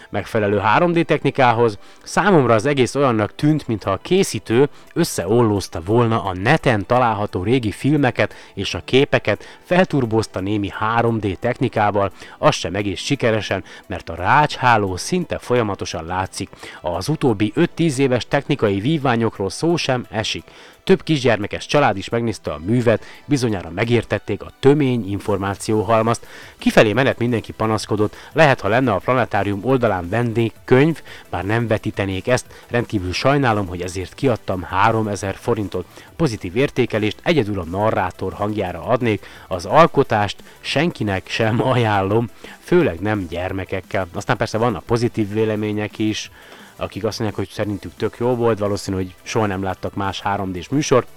megfelelő 0.09 0.61
3D 0.77 1.03
technikához. 1.05 1.77
Számomra 2.03 2.53
az 2.53 2.65
egész 2.65 2.95
olyannak 2.95 3.35
tűnt, 3.35 3.67
mintha 3.67 3.91
a 3.91 3.99
készítő 4.01 4.69
összeollózta 4.93 5.81
volna 5.85 6.23
a 6.23 6.33
neten 6.33 6.85
található 6.85 7.43
régi 7.43 7.71
filmeket 7.71 8.33
és 8.53 8.73
a 8.73 8.81
képeket, 8.85 9.43
felturbozta 9.63 10.39
némi 10.39 10.71
3D 10.97 11.35
technikával, 11.35 12.11
az 12.37 12.55
sem 12.55 12.75
egész 12.75 12.99
sikeresen, 12.99 13.63
mert 13.87 14.09
a 14.09 14.15
rácsháló 14.15 14.95
szinte 14.95 15.37
folyamatosan 15.37 16.05
látszik. 16.05 16.49
Az 16.81 17.09
utóbbi 17.09 17.53
5-10 17.55 17.97
éves 17.97 18.27
technikai 18.27 18.79
vívványokról 18.79 19.49
szó 19.49 19.75
sem 19.75 20.05
esik. 20.09 20.43
Több 20.85 21.03
kisgyermekes 21.03 21.65
család 21.65 21.97
is 21.97 22.09
megnézte 22.09 22.51
a 22.51 22.59
művet, 22.65 23.03
bizonyára 23.25 23.69
megértették 23.69 24.41
a 24.41 24.51
tömény 24.59 25.09
információhalmazt. 25.09 26.27
Kifelé 26.57 26.93
menet 26.93 27.17
mindenki 27.17 27.51
panaszkodott, 27.51 28.15
lehet, 28.33 28.61
ha 28.61 28.67
lenne 28.67 28.91
a 28.91 28.97
planetárium 28.97 29.59
oldalán 29.63 30.09
vendégkönyv, 30.09 31.01
bár 31.29 31.45
nem 31.45 31.67
vetítenék 31.67 32.27
ezt, 32.27 32.45
rendkívül 32.67 33.13
sajnálom, 33.13 33.67
hogy 33.67 33.81
ezért 33.81 34.13
kiadtam 34.13 34.61
3000 34.61 35.35
forintot. 35.35 35.85
Pozitív 36.15 36.55
értékelést 36.55 37.19
egyedül 37.23 37.59
a 37.59 37.63
narrátor 37.63 38.33
hangjára 38.33 38.83
adnék, 38.83 39.25
az 39.47 39.65
alkotást 39.65 40.43
senkinek 40.59 41.27
sem 41.27 41.61
ajánlom, 41.61 42.29
főleg 42.59 42.99
nem 42.99 43.27
gyermekekkel. 43.29 44.07
Aztán 44.13 44.37
persze 44.37 44.57
vannak 44.57 44.83
pozitív 44.83 45.33
vélemények 45.33 45.99
is, 45.99 46.31
akik 46.75 47.03
azt 47.03 47.19
mondják, 47.19 47.39
hogy 47.39 47.55
szerintük 47.55 47.95
tök 47.97 48.17
jó 48.17 48.35
volt, 48.35 48.59
valószínű, 48.59 48.95
hogy 48.97 49.15
soha 49.23 49.45
nem 49.45 49.63
láttak 49.63 49.93
más 49.93 50.21
3D-s 50.25 50.69
műsort. 50.69 51.07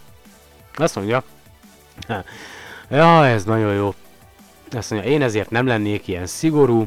Azt 0.74 0.94
mondja, 0.94 1.22
ja, 2.90 3.26
ez 3.26 3.44
nagyon 3.44 3.74
jó. 3.74 3.94
Azt 4.70 4.90
mondja, 4.90 5.10
én 5.10 5.22
ezért 5.22 5.50
nem 5.50 5.66
lennék 5.66 6.08
ilyen 6.08 6.26
szigorú, 6.26 6.86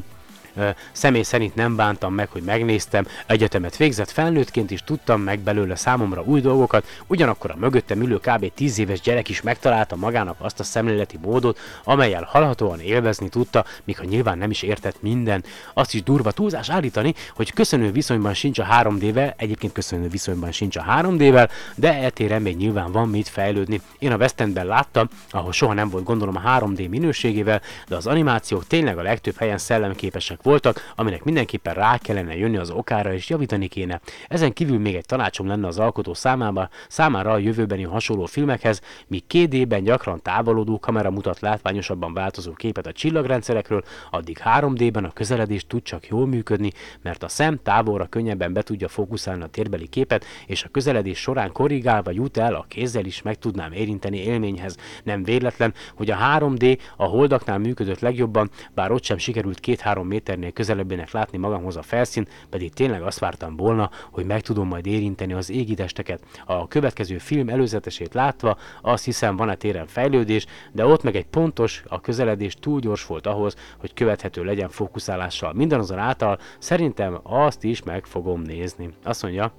Személy 0.92 1.22
szerint 1.22 1.54
nem 1.54 1.76
bántam 1.76 2.14
meg, 2.14 2.28
hogy 2.28 2.42
megnéztem, 2.42 3.06
egyetemet 3.26 3.76
végzett 3.76 4.10
felnőttként 4.10 4.70
is 4.70 4.82
tudtam 4.84 5.20
meg 5.20 5.38
belőle 5.38 5.74
számomra 5.74 6.22
új 6.22 6.40
dolgokat, 6.40 6.86
ugyanakkor 7.06 7.50
a 7.50 7.56
mögöttem 7.56 8.02
ülő 8.02 8.16
kb. 8.16 8.52
10 8.54 8.78
éves 8.78 9.00
gyerek 9.00 9.28
is 9.28 9.42
megtalálta 9.42 9.96
magának 9.96 10.36
azt 10.38 10.60
a 10.60 10.64
szemléleti 10.64 11.18
módot, 11.22 11.58
amelyel 11.84 12.28
hallhatóan 12.30 12.80
élvezni 12.80 13.28
tudta, 13.28 13.64
ha 13.96 14.04
nyilván 14.04 14.38
nem 14.38 14.50
is 14.50 14.62
értett 14.62 15.02
minden. 15.02 15.44
Azt 15.74 15.94
is 15.94 16.02
durva 16.02 16.30
túlzás 16.30 16.70
állítani, 16.70 17.14
hogy 17.34 17.52
köszönő 17.52 17.92
viszonyban 17.92 18.34
sincs 18.34 18.58
a 18.58 18.66
3D-vel, 18.82 19.32
egyébként 19.36 19.72
köszönő 19.72 20.08
viszonyban 20.08 20.52
sincs 20.52 20.76
a 20.76 20.84
3D-vel, 20.88 21.50
de 21.74 21.94
eltéren 21.94 22.42
még 22.42 22.56
nyilván 22.56 22.92
van 22.92 23.08
mit 23.08 23.28
fejlődni. 23.28 23.80
Én 23.98 24.12
a 24.12 24.16
West 24.16 24.40
Endben 24.40 24.66
láttam, 24.66 25.08
ahol 25.30 25.52
soha 25.52 25.72
nem 25.72 25.88
volt 25.88 26.04
gondolom 26.04 26.36
a 26.36 26.58
3D 26.58 26.88
minőségével, 26.88 27.60
de 27.88 27.96
az 27.96 28.06
animációk 28.06 28.66
tényleg 28.66 28.98
a 28.98 29.02
legtöbb 29.02 29.36
helyen 29.36 29.58
szellemképesek 29.58 30.41
voltak, 30.42 30.92
aminek 30.96 31.24
mindenképpen 31.24 31.74
rá 31.74 31.98
kellene 31.98 32.36
jönni 32.36 32.56
az 32.56 32.70
okára 32.70 33.12
és 33.12 33.28
javítani 33.28 33.68
kéne. 33.68 34.00
Ezen 34.28 34.52
kívül 34.52 34.78
még 34.78 34.94
egy 34.94 35.06
tanácsom 35.06 35.46
lenne 35.46 35.66
az 35.66 35.78
alkotó 35.78 36.14
számába, 36.14 36.68
számára 36.88 37.30
a 37.30 37.38
jövőbeni 37.38 37.82
hasonló 37.82 38.26
filmekhez, 38.26 38.80
míg 39.06 39.22
2D-ben 39.30 39.82
gyakran 39.82 40.22
távolodó 40.22 40.78
kamera 40.78 41.10
mutat 41.10 41.40
látványosabban 41.40 42.14
változó 42.14 42.52
képet 42.52 42.86
a 42.86 42.92
csillagrendszerekről, 42.92 43.82
addig 44.10 44.38
3D-ben 44.44 45.04
a 45.04 45.12
közeledés 45.12 45.66
tud 45.66 45.82
csak 45.82 46.08
jól 46.08 46.26
működni, 46.26 46.72
mert 47.02 47.22
a 47.22 47.28
szem 47.28 47.60
távolra 47.62 48.06
könnyebben 48.06 48.52
be 48.52 48.62
tudja 48.62 48.88
fókuszálni 48.88 49.42
a 49.42 49.46
térbeli 49.46 49.86
képet, 49.88 50.24
és 50.46 50.64
a 50.64 50.68
közeledés 50.68 51.18
során 51.18 51.52
korrigálva 51.52 52.10
jut 52.10 52.36
el, 52.36 52.54
a 52.54 52.64
kézzel 52.68 53.04
is 53.04 53.22
meg 53.22 53.38
tudnám 53.38 53.72
érinteni 53.72 54.18
élményhez. 54.18 54.76
Nem 55.04 55.22
véletlen, 55.22 55.74
hogy 55.94 56.10
a 56.10 56.16
3D 56.16 56.78
a 56.96 57.04
holdaknál 57.04 57.58
működött 57.58 58.00
legjobban, 58.00 58.50
bár 58.74 58.90
ott 58.90 59.04
sem 59.04 59.18
sikerült 59.18 59.58
2-3 59.62 60.04
méter 60.06 60.31
méternél 60.36 60.52
közelebbének 60.52 61.10
látni 61.10 61.38
magamhoz 61.38 61.76
a 61.76 61.82
felszín, 61.82 62.26
pedig 62.50 62.72
tényleg 62.72 63.02
azt 63.02 63.18
vártam 63.18 63.56
volna, 63.56 63.90
hogy 64.10 64.24
meg 64.24 64.40
tudom 64.40 64.68
majd 64.68 64.86
érinteni 64.86 65.32
az 65.32 65.50
égitesteket. 65.50 66.22
A 66.44 66.68
következő 66.68 67.18
film 67.18 67.48
előzetesét 67.48 68.14
látva 68.14 68.56
azt 68.82 69.04
hiszem 69.04 69.36
van 69.36 69.48
a 69.48 69.54
téren 69.54 69.86
fejlődés, 69.86 70.46
de 70.72 70.86
ott 70.86 71.02
meg 71.02 71.16
egy 71.16 71.26
pontos, 71.26 71.82
a 71.86 72.00
közeledés 72.00 72.54
túl 72.54 72.80
gyors 72.80 73.06
volt 73.06 73.26
ahhoz, 73.26 73.56
hogy 73.78 73.94
követhető 73.94 74.44
legyen 74.44 74.68
fókuszálással. 74.68 75.52
Mindazonáltal 75.52 76.38
szerintem 76.58 77.20
azt 77.22 77.64
is 77.64 77.82
meg 77.82 78.06
fogom 78.06 78.40
nézni. 78.40 78.90
Azt 79.04 79.22
mondja, 79.22 79.52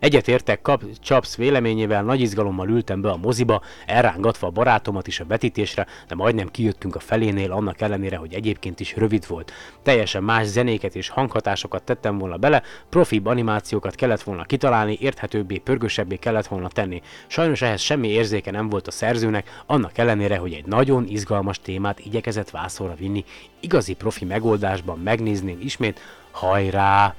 Egyetértek 0.00 0.62
Kap 0.62 0.82
Chaps 1.02 1.36
véleményével, 1.36 2.02
nagy 2.02 2.20
izgalommal 2.20 2.68
ültem 2.68 3.00
be 3.00 3.10
a 3.10 3.16
moziba, 3.16 3.62
elrángatva 3.86 4.46
a 4.46 4.50
barátomat 4.50 5.06
is 5.06 5.20
a 5.20 5.24
betítésre, 5.24 5.86
de 6.08 6.14
majdnem 6.14 6.48
kijöttünk 6.50 6.94
a 6.94 7.00
felénél, 7.00 7.52
annak 7.52 7.80
ellenére, 7.80 8.16
hogy 8.16 8.34
egyébként 8.34 8.80
is 8.80 8.96
rövid 8.96 9.26
volt. 9.26 9.52
Teljesen 9.82 10.22
más 10.22 10.46
zenéket 10.46 10.94
és 10.96 11.08
hanghatásokat 11.08 11.82
tettem 11.82 12.18
volna 12.18 12.36
bele, 12.36 12.62
profibb 12.88 13.26
animációkat 13.26 13.94
kellett 13.94 14.22
volna 14.22 14.44
kitalálni, 14.44 14.96
érthetőbbé, 15.00 15.58
pörgősebbé 15.58 16.16
kellett 16.16 16.46
volna 16.46 16.68
tenni. 16.68 17.02
Sajnos 17.26 17.62
ehhez 17.62 17.80
semmi 17.80 18.08
érzéke 18.08 18.50
nem 18.50 18.68
volt 18.68 18.86
a 18.86 18.90
szerzőnek, 18.90 19.62
annak 19.66 19.98
ellenére, 19.98 20.36
hogy 20.36 20.52
egy 20.52 20.66
nagyon 20.66 21.06
izgalmas 21.08 21.60
témát 21.60 21.98
igyekezett 21.98 22.50
vászorra 22.50 22.94
vinni. 22.94 23.24
Igazi 23.60 23.94
profi 23.94 24.24
megoldásban 24.24 24.98
megnézném 24.98 25.58
ismét, 25.60 26.00
hajrá! 26.30 27.14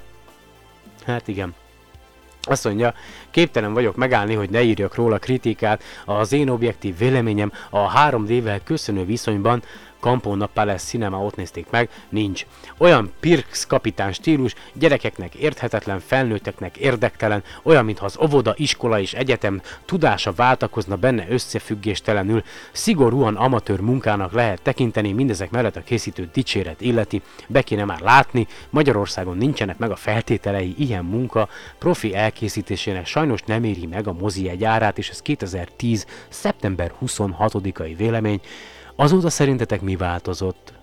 Hát 1.05 1.27
igen, 1.27 1.53
azt 2.49 2.63
mondja, 2.63 2.93
képtelen 3.31 3.73
vagyok 3.73 3.95
megállni, 3.95 4.33
hogy 4.33 4.49
ne 4.49 4.61
írjak 4.61 4.95
róla 4.95 5.17
kritikát, 5.17 5.83
az 6.05 6.31
én 6.31 6.49
objektív 6.49 6.97
véleményem 6.97 7.51
a 7.69 8.09
3D-vel 8.09 8.59
köszönő 8.63 9.05
viszonyban 9.05 9.63
Campona 9.99 10.45
Palace 10.45 10.85
Cinema 10.85 11.23
ott 11.23 11.35
nézték 11.35 11.69
meg, 11.69 11.89
nincs. 12.09 12.45
Olyan 12.77 13.11
Pirks 13.19 13.65
kapitán 13.65 14.13
stílus, 14.13 14.53
gyerekeknek 14.73 15.35
érthetetlen, 15.35 15.99
felnőtteknek 15.99 16.77
érdektelen, 16.77 17.43
olyan, 17.63 17.85
mintha 17.85 18.05
az 18.05 18.17
óvoda, 18.21 18.53
iskola 18.55 18.99
és 18.99 19.13
egyetem 19.13 19.61
tudása 19.85 20.31
váltakozna 20.31 20.95
benne 20.95 21.25
összefüggéstelenül, 21.29 22.43
szigorúan 22.71 23.35
amatőr 23.35 23.79
munkának 23.79 24.31
lehet 24.31 24.61
tekinteni, 24.61 25.11
mindezek 25.11 25.49
mellett 25.49 25.75
a 25.75 25.83
készítő 25.83 26.29
dicséret 26.33 26.81
illeti, 26.81 27.21
be 27.47 27.61
kéne 27.61 27.85
már 27.85 27.99
látni, 27.99 28.47
Magyarországon 28.69 29.37
nincsenek 29.37 29.77
meg 29.77 29.91
a 29.91 29.95
feltételei 29.95 30.75
ilyen 30.77 31.05
munka, 31.05 31.49
profi 31.77 32.15
elkészítésének 32.15 33.05
sajnos 33.05 33.41
nem 33.41 33.63
éri 33.63 33.85
meg 33.85 34.07
a 34.07 34.13
mozi 34.13 34.49
egy 34.49 34.63
árát, 34.63 34.97
és 34.97 35.09
ez 35.09 35.21
2010. 35.21 36.05
szeptember 36.29 36.93
26-ai 37.01 37.93
vélemény, 37.97 38.41
Azóta 38.99 39.29
szerintetek 39.29 39.81
mi 39.81 39.95
változott? 39.95 40.73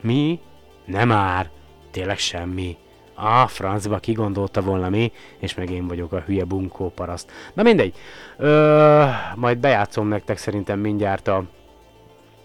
Mi? 0.00 0.40
Nem 0.84 1.08
már. 1.08 1.50
Tényleg 1.90 2.18
semmi. 2.18 2.76
Ah, 3.14 3.48
francba 3.48 3.98
kigondolta 3.98 4.60
volna 4.60 4.88
mi, 4.88 5.12
és 5.38 5.54
meg 5.54 5.70
én 5.70 5.86
vagyok 5.86 6.12
a 6.12 6.20
hülye 6.20 6.44
bunkó 6.44 6.88
paraszt. 6.88 7.30
Na 7.54 7.62
mindegy. 7.62 7.94
Ö, 8.36 9.04
majd 9.34 9.58
bejátszom 9.58 10.08
nektek 10.08 10.36
szerintem 10.36 10.78
mindjárt 10.78 11.28
a, 11.28 11.44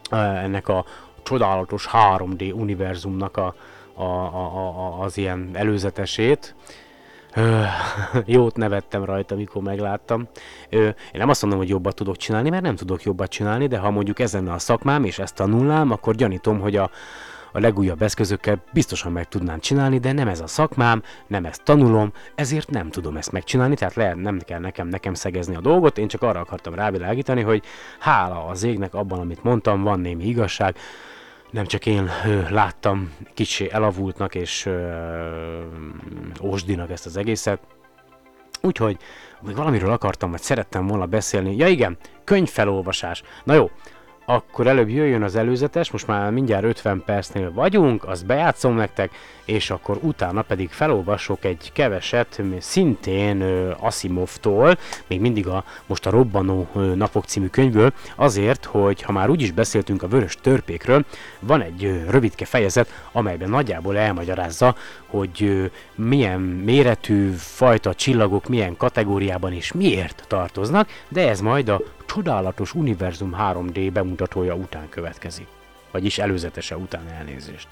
a, 0.10 0.16
ennek 0.16 0.68
a 0.68 0.86
csodálatos 1.24 1.88
3D 1.91 2.54
univerzumnak 2.54 3.38
a, 3.38 3.56
a, 3.93 4.04
a, 4.04 4.68
a, 4.68 5.00
az 5.02 5.18
ilyen 5.18 5.50
előzetesét. 5.54 6.56
jót 8.26 8.58
nevettem 8.58 9.04
rajta, 9.04 9.36
amikor 9.36 9.62
megláttam. 9.62 10.28
Én 10.70 10.94
nem 11.14 11.30
azt 11.30 11.42
mondom, 11.42 11.60
hogy 11.60 11.70
jobbat 11.70 11.96
tudok 11.96 12.18
csinálni, 12.18 12.50
mert 12.50 12.64
nem 12.64 12.76
tudok 12.76 13.04
jobbat 13.04 13.30
csinálni, 13.30 13.68
de 13.68 13.78
ha 13.78 13.92
mondjuk 13.92 14.20
ez 14.20 14.34
lenne 14.34 14.52
a 14.52 14.60
szakmám, 14.60 15.04
és 15.04 15.20
ezt 15.20 15.36
tanulnám, 15.36 15.92
akkor 15.92 16.16
gyanítom, 16.16 16.60
hogy 16.60 16.76
a, 16.76 16.90
a 17.52 17.60
legújabb 17.60 18.02
eszközökkel 18.02 18.64
biztosan 18.74 19.12
meg 19.12 19.28
tudnám 19.28 19.60
csinálni, 19.60 20.00
de 20.00 20.12
nem 20.12 20.28
ez 20.28 20.40
a 20.40 20.48
szakmám, 20.48 21.04
nem 21.28 21.46
ezt 21.46 21.64
tanulom, 21.64 22.14
ezért 22.36 22.70
nem 22.70 22.90
tudom 22.90 23.18
ezt 23.18 23.32
megcsinálni, 23.32 23.76
tehát 23.76 23.96
lehet 23.96 24.16
nem 24.16 24.40
kell 24.40 24.60
nekem 24.60 24.88
nekem 24.88 25.14
szegezni 25.14 25.56
a 25.56 25.62
dolgot, 25.62 25.98
én 25.98 26.08
csak 26.08 26.22
arra 26.22 26.40
akartam 26.40 26.74
rávilágítani, 26.74 27.42
hogy 27.42 27.64
hála 28.00 28.46
az 28.46 28.64
égnek 28.64 28.94
abban, 28.94 29.20
amit 29.20 29.44
mondtam, 29.44 29.84
van 29.84 30.00
némi 30.00 30.28
igazság, 30.28 30.78
nem 31.56 31.66
csak 31.66 31.86
én 31.86 32.10
láttam 32.49 33.14
kicsi 33.34 33.72
elavultnak 33.72 34.36
és 34.36 34.70
ósdinak 36.41 36.91
ezt 36.91 37.06
az 37.06 37.18
egészet. 37.18 37.60
Úgyhogy 38.62 38.97
még 39.41 39.56
valamiről 39.56 39.91
akartam, 39.91 40.32
vagy 40.32 40.41
szerettem 40.41 40.88
volna 40.88 41.06
beszélni. 41.06 41.56
Ja 41.56 41.68
igen, 41.68 41.97
könyvfelolvasás. 42.24 43.24
Na 43.43 43.53
jó, 43.53 43.70
akkor 44.26 44.68
előbb 44.68 44.89
jöjjön 44.89 45.24
az 45.24 45.36
előzetes, 45.36 45.91
most 45.91 46.08
már 46.08 46.32
mindjárt 46.32 46.64
50 46.64 47.03
percnél 47.06 47.53
vagyunk, 47.53 48.03
azt 48.03 48.26
bejátszom 48.26 48.76
nektek, 48.76 49.12
és 49.46 49.70
akkor 49.70 49.98
utána 50.02 50.41
pedig 50.41 50.70
felolvasok 50.70 51.46
egy 51.46 51.70
keveset, 51.74 52.41
szintén 52.60 53.41
Asimovtól, 53.80 54.78
még 55.08 55.20
mindig 55.20 55.48
a 55.48 55.64
most 55.86 56.06
a 56.06 56.10
Robbanó 56.10 56.68
Napok 56.96 57.26
című 57.26 57.48
könyvből, 57.48 57.93
azért, 58.16 58.66
hogy 58.66 59.02
ha 59.02 59.12
már 59.12 59.30
úgyis 59.30 59.52
beszéltünk 59.52 60.04
a 60.04 60.08
vörös 60.08 60.36
törpékről, 60.41 61.06
van 61.39 61.62
egy 61.62 62.04
rövidke 62.10 62.46
fejezet, 62.46 63.08
amelyben 63.12 63.50
nagyjából 63.50 63.98
elmagyarázza, 63.98 64.76
hogy 65.06 65.72
milyen 65.96 66.39
méretű 66.39 67.30
fajta 67.32 67.93
csillagok 67.93 68.48
milyen 68.48 68.78
kategóriában 68.78 69.54
és 69.54 69.72
miért 69.72 70.26
tartoznak, 70.28 70.89
de 71.08 71.30
ez 71.30 71.41
majd 71.41 71.70
a 71.70 71.82
csodálatos 72.06 72.74
Univerzum 72.74 73.36
3D 73.39 73.89
bemutatója 73.93 74.54
után 74.54 74.89
következik. 74.89 75.48
Vagyis 75.91 76.18
előzetese 76.18 76.78
után 76.78 77.08
elnézést. 77.18 77.68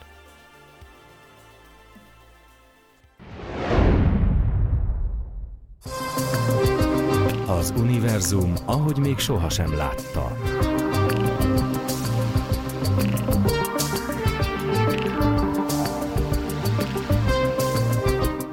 Az 7.59 7.73
univerzum, 7.77 8.53
ahogy 8.65 8.97
még 8.97 9.17
sohasem 9.17 9.75
látta. 9.75 10.37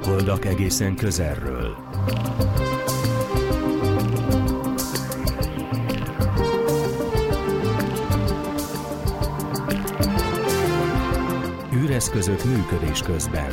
Holdak 0.03 0.45
egészen 0.45 0.95
közelről. 0.95 1.75
Űreszközök 11.73 12.43
működés 12.43 13.01
közben. 13.01 13.51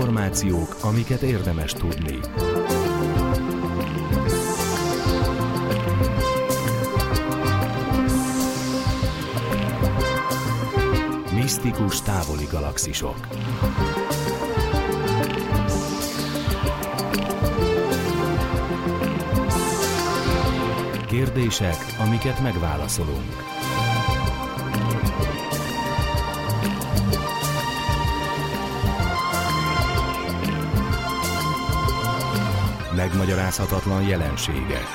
Információk, 0.00 0.76
amiket 0.82 1.22
érdemes 1.22 1.72
tudni. 1.72 2.18
Misztikus 11.34 12.02
távoli 12.02 12.44
galaxisok. 12.50 13.16
Kérdések, 21.06 21.76
amiket 21.98 22.42
megválaszolunk. 22.42 23.59
Megmagyarázhatatlan 33.00 34.02
jelenségek. 34.02 34.86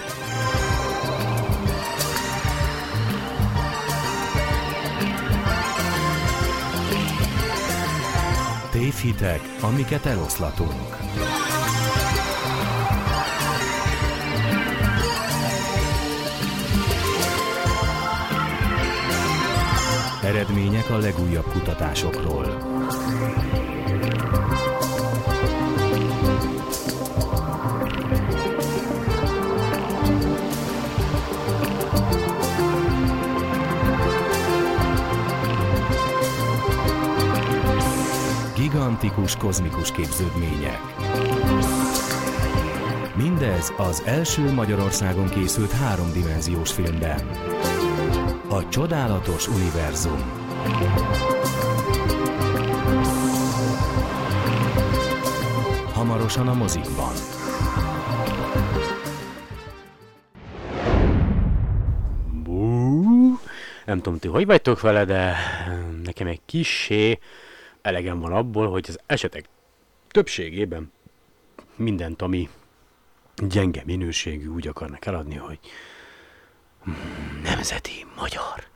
Tévhitek, 8.71 9.41
amiket 9.61 10.05
eloszlatunk. 10.05 10.97
Eredmények 20.23 20.89
a 20.89 20.97
legújabb 20.97 21.51
kutatásokról. 21.51 22.45
Gigantikus 39.05 39.35
kozmikus 39.35 39.91
képződmények. 39.91 40.79
Mindez 43.15 43.73
az 43.77 44.03
első 44.05 44.51
Magyarországon 44.51 45.29
készült 45.29 45.71
háromdimenziós 45.71 46.71
filmben. 46.71 47.19
A 48.49 48.69
csodálatos 48.69 49.47
univerzum. 49.47 50.21
Hamarosan 55.93 56.47
a 56.47 56.53
mozikban. 56.53 57.13
Bú, 62.43 63.39
nem 63.85 64.01
tudom, 64.01 64.19
ti 64.19 64.27
hogy 64.27 64.45
vagytok 64.45 64.81
vele, 64.81 65.05
de 65.05 65.35
nekem 66.03 66.27
egy 66.27 66.41
kissé 66.45 67.19
elegem 67.85 68.19
van 68.19 68.33
abból, 68.33 68.69
hogy 68.69 68.85
az 68.87 68.99
esetek 69.05 69.45
többségében 70.07 70.91
mindent, 71.75 72.21
ami 72.21 72.49
gyenge 73.35 73.81
minőségű, 73.85 74.47
úgy 74.47 74.67
akarnak 74.67 75.05
eladni, 75.05 75.35
hogy 75.35 75.59
nemzeti 77.43 78.05
magyar 78.17 78.67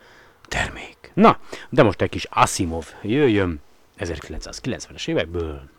termék. 0.42 1.12
Na, 1.14 1.40
de 1.70 1.84
most 1.84 2.02
egy 2.02 2.10
kis 2.10 2.26
Asimov 2.30 2.86
jöjjön 3.02 3.62
1990-es 3.98 5.08
évekből. 5.08 5.70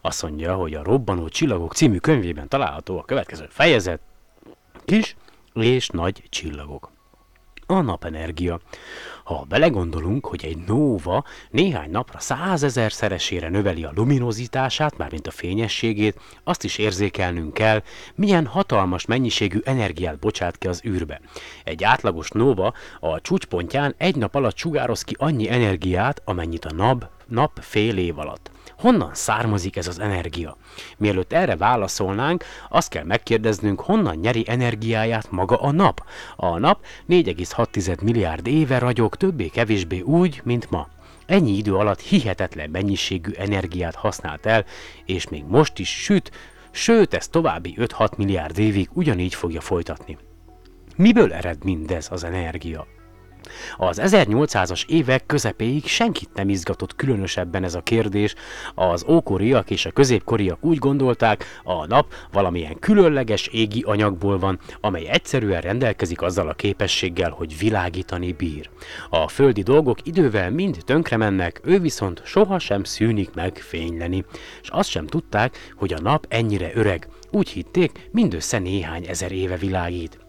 Azt 0.00 0.22
mondja, 0.22 0.54
hogy 0.54 0.74
a 0.74 0.82
Robbanó 0.82 1.28
Csillagok 1.28 1.74
című 1.74 1.98
könyvében 1.98 2.48
található 2.48 2.98
a 2.98 3.04
következő 3.04 3.46
fejezet. 3.50 4.00
Kis 4.84 5.16
és 5.52 5.88
nagy 5.88 6.22
csillagok. 6.28 6.90
A 7.66 7.80
napenergia. 7.80 8.60
Ha 9.24 9.44
belegondolunk, 9.48 10.26
hogy 10.26 10.44
egy 10.44 10.56
nóva 10.66 11.24
néhány 11.50 11.90
napra 11.90 12.18
százezer 12.18 12.92
szeresére 12.92 13.48
növeli 13.48 13.84
a 13.84 13.92
luminozitását, 13.94 14.96
mármint 14.96 15.26
a 15.26 15.30
fényességét, 15.30 16.20
azt 16.44 16.64
is 16.64 16.78
érzékelnünk 16.78 17.54
kell, 17.54 17.82
milyen 18.14 18.46
hatalmas 18.46 19.06
mennyiségű 19.06 19.60
energiát 19.64 20.18
bocsát 20.18 20.58
ki 20.58 20.66
az 20.66 20.82
űrbe. 20.84 21.20
Egy 21.64 21.84
átlagos 21.84 22.30
nóva 22.30 22.72
a 23.00 23.20
csúcspontján 23.20 23.94
egy 23.98 24.16
nap 24.16 24.34
alatt 24.34 24.56
sugároz 24.56 25.02
ki 25.02 25.16
annyi 25.18 25.50
energiát, 25.50 26.22
amennyit 26.24 26.64
a 26.64 26.74
nap, 26.74 27.08
nap 27.26 27.58
fél 27.60 27.98
év 27.98 28.18
alatt. 28.18 28.50
Honnan 28.78 29.10
származik 29.14 29.76
ez 29.76 29.86
az 29.86 29.98
energia? 29.98 30.56
Mielőtt 30.96 31.32
erre 31.32 31.56
válaszolnánk, 31.56 32.44
azt 32.68 32.88
kell 32.88 33.04
megkérdeznünk, 33.04 33.80
honnan 33.80 34.16
nyeri 34.16 34.44
energiáját 34.46 35.30
maga 35.30 35.56
a 35.56 35.72
nap. 35.72 36.06
A 36.36 36.58
nap 36.58 36.84
4,6 37.08 38.02
milliárd 38.02 38.46
éve 38.46 38.78
ragyog 38.78 39.16
többé-kevésbé 39.16 40.00
úgy, 40.00 40.40
mint 40.44 40.70
ma. 40.70 40.88
Ennyi 41.26 41.56
idő 41.56 41.74
alatt 41.74 42.00
hihetetlen 42.00 42.70
mennyiségű 42.70 43.30
energiát 43.32 43.94
használt 43.94 44.46
el, 44.46 44.64
és 45.04 45.28
még 45.28 45.44
most 45.48 45.78
is 45.78 46.02
süt, 46.02 46.30
sőt 46.70 47.14
ez 47.14 47.28
további 47.28 47.76
5-6 47.78 48.16
milliárd 48.16 48.58
évig 48.58 48.88
ugyanígy 48.92 49.34
fogja 49.34 49.60
folytatni. 49.60 50.18
Miből 50.96 51.32
ered 51.32 51.64
mindez 51.64 52.08
az 52.10 52.24
energia? 52.24 52.86
Az 53.76 54.00
1800-as 54.02 54.88
évek 54.88 55.26
közepéig 55.26 55.86
senkit 55.86 56.30
nem 56.34 56.48
izgatott 56.48 56.96
különösebben 56.96 57.64
ez 57.64 57.74
a 57.74 57.80
kérdés. 57.80 58.34
Az 58.74 59.04
ókoriak 59.08 59.70
és 59.70 59.86
a 59.86 59.90
középkoriak 59.90 60.58
úgy 60.60 60.78
gondolták, 60.78 61.44
a 61.64 61.86
nap 61.86 62.12
valamilyen 62.32 62.78
különleges 62.78 63.46
égi 63.46 63.82
anyagból 63.86 64.38
van, 64.38 64.58
amely 64.80 65.06
egyszerűen 65.06 65.60
rendelkezik 65.60 66.22
azzal 66.22 66.48
a 66.48 66.54
képességgel, 66.54 67.30
hogy 67.30 67.58
világítani 67.58 68.32
bír. 68.32 68.70
A 69.10 69.28
földi 69.28 69.62
dolgok 69.62 69.98
idővel 70.02 70.50
mind 70.50 70.78
tönkre 70.84 71.16
mennek, 71.16 71.60
ő 71.64 71.80
viszont 71.80 72.22
sohasem 72.24 72.84
szűnik 72.84 73.34
meg 73.34 73.56
fényleni. 73.56 74.24
És 74.62 74.68
azt 74.68 74.90
sem 74.90 75.06
tudták, 75.06 75.72
hogy 75.76 75.92
a 75.92 76.00
nap 76.00 76.26
ennyire 76.28 76.70
öreg. 76.74 77.08
Úgy 77.30 77.48
hitték, 77.48 78.08
mindössze 78.12 78.58
néhány 78.58 79.06
ezer 79.06 79.32
éve 79.32 79.56
világít. 79.56 80.25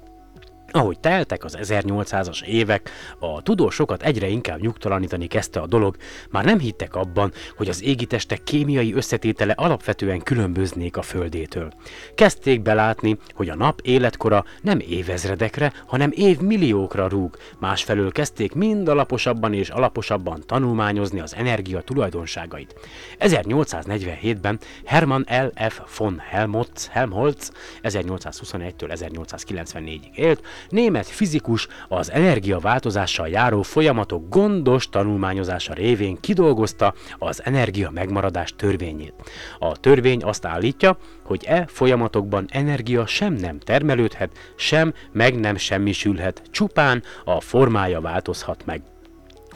Ahogy 0.78 0.99
teltek 0.99 1.43
az 1.43 1.57
1800-as 1.61 2.43
évek, 2.43 2.89
a 3.19 3.41
tudósokat 3.41 4.03
egyre 4.03 4.28
inkább 4.28 4.59
nyugtalanítani 4.59 5.28
kezdte 5.28 5.59
a 5.59 5.67
dolog, 5.67 5.95
már 6.30 6.45
nem 6.45 6.59
hittek 6.59 6.95
abban, 6.95 7.32
hogy 7.55 7.69
az 7.69 7.84
égitestek 7.84 8.43
kémiai 8.43 8.93
összetétele 8.93 9.53
alapvetően 9.53 10.21
különböznék 10.21 10.97
a 10.97 11.01
Földétől. 11.01 11.73
Kezdték 12.15 12.61
belátni, 12.61 13.17
hogy 13.34 13.49
a 13.49 13.55
nap 13.55 13.80
életkora 13.84 14.45
nem 14.61 14.80
évezredekre, 14.80 15.73
hanem 15.86 16.11
évmilliókra 16.13 17.07
rúg, 17.07 17.38
másfelől 17.59 18.11
kezdték 18.11 18.53
mind 18.53 18.88
alaposabban 18.88 19.53
és 19.53 19.69
alaposabban 19.69 20.43
tanulmányozni 20.45 21.19
az 21.19 21.36
energia 21.36 21.82
tulajdonságait. 21.82 22.75
1847-ben 23.19 24.59
Hermann 24.86 25.25
L.F. 25.30 25.97
von 25.97 26.19
Helmholtz, 26.30 26.88
Helmholtz 26.88 27.51
1821-től 27.84 28.97
1894-ig 28.99 30.15
élt, 30.15 30.41
német 30.70 31.07
fizikus 31.07 31.68
az 31.88 32.11
energiaváltozással 32.11 33.28
járó 33.28 33.61
folyamatok 33.61 34.30
gondos 34.30 34.89
tanulmányozása 34.89 35.74
révén 35.74 36.18
kidolgozta 36.20 36.93
az 37.18 37.41
energia 37.45 37.89
megmaradás 37.89 38.53
törvényét. 38.55 39.13
A 39.59 39.78
törvény 39.78 40.24
azt 40.24 40.45
állítja, 40.45 40.97
hogy 41.24 41.43
e 41.45 41.65
folyamatokban 41.68 42.45
energia 42.51 43.05
sem 43.05 43.34
nem 43.34 43.59
termelődhet, 43.59 44.32
sem 44.55 44.93
meg 45.11 45.39
nem 45.39 45.55
semmisülhet, 45.55 46.41
csupán 46.51 47.03
a 47.26 47.41
formája 47.41 48.01
változhat 48.01 48.65
meg. 48.65 48.82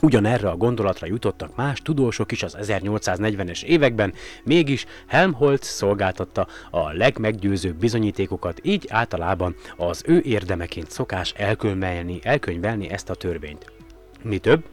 Ugyanerre 0.01 0.49
a 0.49 0.55
gondolatra 0.55 1.07
jutottak 1.07 1.55
más 1.55 1.79
tudósok 1.81 2.31
is 2.31 2.43
az 2.43 2.57
1840-es 2.61 3.63
években, 3.63 4.13
mégis 4.43 4.85
Helmholtz 5.07 5.67
szolgáltatta 5.67 6.47
a 6.69 6.91
legmeggyőzőbb 6.91 7.75
bizonyítékokat, 7.75 8.59
így 8.63 8.85
általában 8.89 9.55
az 9.77 10.03
ő 10.05 10.21
érdemeként 10.21 10.91
szokás 10.91 11.33
elkönyvelni, 11.37 12.19
elkönyvelni 12.23 12.89
ezt 12.89 13.09
a 13.09 13.15
törvényt. 13.15 13.71
Mi 14.21 14.37
több, 14.37 14.63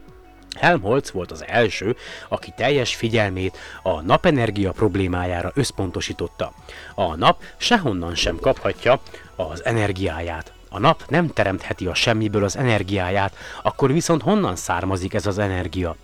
Helmholtz 0.57 1.11
volt 1.11 1.31
az 1.31 1.45
első, 1.47 1.95
aki 2.29 2.53
teljes 2.55 2.95
figyelmét 2.95 3.57
a 3.83 4.01
napenergia 4.01 4.71
problémájára 4.71 5.51
összpontosította. 5.55 6.53
A 6.95 7.15
nap 7.15 7.43
sehonnan 7.57 8.15
sem 8.15 8.37
kaphatja 8.39 9.01
az 9.35 9.65
energiáját. 9.65 10.53
A 10.69 10.79
nap 10.79 11.03
nem 11.07 11.27
teremtheti 11.27 11.85
a 11.85 11.93
semmiből 11.93 12.43
az 12.43 12.57
energiáját, 12.57 13.35
akkor 13.63 13.91
viszont 13.93 14.21
honnan 14.21 14.55
származik 14.55 15.13
ez 15.13 15.25
az 15.25 15.37
energia? 15.37 15.95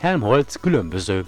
Helmholtz 0.00 0.56
különböző 0.60 1.24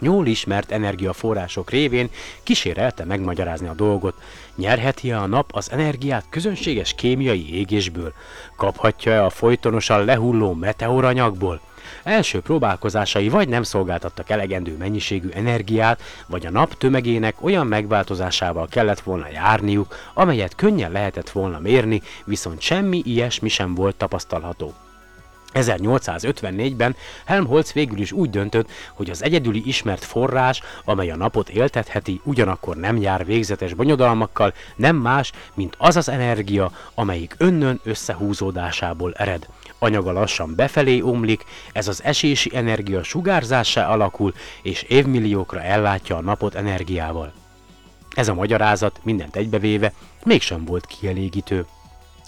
jól 0.00 0.26
ismert 0.26 0.70
energiaforrások 0.70 1.70
révén 1.70 2.10
kísérelte 2.42 3.04
megmagyarázni 3.04 3.66
a 3.66 3.74
dolgot. 3.74 4.14
Nyerheti-e 4.56 5.20
a 5.20 5.26
nap 5.26 5.50
az 5.52 5.72
energiát 5.72 6.24
közönséges 6.30 6.94
kémiai 6.94 7.54
égésből? 7.54 8.12
Kaphatja-e 8.56 9.24
a 9.24 9.30
folytonosan 9.30 10.04
lehulló 10.04 10.52
meteoranyagból? 10.52 11.60
Első 12.02 12.40
próbálkozásai 12.40 13.28
vagy 13.28 13.48
nem 13.48 13.62
szolgáltattak 13.62 14.30
elegendő 14.30 14.76
mennyiségű 14.76 15.28
energiát, 15.28 16.02
vagy 16.26 16.46
a 16.46 16.50
nap 16.50 16.74
tömegének 16.74 17.44
olyan 17.44 17.66
megváltozásával 17.66 18.66
kellett 18.66 19.00
volna 19.00 19.28
járniuk, 19.28 19.96
amelyet 20.14 20.54
könnyen 20.54 20.92
lehetett 20.92 21.30
volna 21.30 21.58
mérni, 21.58 22.02
viszont 22.24 22.60
semmi 22.60 23.02
ilyesmi 23.04 23.48
sem 23.48 23.74
volt 23.74 23.96
tapasztalható. 23.96 24.74
1854-ben 25.56 26.96
Helmholtz 27.24 27.72
végül 27.72 27.98
is 27.98 28.12
úgy 28.12 28.30
döntött, 28.30 28.70
hogy 28.94 29.10
az 29.10 29.22
egyedüli 29.22 29.62
ismert 29.66 30.04
forrás, 30.04 30.62
amely 30.84 31.10
a 31.10 31.16
napot 31.16 31.48
éltetheti, 31.48 32.20
ugyanakkor 32.24 32.76
nem 32.76 32.96
jár 32.96 33.24
végzetes 33.24 33.74
bonyodalmakkal, 33.74 34.54
nem 34.76 34.96
más, 34.96 35.32
mint 35.54 35.74
az 35.78 35.96
az 35.96 36.08
energia, 36.08 36.72
amelyik 36.94 37.34
önnön 37.38 37.80
összehúzódásából 37.84 39.12
ered. 39.12 39.46
Anyaga 39.78 40.12
lassan 40.12 40.54
befelé 40.54 41.00
omlik, 41.00 41.44
ez 41.72 41.88
az 41.88 42.02
esési 42.04 42.50
energia 42.54 43.02
sugárzássá 43.02 43.88
alakul, 43.88 44.34
és 44.62 44.82
évmilliókra 44.82 45.62
ellátja 45.62 46.16
a 46.16 46.20
napot 46.20 46.54
energiával. 46.54 47.32
Ez 48.14 48.28
a 48.28 48.34
magyarázat 48.34 49.00
mindent 49.02 49.36
egybevéve 49.36 49.92
mégsem 50.24 50.64
volt 50.64 50.86
kielégítő. 50.86 51.66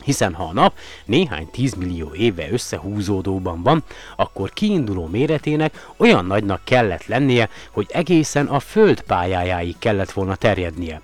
Hiszen 0.05 0.35
ha 0.35 0.45
a 0.45 0.53
nap 0.53 0.79
néhány 1.05 1.51
tízmillió 1.51 2.15
éve 2.15 2.51
összehúzódóban 2.51 3.63
van, 3.63 3.85
akkor 4.17 4.51
kiinduló 4.51 5.07
méretének 5.07 5.89
olyan 5.97 6.25
nagynak 6.25 6.61
kellett 6.65 7.07
lennie, 7.07 7.49
hogy 7.71 7.87
egészen 7.91 8.47
a 8.47 8.61
Föld 8.61 9.01
pályájáig 9.01 9.79
kellett 9.79 10.11
volna 10.11 10.35
terjednie. 10.35 11.01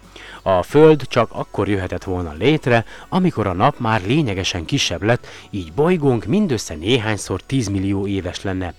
A 0.46 0.62
Föld 0.62 1.06
csak 1.08 1.30
akkor 1.32 1.68
jöhetett 1.68 2.04
volna 2.04 2.32
létre, 2.38 2.84
amikor 3.08 3.46
a 3.46 3.52
nap 3.52 3.78
már 3.78 4.02
lényegesen 4.06 4.64
kisebb 4.64 5.02
lett, 5.02 5.26
így 5.50 5.72
bolygónk 5.72 6.24
mindössze 6.24 6.74
néhányszor 6.74 7.42
10 7.42 7.68
millió 7.68 8.06
éves 8.06 8.42
lenne. 8.42 8.74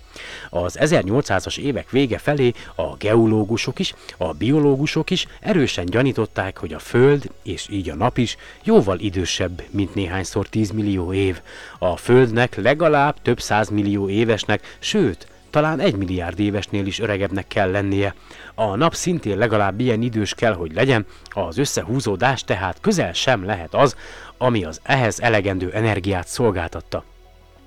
Az 0.50 0.78
1800-as 0.80 1.58
évek 1.58 1.90
vége 1.90 2.18
felé 2.18 2.52
a 2.74 2.96
geológusok 2.96 3.78
is, 3.78 3.94
a 4.16 4.32
biológusok 4.32 5.10
is 5.10 5.26
erősen 5.40 5.84
gyanították, 5.84 6.58
hogy 6.58 6.72
a 6.72 6.78
Föld, 6.78 7.30
és 7.42 7.66
így 7.70 7.90
a 7.90 7.94
nap 7.94 8.18
is, 8.18 8.36
jóval 8.64 8.98
idősebb, 8.98 9.62
mint 9.70 9.94
néhányszor 9.94 10.48
10 10.48 10.70
millió 10.70 11.12
év. 11.12 11.40
A 11.78 11.96
Földnek 11.96 12.54
legalább 12.54 13.16
több 13.22 13.40
millió 13.70 14.08
évesnek, 14.08 14.76
sőt, 14.78 15.26
talán 15.56 15.80
egy 15.80 15.96
milliárd 15.96 16.40
évesnél 16.40 16.86
is 16.86 16.98
öregebbnek 16.98 17.46
kell 17.46 17.70
lennie. 17.70 18.14
A 18.54 18.76
nap 18.76 18.94
szintén 18.94 19.38
legalább 19.38 19.80
ilyen 19.80 20.02
idős 20.02 20.34
kell, 20.34 20.54
hogy 20.54 20.72
legyen, 20.74 21.06
az 21.24 21.58
összehúzódás 21.58 22.44
tehát 22.44 22.80
közel 22.80 23.12
sem 23.12 23.44
lehet 23.44 23.74
az, 23.74 23.96
ami 24.38 24.64
az 24.64 24.80
ehhez 24.82 25.20
elegendő 25.20 25.70
energiát 25.72 26.26
szolgáltatta. 26.28 27.04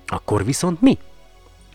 Akkor 0.06 0.44
viszont 0.44 0.80
mi? 0.80 0.98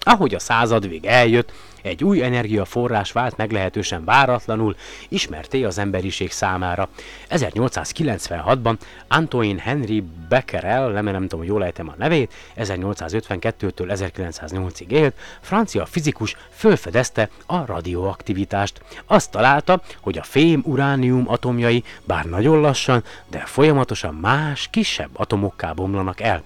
Ahogy 0.07 0.35
a 0.35 0.39
századvég 0.39 1.05
eljött, 1.05 1.51
egy 1.85 2.03
új 2.03 2.23
energiaforrás 2.23 3.11
vált 3.11 3.37
meglehetősen 3.37 4.05
váratlanul, 4.05 4.75
ismerté 5.09 5.63
az 5.63 5.77
emberiség 5.77 6.31
számára. 6.31 6.89
1896-ban 7.29 8.75
Antoine 9.07 9.61
Henry 9.61 10.03
Becquerel, 10.29 10.89
nem, 10.89 11.05
nem 11.05 11.27
tudom, 11.27 11.45
jól 11.45 11.63
ejtem 11.63 11.89
a 11.89 11.93
nevét, 11.97 12.33
1852-től 12.57 13.85
1908-ig 13.87 14.89
élt, 14.89 15.15
francia 15.41 15.85
fizikus 15.85 16.35
fölfedezte 16.49 17.29
a 17.45 17.65
radioaktivitást. 17.65 18.81
Azt 19.05 19.31
találta, 19.31 19.81
hogy 20.01 20.17
a 20.17 20.23
fém-uránium 20.23 21.29
atomjai 21.29 21.83
bár 22.03 22.25
nagyon 22.25 22.59
lassan, 22.59 23.03
de 23.29 23.39
folyamatosan 23.39 24.13
más, 24.13 24.67
kisebb 24.71 25.09
atomokká 25.13 25.73
bomlanak 25.73 26.21
el. 26.21 26.43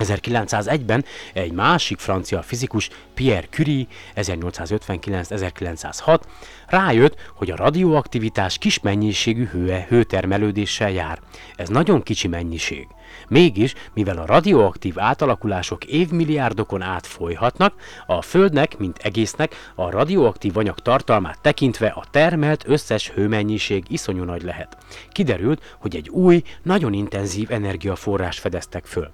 1901-ben 0.00 1.04
egy 1.32 1.52
másik 1.52 1.98
francia 1.98 2.42
fizikus, 2.42 2.88
Pierre 3.14 3.46
Curie, 3.50 3.86
1859-1906 4.16 6.20
rájött, 6.66 7.16
hogy 7.34 7.50
a 7.50 7.56
radioaktivitás 7.56 8.58
kis 8.58 8.80
mennyiségű 8.80 9.46
hő 9.46 9.84
hőtermelődéssel 9.88 10.90
jár. 10.90 11.18
Ez 11.56 11.68
nagyon 11.68 12.02
kicsi 12.02 12.28
mennyiség. 12.28 12.86
Mégis, 13.28 13.74
mivel 13.94 14.18
a 14.18 14.26
radioaktív 14.26 14.98
átalakulások 14.98 15.84
évmilliárdokon 15.84 16.82
át 16.82 17.06
folyhatnak, 17.06 17.74
a 18.06 18.22
Földnek, 18.22 18.78
mint 18.78 18.98
egésznek 18.98 19.72
a 19.74 19.90
radioaktív 19.90 20.56
anyag 20.56 20.78
tartalmát 20.78 21.40
tekintve 21.40 21.88
a 21.88 22.04
termelt 22.10 22.64
összes 22.66 23.10
hőmennyiség 23.10 23.84
iszonyú 23.88 24.24
nagy 24.24 24.42
lehet. 24.42 24.76
Kiderült, 25.12 25.76
hogy 25.78 25.96
egy 25.96 26.08
új, 26.08 26.42
nagyon 26.62 26.92
intenzív 26.92 27.52
energiaforrás 27.52 28.38
fedeztek 28.38 28.86
föl. 28.86 29.10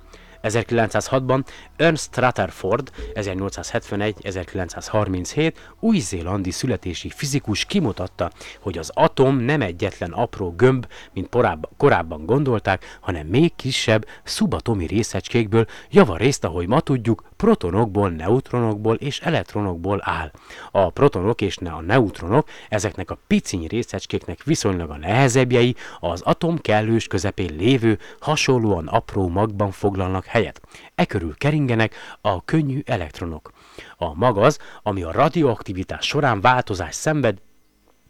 1906-ban 0.48 1.44
Ernst 1.76 2.16
Rutherford 2.16 2.90
1871-1937 3.14 5.52
új-zélandi 5.80 6.50
születési 6.50 7.08
fizikus 7.08 7.64
kimutatta, 7.64 8.30
hogy 8.60 8.78
az 8.78 8.90
atom 8.94 9.38
nem 9.38 9.60
egyetlen 9.60 10.12
apró 10.12 10.54
gömb, 10.56 10.86
mint 11.12 11.36
korábban 11.76 12.26
gondolták, 12.26 12.98
hanem 13.00 13.26
még 13.26 13.52
kisebb, 13.56 14.06
szubatomi 14.22 14.86
részecskékből, 14.86 15.66
javarészt, 15.90 16.44
ahogy 16.44 16.66
ma 16.66 16.80
tudjuk, 16.80 17.22
protonokból, 17.36 18.10
neutronokból 18.10 18.94
és 18.94 19.20
elektronokból 19.20 20.00
áll. 20.02 20.30
A 20.70 20.90
protonok 20.90 21.40
és 21.40 21.56
a 21.56 21.80
neutronok 21.80 22.48
ezeknek 22.68 23.10
a 23.10 23.18
piciny 23.26 23.66
részecskéknek 23.66 24.44
viszonylag 24.44 24.90
a 24.90 24.96
nehezebbjei 24.96 25.76
az 26.00 26.20
atom 26.20 26.58
kellős 26.58 27.06
közepén 27.06 27.56
lévő, 27.56 27.98
hasonlóan 28.20 28.86
apró 28.86 29.28
magban 29.28 29.70
foglalnak 29.70 30.26
helyet. 30.36 30.60
E 30.94 31.04
körül 31.04 31.34
keringenek 31.36 31.94
a 32.20 32.44
könnyű 32.44 32.80
elektronok. 32.84 33.52
A 33.96 34.14
mag 34.14 34.38
az, 34.38 34.58
ami 34.82 35.02
a 35.02 35.12
radioaktivitás 35.12 36.06
során 36.06 36.40
változás 36.40 36.94
szenved 36.94 37.38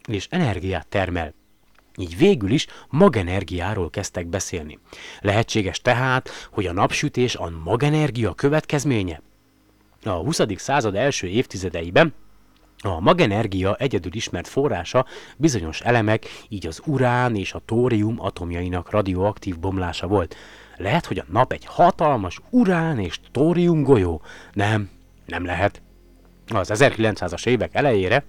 és 0.07 0.27
energiát 0.29 0.87
termel. 0.87 1.33
Így 1.97 2.17
végül 2.17 2.51
is 2.51 2.67
magenergiáról 2.89 3.89
kezdtek 3.89 4.27
beszélni. 4.27 4.79
Lehetséges 5.21 5.81
tehát, 5.81 6.29
hogy 6.51 6.65
a 6.65 6.73
napsütés 6.73 7.35
a 7.35 7.49
magenergia 7.63 8.33
következménye? 8.33 9.21
A 10.03 10.09
20. 10.09 10.39
század 10.55 10.95
első 10.95 11.27
évtizedeiben 11.27 12.13
a 12.83 12.99
magenergia 12.99 13.75
egyedül 13.75 14.15
ismert 14.15 14.47
forrása 14.47 15.05
bizonyos 15.37 15.81
elemek, 15.81 16.25
így 16.49 16.67
az 16.67 16.81
urán 16.85 17.35
és 17.35 17.53
a 17.53 17.61
tórium 17.65 18.15
atomjainak 18.19 18.91
radioaktív 18.91 19.59
bomlása 19.59 20.07
volt. 20.07 20.35
Lehet, 20.77 21.05
hogy 21.05 21.17
a 21.17 21.25
nap 21.31 21.51
egy 21.51 21.65
hatalmas 21.65 22.39
urán 22.49 22.99
és 22.99 23.19
tórium 23.31 23.83
golyó? 23.83 24.21
Nem, 24.53 24.89
nem 25.25 25.45
lehet. 25.45 25.81
Az 26.47 26.71
1900-as 26.73 27.47
évek 27.47 27.75
elejére 27.75 28.23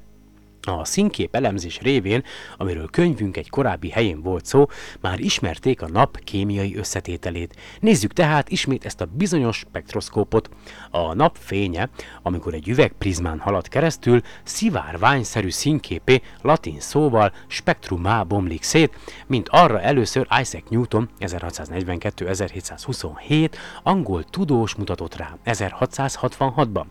a 0.63 0.85
színkép 0.85 1.35
elemzés 1.35 1.81
révén, 1.81 2.25
amiről 2.57 2.89
könyvünk 2.91 3.37
egy 3.37 3.51
korábbi 3.51 3.89
helyén 3.89 4.23
volt 4.23 4.47
szó, 4.47 4.67
már 5.01 5.21
ismerték 5.21 5.83
a 5.83 5.89
nap 5.89 6.19
kémiai 6.25 6.77
összetételét. 6.77 7.57
Nézzük 7.81 8.13
tehát 8.13 8.49
ismét 8.49 8.85
ezt 8.85 9.01
a 9.01 9.09
bizonyos 9.13 9.57
spektroszkópot. 9.57 10.51
A 10.91 11.15
nap 11.15 11.37
fénye, 11.41 11.89
amikor 12.23 12.55
egy 12.55 12.69
üvegprizmán 12.69 13.39
halad 13.39 13.69
keresztül, 13.69 14.21
szivárványszerű 14.45 15.51
színképé 15.51 16.23
latin 16.43 16.81
szóval 16.81 17.33
spektrumá 17.47 18.23
bomlik 18.23 18.63
szét, 18.63 18.95
mint 19.27 19.49
arra 19.49 19.81
először 19.81 20.27
Isaac 20.41 20.65
Newton 20.69 21.09
1642-1727 21.21 23.51
angol 23.83 24.25
tudós 24.25 24.75
mutatott 24.75 25.17
rá 25.17 25.37
1666-ban. 25.45 26.85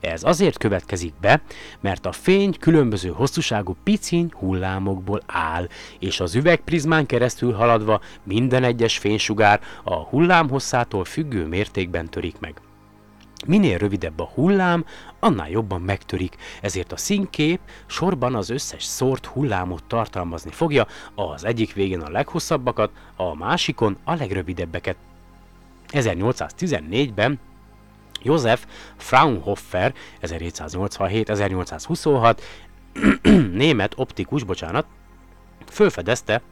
Ez 0.00 0.24
azért 0.24 0.58
következik 0.58 1.14
be, 1.20 1.42
mert 1.80 2.06
a 2.06 2.12
fény 2.12 2.56
különböző 2.60 3.07
hosszúságú 3.14 3.76
piciny 3.84 4.32
hullámokból 4.32 5.22
áll, 5.26 5.68
és 5.98 6.20
az 6.20 6.34
üvegprizmán 6.34 7.06
keresztül 7.06 7.52
haladva 7.52 8.00
minden 8.22 8.64
egyes 8.64 8.98
fénysugár 8.98 9.60
a 9.84 9.94
hullám 9.94 10.48
hosszától 10.48 11.04
függő 11.04 11.46
mértékben 11.46 12.08
törik 12.08 12.40
meg. 12.40 12.60
Minél 13.46 13.78
rövidebb 13.78 14.20
a 14.20 14.30
hullám, 14.34 14.84
annál 15.18 15.50
jobban 15.50 15.80
megtörik, 15.80 16.36
ezért 16.62 16.92
a 16.92 16.96
színkép 16.96 17.60
sorban 17.86 18.34
az 18.34 18.50
összes 18.50 18.84
szort 18.84 19.26
hullámot 19.26 19.84
tartalmazni 19.84 20.50
fogja, 20.50 20.86
az 21.14 21.44
egyik 21.44 21.72
végén 21.72 22.00
a 22.00 22.10
leghosszabbakat, 22.10 22.90
a 23.16 23.34
másikon 23.34 23.96
a 24.04 24.14
legrövidebbeket. 24.14 24.96
1814-ben 25.88 27.38
Josef 28.22 28.66
Fraunhofer 28.96 29.94
1787-1826 30.22 32.38
német 33.52 33.92
optikus, 33.96 34.42
bocsánat, 34.42 34.86
fölfedezte, 35.70 36.42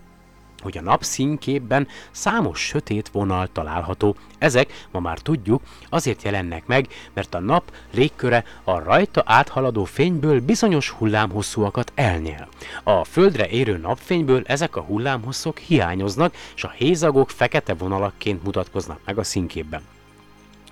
hogy 0.62 0.78
a 0.78 0.82
nap 0.82 1.02
színképben 1.02 1.88
számos 2.10 2.60
sötét 2.60 3.08
vonal 3.08 3.48
található. 3.52 4.16
Ezek, 4.38 4.86
ma 4.90 5.00
már 5.00 5.18
tudjuk, 5.18 5.62
azért 5.88 6.22
jelennek 6.22 6.66
meg, 6.66 6.88
mert 7.12 7.34
a 7.34 7.40
nap 7.40 7.72
légköre 7.90 8.44
a 8.64 8.78
rajta 8.78 9.22
áthaladó 9.26 9.84
fényből 9.84 10.40
bizonyos 10.40 10.90
hullámhosszúakat 10.90 11.92
elnyel. 11.94 12.48
A 12.82 13.04
földre 13.04 13.48
érő 13.48 13.76
napfényből 13.76 14.42
ezek 14.46 14.76
a 14.76 14.80
hullámhosszok 14.80 15.58
hiányoznak, 15.58 16.34
és 16.54 16.64
a 16.64 16.74
hézagok 16.76 17.30
fekete 17.30 17.74
vonalakként 17.74 18.44
mutatkoznak 18.44 19.00
meg 19.04 19.18
a 19.18 19.24
színképben. 19.24 19.82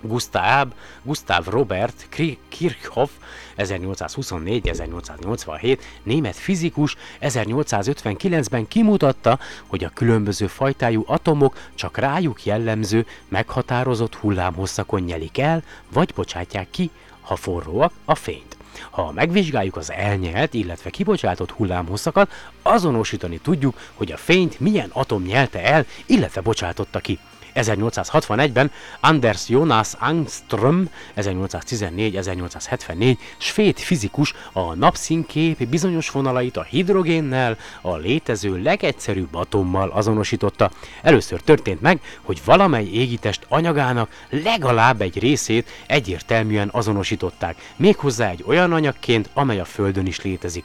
Gustav, 0.07 0.67
Gustav 1.03 1.47
Robert 1.47 2.07
Kirchhoff 2.49 3.09
1824-1887 3.57 5.79
német 6.03 6.35
fizikus 6.35 6.95
1859-ben 7.21 8.67
kimutatta, 8.67 9.39
hogy 9.67 9.83
a 9.83 9.91
különböző 9.93 10.47
fajtájú 10.47 11.03
atomok 11.07 11.57
csak 11.75 11.97
rájuk 11.97 12.45
jellemző, 12.45 13.05
meghatározott 13.27 14.15
hullámhosszakon 14.15 15.01
nyelik 15.01 15.37
el, 15.37 15.63
vagy 15.93 16.13
bocsátják 16.15 16.67
ki, 16.69 16.89
ha 17.21 17.35
forróak, 17.35 17.91
a 18.05 18.15
fényt. 18.15 18.57
Ha 18.89 19.11
megvizsgáljuk 19.11 19.75
az 19.75 19.91
elnyelt, 19.91 20.53
illetve 20.53 20.89
kibocsátott 20.89 21.51
hullámhosszakat, 21.51 22.31
azonosítani 22.61 23.37
tudjuk, 23.37 23.79
hogy 23.93 24.11
a 24.11 24.17
fényt 24.17 24.59
milyen 24.59 24.89
atom 24.93 25.23
nyelte 25.23 25.63
el, 25.63 25.85
illetve 26.05 26.41
bocsátotta 26.41 26.99
ki. 26.99 27.19
1861-ben 27.55 28.71
Anders 28.99 29.49
Jonas 29.49 29.93
Angström, 29.99 30.89
1814-1874 31.17 33.17
svéd 33.37 33.77
fizikus 33.77 34.33
a 34.53 34.73
napszínkép 34.73 35.67
bizonyos 35.67 36.09
vonalait 36.09 36.57
a 36.57 36.63
hidrogénnel, 36.63 37.57
a 37.81 37.95
létező 37.95 38.61
legegyszerűbb 38.61 39.35
atommal 39.35 39.89
azonosította. 39.89 40.71
Először 41.01 41.41
történt 41.41 41.81
meg, 41.81 42.01
hogy 42.21 42.41
valamely 42.45 42.85
égitest 42.85 43.45
anyagának 43.49 44.09
legalább 44.29 45.01
egy 45.01 45.19
részét 45.19 45.69
egyértelműen 45.87 46.69
azonosították, 46.71 47.73
méghozzá 47.75 48.29
egy 48.29 48.43
olyan 48.47 48.73
anyagként, 48.73 49.29
amely 49.33 49.59
a 49.59 49.65
Földön 49.65 50.05
is 50.05 50.21
létezik. 50.21 50.63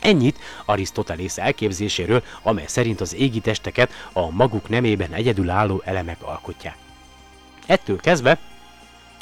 Ennyit 0.00 0.38
Arisztotelész 0.64 1.38
elképzéséről, 1.38 2.22
amely 2.42 2.66
szerint 2.66 3.00
az 3.00 3.14
égi 3.14 3.40
testeket 3.40 3.92
a 4.12 4.30
maguk 4.30 4.68
nemében 4.68 5.12
egyedülálló 5.12 5.82
elemek 5.84 6.22
alkotják. 6.22 6.76
Ettől 7.66 7.96
kezdve 7.96 8.38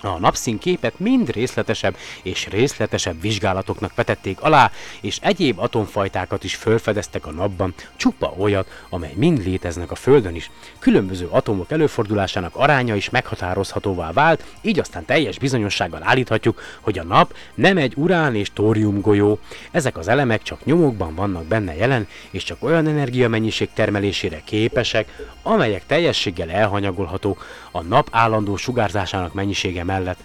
a 0.02 0.18
napszínképet 0.18 0.98
mind 0.98 1.30
részletesebb 1.30 1.96
és 2.22 2.46
részletesebb 2.46 3.20
vizsgálatoknak 3.20 3.94
vetették 3.94 4.40
alá, 4.40 4.70
és 5.00 5.18
egyéb 5.22 5.58
atomfajtákat 5.58 6.44
is 6.44 6.54
felfedeztek 6.54 7.26
a 7.26 7.30
napban, 7.30 7.74
csupa 7.96 8.34
olyat, 8.38 8.84
amely 8.88 9.12
mind 9.14 9.44
léteznek 9.44 9.90
a 9.90 9.94
Földön 9.94 10.34
is. 10.34 10.50
Különböző 10.78 11.26
atomok 11.30 11.70
előfordulásának 11.70 12.56
aránya 12.56 12.94
is 12.94 13.10
meghatározhatóvá 13.10 14.12
vált, 14.12 14.44
így 14.60 14.78
aztán 14.78 15.04
teljes 15.04 15.38
bizonyossággal 15.38 16.02
állíthatjuk, 16.04 16.62
hogy 16.80 16.98
a 16.98 17.04
nap 17.04 17.34
nem 17.54 17.76
egy 17.76 17.92
urán 17.96 18.34
és 18.34 18.52
tórium 18.52 19.00
golyó. 19.00 19.38
Ezek 19.70 19.96
az 19.96 20.08
elemek 20.08 20.42
csak 20.42 20.64
nyomokban 20.64 21.14
vannak 21.14 21.44
benne 21.44 21.74
jelen, 21.74 22.08
és 22.30 22.44
csak 22.44 22.62
olyan 22.62 22.86
energiamennyiség 22.86 23.68
termelésére 23.74 24.40
képesek, 24.44 25.26
amelyek 25.42 25.86
teljességgel 25.86 26.50
elhanyagolhatók 26.50 27.44
a 27.70 27.82
nap 27.82 28.08
állandó 28.10 28.56
sugárzásának 28.56 29.34
mennyisége 29.34 29.84
mellett. 29.88 30.18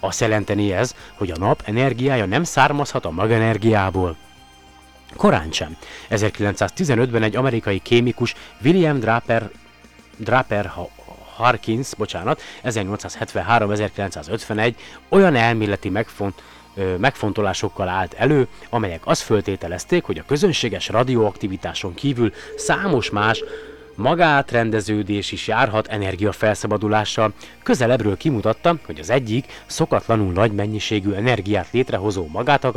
Azt 0.00 0.20
jelenteni 0.20 0.72
ez, 0.72 0.94
hogy 1.14 1.30
a 1.30 1.38
nap 1.38 1.62
energiája 1.64 2.24
nem 2.24 2.44
származhat 2.44 3.04
a 3.04 3.10
magenergiából. 3.10 4.16
Korán 5.16 5.52
sem. 5.52 5.76
1915-ben 6.10 7.22
egy 7.22 7.36
amerikai 7.36 7.78
kémikus 7.78 8.34
William 8.64 9.00
Draper, 9.00 9.50
Draper 10.16 10.72
Harkins, 11.36 11.94
bocsánat, 11.94 12.40
1873-1951 12.64 14.74
olyan 15.08 15.34
elméleti 15.34 15.88
megfont, 15.88 16.42
megfontolásokkal 16.98 17.88
állt 17.88 18.14
elő, 18.14 18.48
amelyek 18.70 19.06
azt 19.06 19.22
föltételezték, 19.22 20.04
hogy 20.04 20.18
a 20.18 20.24
közönséges 20.26 20.88
radioaktivitáson 20.88 21.94
kívül 21.94 22.32
számos 22.56 23.10
más 23.10 23.44
magátrendeződés 23.96 25.32
is 25.32 25.46
járhat 25.46 25.86
energiafelszabbadulással. 25.86 27.32
Közelebbről 27.62 28.16
kimutatta, 28.16 28.78
hogy 28.86 28.98
az 29.00 29.10
egyik 29.10 29.62
szokatlanul 29.66 30.32
nagy 30.32 30.52
mennyiségű 30.52 31.12
energiát 31.12 31.68
létrehozó 31.70 32.26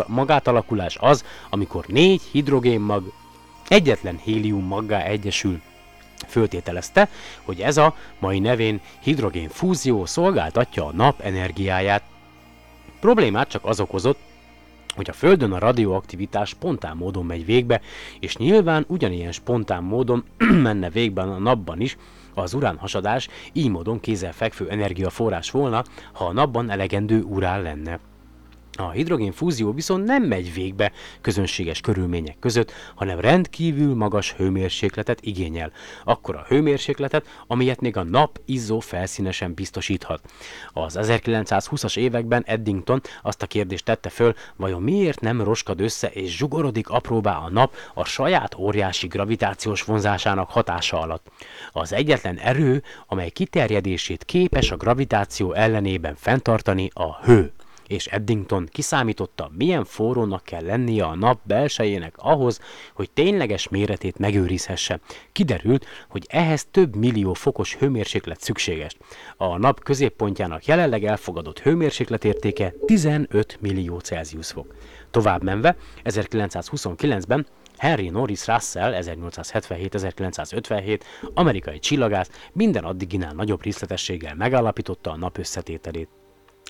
magátalakulás 0.08 0.98
az, 1.00 1.24
amikor 1.50 1.86
négy 1.88 2.22
hidrogénmag 2.32 3.14
egyetlen 3.68 4.20
hélium 4.24 4.66
maggá 4.66 5.02
egyesül. 5.04 5.62
Föltételezte, 6.28 7.10
hogy 7.44 7.60
ez 7.60 7.78
a 7.78 7.96
mai 8.20 8.40
nevén 8.40 8.82
hidrogénfúzió 9.00 10.06
szolgáltatja 10.06 10.86
a 10.86 10.92
nap 10.92 11.22
energiáját. 11.22 12.04
Problémát 13.00 13.48
csak 13.48 13.66
az 13.66 13.80
okozott, 13.80 14.20
hogy 14.98 15.10
a 15.10 15.14
Földön 15.14 15.52
a 15.52 15.60
radioaktivitás 15.60 16.50
spontán 16.50 16.98
módon 16.98 17.26
megy 17.26 17.46
végbe, 17.46 17.82
és 18.20 18.38
nyilván 18.38 18.86
ugyanilyen 18.88 19.32
spontán 19.32 19.84
módon 19.84 20.24
menne 20.68 20.90
végbe 20.90 21.22
a 21.22 21.38
napban 21.38 21.82
is, 21.82 21.98
az 22.34 22.54
urán 22.54 22.78
hasadás 22.78 23.28
így 23.54 23.70
módon 23.70 24.00
kézzelfekvő 24.00 24.70
energiaforrás 24.70 25.52
volna, 25.52 25.84
ha 26.14 26.26
a 26.26 26.34
napban 26.34 26.70
elegendő 26.70 27.22
urán 27.22 27.62
lenne. 27.62 28.00
A 28.80 28.92
hidrogénfúzió 28.92 29.72
viszont 29.72 30.06
nem 30.06 30.24
megy 30.24 30.54
végbe 30.54 30.92
közönséges 31.22 31.82
körülmények 31.82 32.40
között, 32.40 32.72
hanem 32.96 33.20
rendkívül 33.20 33.96
magas 33.96 34.34
hőmérsékletet 34.34 35.22
igényel. 35.22 35.72
Akkor 36.04 36.36
a 36.36 36.46
hőmérsékletet, 36.48 37.28
amelyet 37.48 37.82
még 37.82 37.98
a 37.98 38.04
nap 38.04 38.40
izzó 38.46 38.80
felszínesen 38.80 39.54
biztosíthat. 39.54 40.22
Az 40.74 40.98
1920-as 41.02 41.98
években 41.98 42.44
Eddington 42.46 43.02
azt 43.22 43.42
a 43.42 43.48
kérdést 43.48 43.86
tette 43.86 44.10
föl, 44.10 44.34
vajon 44.56 44.82
miért 44.82 45.20
nem 45.20 45.42
roskad 45.42 45.82
össze 45.82 46.08
és 46.08 46.38
zsugorodik 46.38 46.90
apróbá 46.90 47.38
a 47.38 47.50
nap 47.50 47.76
a 47.94 48.06
saját 48.06 48.56
óriási 48.56 49.08
gravitációs 49.08 49.84
vonzásának 49.84 50.50
hatása 50.50 51.00
alatt. 51.00 51.28
Az 51.72 51.94
egyetlen 51.94 52.38
erő, 52.38 52.84
amely 53.08 53.30
kiterjedését 53.30 54.24
képes 54.24 54.72
a 54.72 54.78
gravitáció 54.78 55.54
ellenében 55.54 56.16
fenntartani, 56.16 56.90
a 56.94 57.16
hő 57.24 57.52
és 57.88 58.08
Eddington 58.08 58.68
kiszámította, 58.72 59.52
milyen 59.58 59.86
forrónak 59.86 60.44
kell 60.44 60.64
lennie 60.64 61.06
a 61.06 61.16
nap 61.16 61.40
belsejének 61.44 62.14
ahhoz, 62.18 62.60
hogy 62.94 63.10
tényleges 63.12 63.70
méretét 63.70 64.18
megőrizhesse. 64.18 65.00
Kiderült, 65.32 65.86
hogy 66.10 66.26
ehhez 66.30 66.68
több 66.72 66.96
millió 66.96 67.34
fokos 67.34 67.76
hőmérséklet 67.76 68.42
szükséges. 68.42 68.98
A 69.38 69.58
nap 69.58 69.84
középpontjának 69.84 70.66
jelenleg 70.66 71.04
elfogadott 71.04 71.60
hőmérsékletértéke 71.60 72.74
15 72.86 73.58
millió 73.62 74.00
Celsius 74.00 74.52
fok. 74.52 74.76
Tovább 75.12 75.44
menve, 75.44 75.76
1929-ben 76.04 77.48
Henry 77.78 78.10
Norris 78.10 78.48
Russell 78.48 78.94
1877-1957 79.02 81.00
amerikai 81.34 81.80
csillagász 81.80 82.30
minden 82.54 82.84
addiginál 82.84 83.34
nagyobb 83.34 83.64
részletességgel 83.64 84.36
megállapította 84.36 85.12
a 85.12 85.18
nap 85.18 85.38
összetételét. 85.38 86.10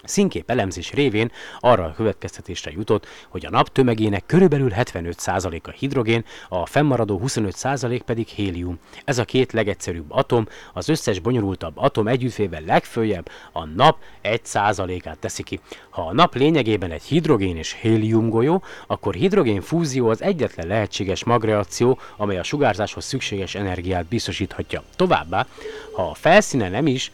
Színkép 0.03 0.49
elemzés 0.49 0.91
révén 0.91 1.31
arra 1.59 1.83
a 1.83 1.93
következtetésre 1.93 2.71
jutott, 2.71 3.05
hogy 3.29 3.45
a 3.45 3.49
nap 3.49 3.71
tömegének 3.71 4.25
körülbelül 4.25 4.71
75%-a 4.75 5.69
hidrogén, 5.69 6.25
a 6.49 6.65
fennmaradó 6.65 7.21
25% 7.25 8.01
pedig 8.05 8.27
hélium. 8.27 8.79
Ez 9.05 9.17
a 9.17 9.25
két 9.25 9.51
legegyszerűbb 9.51 10.11
atom, 10.11 10.47
az 10.73 10.89
összes 10.89 11.19
bonyolultabb 11.19 11.77
atom 11.77 12.07
együttvével 12.07 12.61
legfőjebb 12.61 13.29
a 13.51 13.65
nap 13.65 13.97
1%-át 14.23 15.17
teszi 15.17 15.43
ki. 15.43 15.59
Ha 15.89 16.01
a 16.01 16.13
nap 16.13 16.35
lényegében 16.35 16.91
egy 16.91 17.03
hidrogén 17.03 17.57
és 17.57 17.77
hélium 17.81 18.29
golyó, 18.29 18.63
akkor 18.87 19.13
hidrogén 19.13 19.61
fúzió 19.61 20.09
az 20.09 20.21
egyetlen 20.21 20.67
lehetséges 20.67 21.23
magreakció, 21.23 21.99
amely 22.17 22.37
a 22.37 22.43
sugárzáshoz 22.43 23.05
szükséges 23.05 23.55
energiát 23.55 24.05
biztosíthatja. 24.05 24.83
Továbbá, 24.95 25.47
ha 25.91 26.09
a 26.09 26.13
felszíne 26.13 26.69
nem 26.69 26.87
is, 26.87 27.11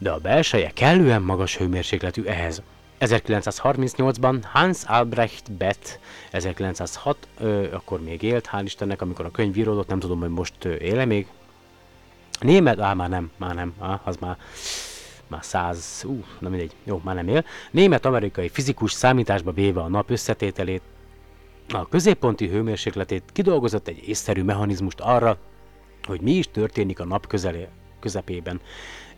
de 0.00 0.10
a 0.10 0.18
belseje 0.18 0.70
kellően 0.70 1.22
magas 1.22 1.56
hőmérsékletű 1.56 2.24
ehhez. 2.24 2.62
1938-ban 3.00 4.38
Hans 4.42 4.84
Albrecht 4.84 5.52
Bett, 5.52 6.00
1906, 6.30 7.28
ö, 7.38 7.72
akkor 7.72 8.02
még 8.02 8.22
élt, 8.22 8.48
hál' 8.52 8.62
Istennek, 8.64 9.02
amikor 9.02 9.24
a 9.24 9.30
könyv 9.30 9.56
íródott, 9.56 9.88
nem 9.88 9.98
tudom, 9.98 10.20
hogy 10.20 10.28
most 10.28 10.64
éle 10.64 11.04
még. 11.04 11.26
Német, 12.40 12.80
á, 12.80 12.94
már 12.94 13.08
nem, 13.08 13.30
már 13.36 13.54
nem, 13.54 13.74
á, 13.80 14.00
az 14.04 14.16
már, 14.16 14.36
már 15.26 15.44
száz, 15.44 16.04
ú, 16.06 16.24
na 16.38 16.48
mindegy, 16.48 16.72
jó, 16.84 17.00
már 17.04 17.14
nem 17.14 17.28
él. 17.28 17.44
Német-amerikai 17.70 18.48
fizikus 18.48 18.92
számításba 18.92 19.52
véve 19.52 19.80
a 19.80 19.88
nap 19.88 20.10
összetételét, 20.10 20.82
a 21.72 21.88
középponti 21.88 22.48
hőmérsékletét 22.48 23.22
kidolgozott 23.32 23.88
egy 23.88 24.08
észszerű 24.08 24.42
mechanizmust 24.42 25.00
arra, 25.00 25.38
hogy 26.06 26.20
mi 26.20 26.32
is 26.32 26.48
történik 26.50 27.00
a 27.00 27.04
nap 27.04 27.26
közelé, 27.26 27.68
közepében. 28.00 28.60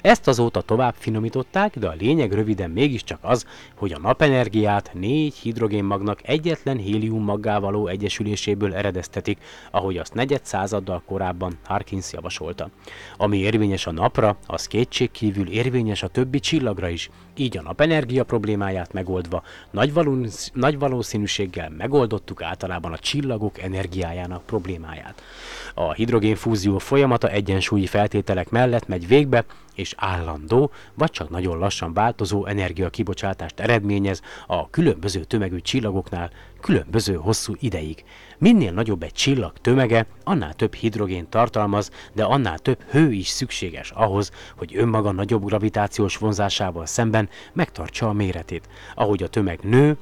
Ezt 0.03 0.28
azóta 0.28 0.61
tovább 0.61 0.94
finomították, 0.98 1.78
de 1.78 1.88
a 1.88 1.94
lényeg 1.98 2.32
röviden 2.32 2.70
mégiscsak 2.70 3.18
az, 3.20 3.46
hogy 3.76 3.92
a 3.92 3.98
napenergiát 3.98 4.90
négy 4.94 5.34
hidrogénmagnak 5.34 6.20
egyetlen 6.22 6.76
héliummaggá 6.76 7.59
való 7.59 7.86
egyesüléséből 7.86 8.74
eredeztetik, 8.74 9.38
ahogy 9.70 9.96
azt 9.96 10.14
negyed 10.14 10.44
századdal 10.44 11.03
korábban 11.07 11.59
Harkins 11.64 12.12
javasolta. 12.12 12.68
Ami 13.16 13.38
érvényes 13.38 13.86
a 13.86 13.92
napra, 13.92 14.36
az 14.46 14.66
kétségkívül 14.66 15.48
érvényes 15.48 16.03
a 16.03 16.09
többi 16.09 16.40
csillagra 16.40 16.88
is, 16.88 17.11
így 17.36 17.57
a 17.57 17.62
napenergia 17.62 18.24
problémáját 18.24 18.92
megoldva 18.92 19.42
nagy, 19.70 19.92
valósz, 19.92 20.50
nagy 20.55 20.78
valószínűséggel 20.78 21.70
megoldottuk 21.70 22.42
általában 22.42 22.92
a 22.92 22.98
csillagok 22.98 23.61
energiájának 23.61 24.46
problémáját. 24.46 25.22
A 25.74 25.92
hidrogénfúzió 25.92 26.78
folyamata 26.78 27.28
egyensúlyi 27.28 27.86
feltételek 27.86 28.50
mellett 28.50 28.88
megy 28.88 29.07
végbe, 29.07 29.44
és 29.74 29.94
állandó, 29.96 30.70
vagy 30.94 31.10
csak 31.10 31.30
nagyon 31.30 31.58
lassan 31.58 31.92
változó 31.92 32.46
energiakibocsátást 32.46 33.60
eredményez 33.60 34.22
a 34.46 34.70
különböző 34.70 35.24
tömegű 35.24 35.58
csillagoknál 35.58 36.30
különböző 36.60 37.14
hosszú 37.14 37.54
ideig. 37.58 38.04
Minél 38.38 38.72
nagyobb 38.72 39.02
egy 39.02 39.12
csillag 39.12 39.52
tömege, 39.60 40.06
annál 40.24 40.54
több 40.54 40.74
hidrogén 40.74 41.28
tartalmaz, 41.28 41.90
de 42.12 42.24
annál 42.24 42.58
több 42.58 42.82
hő 42.90 43.12
is 43.12 43.28
szükséges 43.28 43.90
ahhoz, 43.90 44.30
hogy 44.56 44.76
önmaga 44.76 45.12
nagyobb 45.12 45.44
gravitációs 45.44 46.16
vonzásával 46.16 46.86
szemben 46.86 47.28
megtartsa 47.52 48.08
a 48.08 48.12
méretét. 48.12 48.68
Ahogy 48.94 49.22
a 49.22 49.28
tömeg 49.28 49.60
nő, 49.62 49.96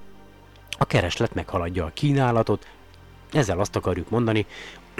a 0.79 0.85
kereslet 0.85 1.35
meghaladja 1.35 1.85
a 1.85 1.91
kínálatot, 1.95 2.67
ezzel 3.33 3.61
azt 3.61 3.77
akarjuk 3.77 4.11
mondani, 4.11 4.47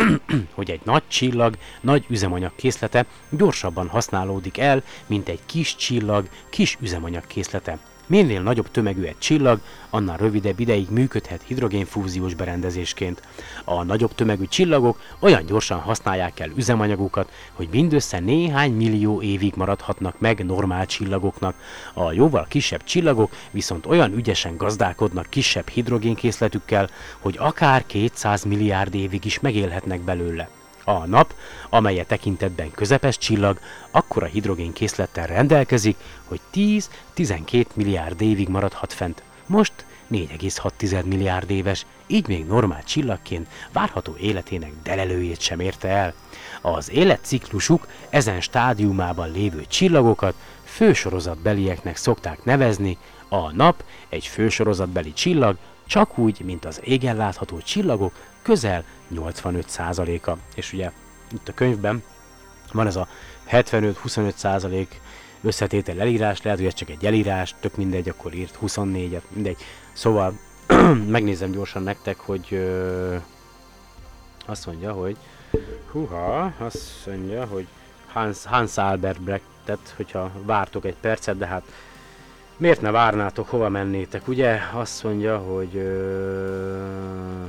hogy 0.55 0.71
egy 0.71 0.81
nagy 0.85 1.03
csillag 1.09 1.57
nagy 1.81 2.05
üzemanyag 2.09 2.53
készlete 2.57 3.07
gyorsabban 3.31 3.89
használódik 3.89 4.59
el, 4.59 4.83
mint 5.07 5.29
egy 5.29 5.41
kis 5.47 5.77
csillag 5.77 6.29
kis 6.51 6.77
üzemanyag 6.81 7.27
készlete. 7.27 7.79
Minél 8.11 8.43
nagyobb 8.43 8.71
tömegű 8.71 9.03
egy 9.03 9.19
csillag, 9.19 9.61
annál 9.91 10.17
rövidebb 10.17 10.61
ideig 10.61 10.91
működhet 10.91 11.43
hidrogénfúziós 11.47 12.35
berendezésként. 12.35 13.23
A 13.65 13.83
nagyobb 13.83 14.15
tömegű 14.15 14.45
csillagok 14.45 15.01
olyan 15.19 15.47
gyorsan 15.47 15.79
használják 15.79 16.41
el 16.41 16.51
üzemanyagukat, 16.57 17.31
hogy 17.53 17.69
mindössze 17.71 18.19
néhány 18.19 18.73
millió 18.73 19.23
évig 19.23 19.53
maradhatnak 19.57 20.19
meg 20.19 20.45
normál 20.45 20.87
csillagoknak. 20.87 21.55
A 21.95 22.13
jóval 22.13 22.47
kisebb 22.49 22.85
csillagok 22.85 23.33
viszont 23.51 23.87
olyan 23.87 24.13
ügyesen 24.13 24.57
gazdálkodnak 24.57 25.27
kisebb 25.29 25.69
hidrogénkészletükkel, 25.69 26.91
hogy 27.19 27.37
akár 27.39 27.87
200 27.87 28.45
milliárd 28.45 28.95
évig 28.95 29.25
is 29.25 29.41
megélhetnek 29.41 30.01
belőle. 30.01 30.60
A 30.85 31.07
nap, 31.07 31.35
amely 31.69 32.05
tekintetben 32.07 32.71
közepes 32.71 33.19
csillag, 33.19 33.59
akkora 33.91 34.27
hidrogénkészlettel 34.27 35.27
rendelkezik, 35.27 35.97
hogy 36.25 36.41
10-12 36.55 37.65
milliárd 37.75 38.21
évig 38.21 38.49
maradhat 38.49 38.93
fent. 38.93 39.23
Most 39.47 39.73
4,6 40.13 41.05
milliárd 41.05 41.51
éves, 41.51 41.87
így 42.07 42.29
még 42.29 42.47
normál 42.47 42.85
csillagként 42.85 43.49
várható 43.73 44.17
életének 44.17 44.73
delelőjét 44.83 45.41
sem 45.41 45.61
érte 45.61 45.89
el. 45.89 46.15
Az 46.61 46.91
életciklusuk 46.91 47.87
ezen 48.09 48.41
stádiumában 48.41 49.31
lévő 49.31 49.65
csillagokat 49.69 50.35
fősorozatbelieknek 50.65 51.97
szokták 51.97 52.45
nevezni, 52.45 52.99
a 53.29 53.53
nap 53.53 53.83
egy 54.09 54.27
fősorozatbeli 54.27 55.13
csillag, 55.13 55.57
csak 55.87 56.19
úgy, 56.19 56.41
mint 56.45 56.65
az 56.65 56.81
égen 56.85 57.17
látható 57.17 57.61
csillagok 57.61 58.13
közel 58.43 58.85
85%-a. 59.15 60.37
És 60.55 60.73
ugye 60.73 60.91
itt 61.33 61.49
a 61.49 61.55
könyvben 61.55 62.03
van 62.73 62.87
ez 62.87 62.97
a 62.97 63.09
75-25% 63.51 64.87
összetétel 65.43 66.01
elírás, 66.01 66.43
lehet, 66.43 66.59
hogy 66.59 66.69
ez 66.69 66.75
csak 66.75 66.91
egy 66.91 67.07
elírás, 67.07 67.55
tök 67.61 67.77
mindegy, 67.77 68.09
akkor 68.09 68.35
írt 68.35 68.59
24-et, 68.63 69.23
mindegy. 69.29 69.57
Szóval 69.93 70.39
megnézem 71.09 71.51
gyorsan 71.51 71.83
nektek, 71.83 72.19
hogy 72.19 72.47
ö, 72.51 73.17
azt 74.47 74.67
mondja, 74.67 74.93
hogy 74.93 75.17
huha, 75.91 76.53
azt 76.59 77.07
mondja, 77.07 77.45
hogy 77.45 77.67
Hans, 78.13 78.45
Hans 78.45 78.77
Albert 78.77 79.23
Brechtet, 79.23 79.95
hogyha 79.97 80.31
vártok 80.45 80.85
egy 80.85 80.97
percet, 81.01 81.39
de 81.39 81.47
hát 81.47 81.63
miért 82.57 82.81
ne 82.81 82.91
várnátok, 82.91 83.49
hova 83.49 83.69
mennétek, 83.69 84.29
ugye? 84.29 84.59
Azt 84.73 85.05
mondja, 85.05 85.39
hogy 85.39 85.77
ö, 85.77 87.45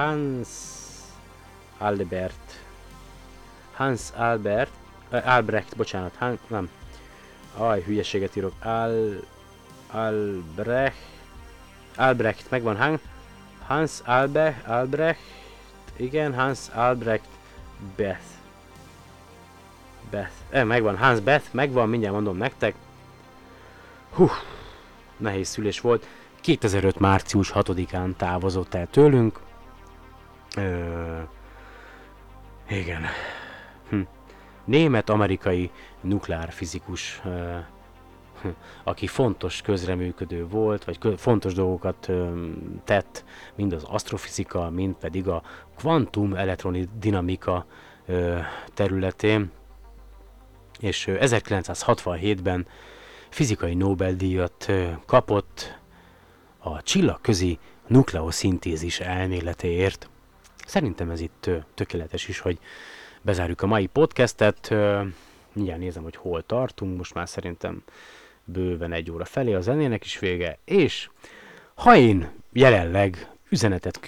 Hans 0.00 0.48
Albert 1.78 2.32
Hans 3.72 4.12
Albert 4.16 4.70
uh, 5.12 5.26
Albrecht, 5.26 5.76
bocsánat, 5.76 6.14
Han, 6.18 6.38
nem. 6.46 6.70
Aj, 7.56 7.82
hülyeséget 7.82 8.36
írok. 8.36 8.52
Al, 8.62 9.20
Albrecht 9.90 10.96
Albrecht, 11.96 12.50
megvan 12.50 12.76
Han, 12.76 13.00
Hans 13.66 14.02
Albe, 14.04 14.62
Albrecht, 14.66 15.20
igen, 15.96 16.34
Hans 16.34 16.70
Albrecht 16.74 17.28
Beth. 17.96 18.24
Beth. 20.10 20.32
Eh, 20.50 20.64
megvan, 20.64 20.96
Hans 20.96 21.20
Beth, 21.20 21.44
megvan, 21.50 21.88
mindjárt 21.88 22.14
mondom 22.14 22.36
nektek. 22.36 22.74
Hú, 24.10 24.28
nehéz 25.16 25.48
szülés 25.48 25.80
volt. 25.80 26.06
2005. 26.40 26.98
március 26.98 27.52
6-án 27.54 28.16
távozott 28.16 28.74
el 28.74 28.86
tőlünk. 28.86 29.48
Ö, 30.56 31.18
igen. 32.68 33.02
Hm. 33.88 34.00
Német-amerikai 34.64 35.70
nukleárfizikus, 36.00 37.20
ö, 37.24 37.56
hm, 38.42 38.48
aki 38.84 39.06
fontos 39.06 39.62
közreműködő 39.62 40.46
volt, 40.46 40.84
vagy 40.84 40.98
kö, 40.98 41.16
fontos 41.16 41.54
dolgokat 41.54 42.08
ö, 42.08 42.46
tett, 42.84 43.24
mind 43.54 43.72
az 43.72 43.84
asztrofizika, 43.84 44.70
mind 44.70 44.94
pedig 44.94 45.28
a 45.28 45.42
kvantum 45.76 46.34
elektrodinamika 46.34 47.66
ö, 48.06 48.38
területén. 48.74 49.50
És 50.80 51.06
ö, 51.06 51.16
1967-ben 51.20 52.66
fizikai 53.28 53.74
Nobel-díjat 53.74 54.72
kapott 55.06 55.78
a 56.58 56.82
csillagközi 56.82 57.58
nukleoszintézis 57.86 59.00
elméletéért. 59.00 60.09
Szerintem 60.70 61.10
ez 61.10 61.20
itt 61.20 61.50
tökéletes 61.74 62.28
is, 62.28 62.38
hogy 62.38 62.58
bezárjuk 63.22 63.62
a 63.62 63.66
mai 63.66 63.86
podcastet. 63.86 64.74
Mindjárt 65.52 65.80
nézem, 65.80 66.02
hogy 66.02 66.16
hol 66.16 66.42
tartunk, 66.46 66.96
most 66.96 67.14
már 67.14 67.28
szerintem 67.28 67.82
bőven 68.44 68.92
egy 68.92 69.10
óra 69.10 69.24
felé 69.24 69.52
a 69.52 69.60
zenének 69.60 70.04
is 70.04 70.18
vége, 70.18 70.58
és 70.64 71.10
ha 71.74 71.96
én 71.96 72.30
jelenleg 72.52 73.30
üzenetet 73.48 74.00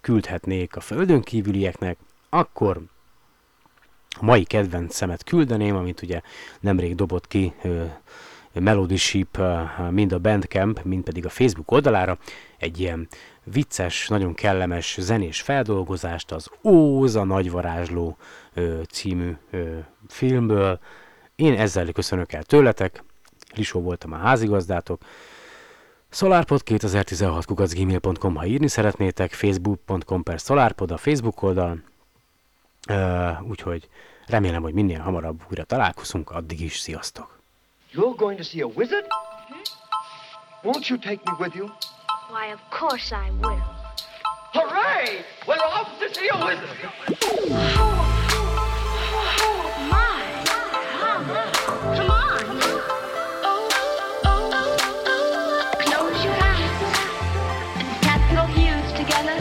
küldhetnék 0.00 0.76
a 0.76 0.80
földön 0.80 1.22
kívülieknek, 1.22 1.96
akkor 2.28 2.80
a 4.08 4.24
mai 4.24 4.44
kedvencemet 4.44 5.24
küldeném, 5.24 5.76
amit 5.76 6.02
ugye 6.02 6.20
nemrég 6.60 6.94
dobott 6.94 7.28
ki 7.28 7.54
Melody 8.52 8.96
Sheep 8.96 9.38
mind 9.90 10.12
a 10.12 10.18
Bandcamp, 10.18 10.82
mind 10.82 11.04
pedig 11.04 11.24
a 11.24 11.30
Facebook 11.30 11.70
oldalára 11.70 12.18
egy 12.58 12.80
ilyen 12.80 13.08
vicces, 13.44 14.08
nagyon 14.08 14.34
kellemes 14.34 14.96
zenés 15.00 15.40
feldolgozást 15.40 16.32
az 16.32 16.50
Óz 16.62 17.16
a 17.16 17.24
nagyvarázsló 17.24 18.16
ö, 18.54 18.80
című 18.90 19.36
ö, 19.50 19.78
filmből. 20.08 20.78
Én 21.36 21.58
ezzel 21.58 21.92
köszönök 21.92 22.32
el 22.32 22.42
tőletek, 22.42 23.02
Lisó 23.54 23.80
voltam 23.80 24.12
a 24.12 24.16
házigazdátok. 24.16 25.02
SolarPod 26.10 26.62
2016 26.62 27.44
kukacgmail.com, 27.44 28.34
ha 28.34 28.46
írni 28.46 28.68
szeretnétek, 28.68 29.32
facebook.com 29.32 30.22
per 30.22 30.38
SolarPod 30.38 30.90
a 30.90 30.96
Facebook 30.96 31.42
oldal. 31.42 31.82
Uh, 32.88 33.48
úgyhogy 33.48 33.88
remélem, 34.26 34.62
hogy 34.62 34.72
minél 34.72 35.00
hamarabb 35.00 35.42
újra 35.50 35.64
találkozunk, 35.64 36.30
addig 36.30 36.60
is 36.60 36.78
sziasztok! 36.78 37.38
You're 37.92 38.16
going 38.16 38.36
to 38.36 38.44
see 38.44 38.62
a 38.62 38.70
wizard? 38.74 39.06
Won't 40.62 40.88
you 40.88 40.98
take 40.98 41.20
me 41.24 41.36
with 41.38 41.56
you? 41.56 41.68
Why, 42.32 42.46
of 42.46 42.60
course 42.70 43.12
I 43.12 43.30
will. 43.42 43.60
Hooray! 44.54 45.22
We're 45.46 45.54
off 45.56 46.00
to 46.00 46.14
see 46.14 46.30
a 46.32 46.36
wizard! 46.42 46.78
My, 49.92 50.16
come 51.94 52.10
on. 52.10 52.40
Close 55.84 56.24
your 56.24 56.36
eyes. 56.40 56.78
Tap 58.00 58.22
together. 58.96 59.36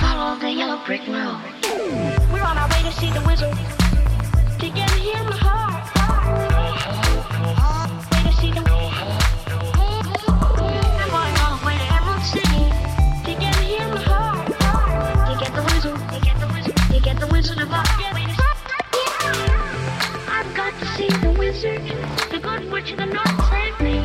Follow 0.00 0.38
the 0.38 0.52
yellow 0.52 0.78
brick 0.86 1.06
road. 1.06 1.38
We're 2.32 2.40
on 2.40 2.56
our 2.56 2.68
way 2.70 2.82
to 2.82 2.92
see 2.92 3.10
the 3.10 3.22
wizard. 3.26 3.54
To 4.60 4.70
get 4.70 4.90
hear 4.92 5.22
but 22.84 22.90
you're 22.90 23.06
not 23.06 23.26
certain. 23.48 24.04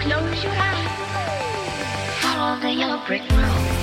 Close 0.00 0.42
your 0.42 0.52
eyes. 0.52 2.20
Follow 2.20 2.60
the 2.60 2.72
yellow 2.72 3.00
brick 3.06 3.22
road. 3.30 3.81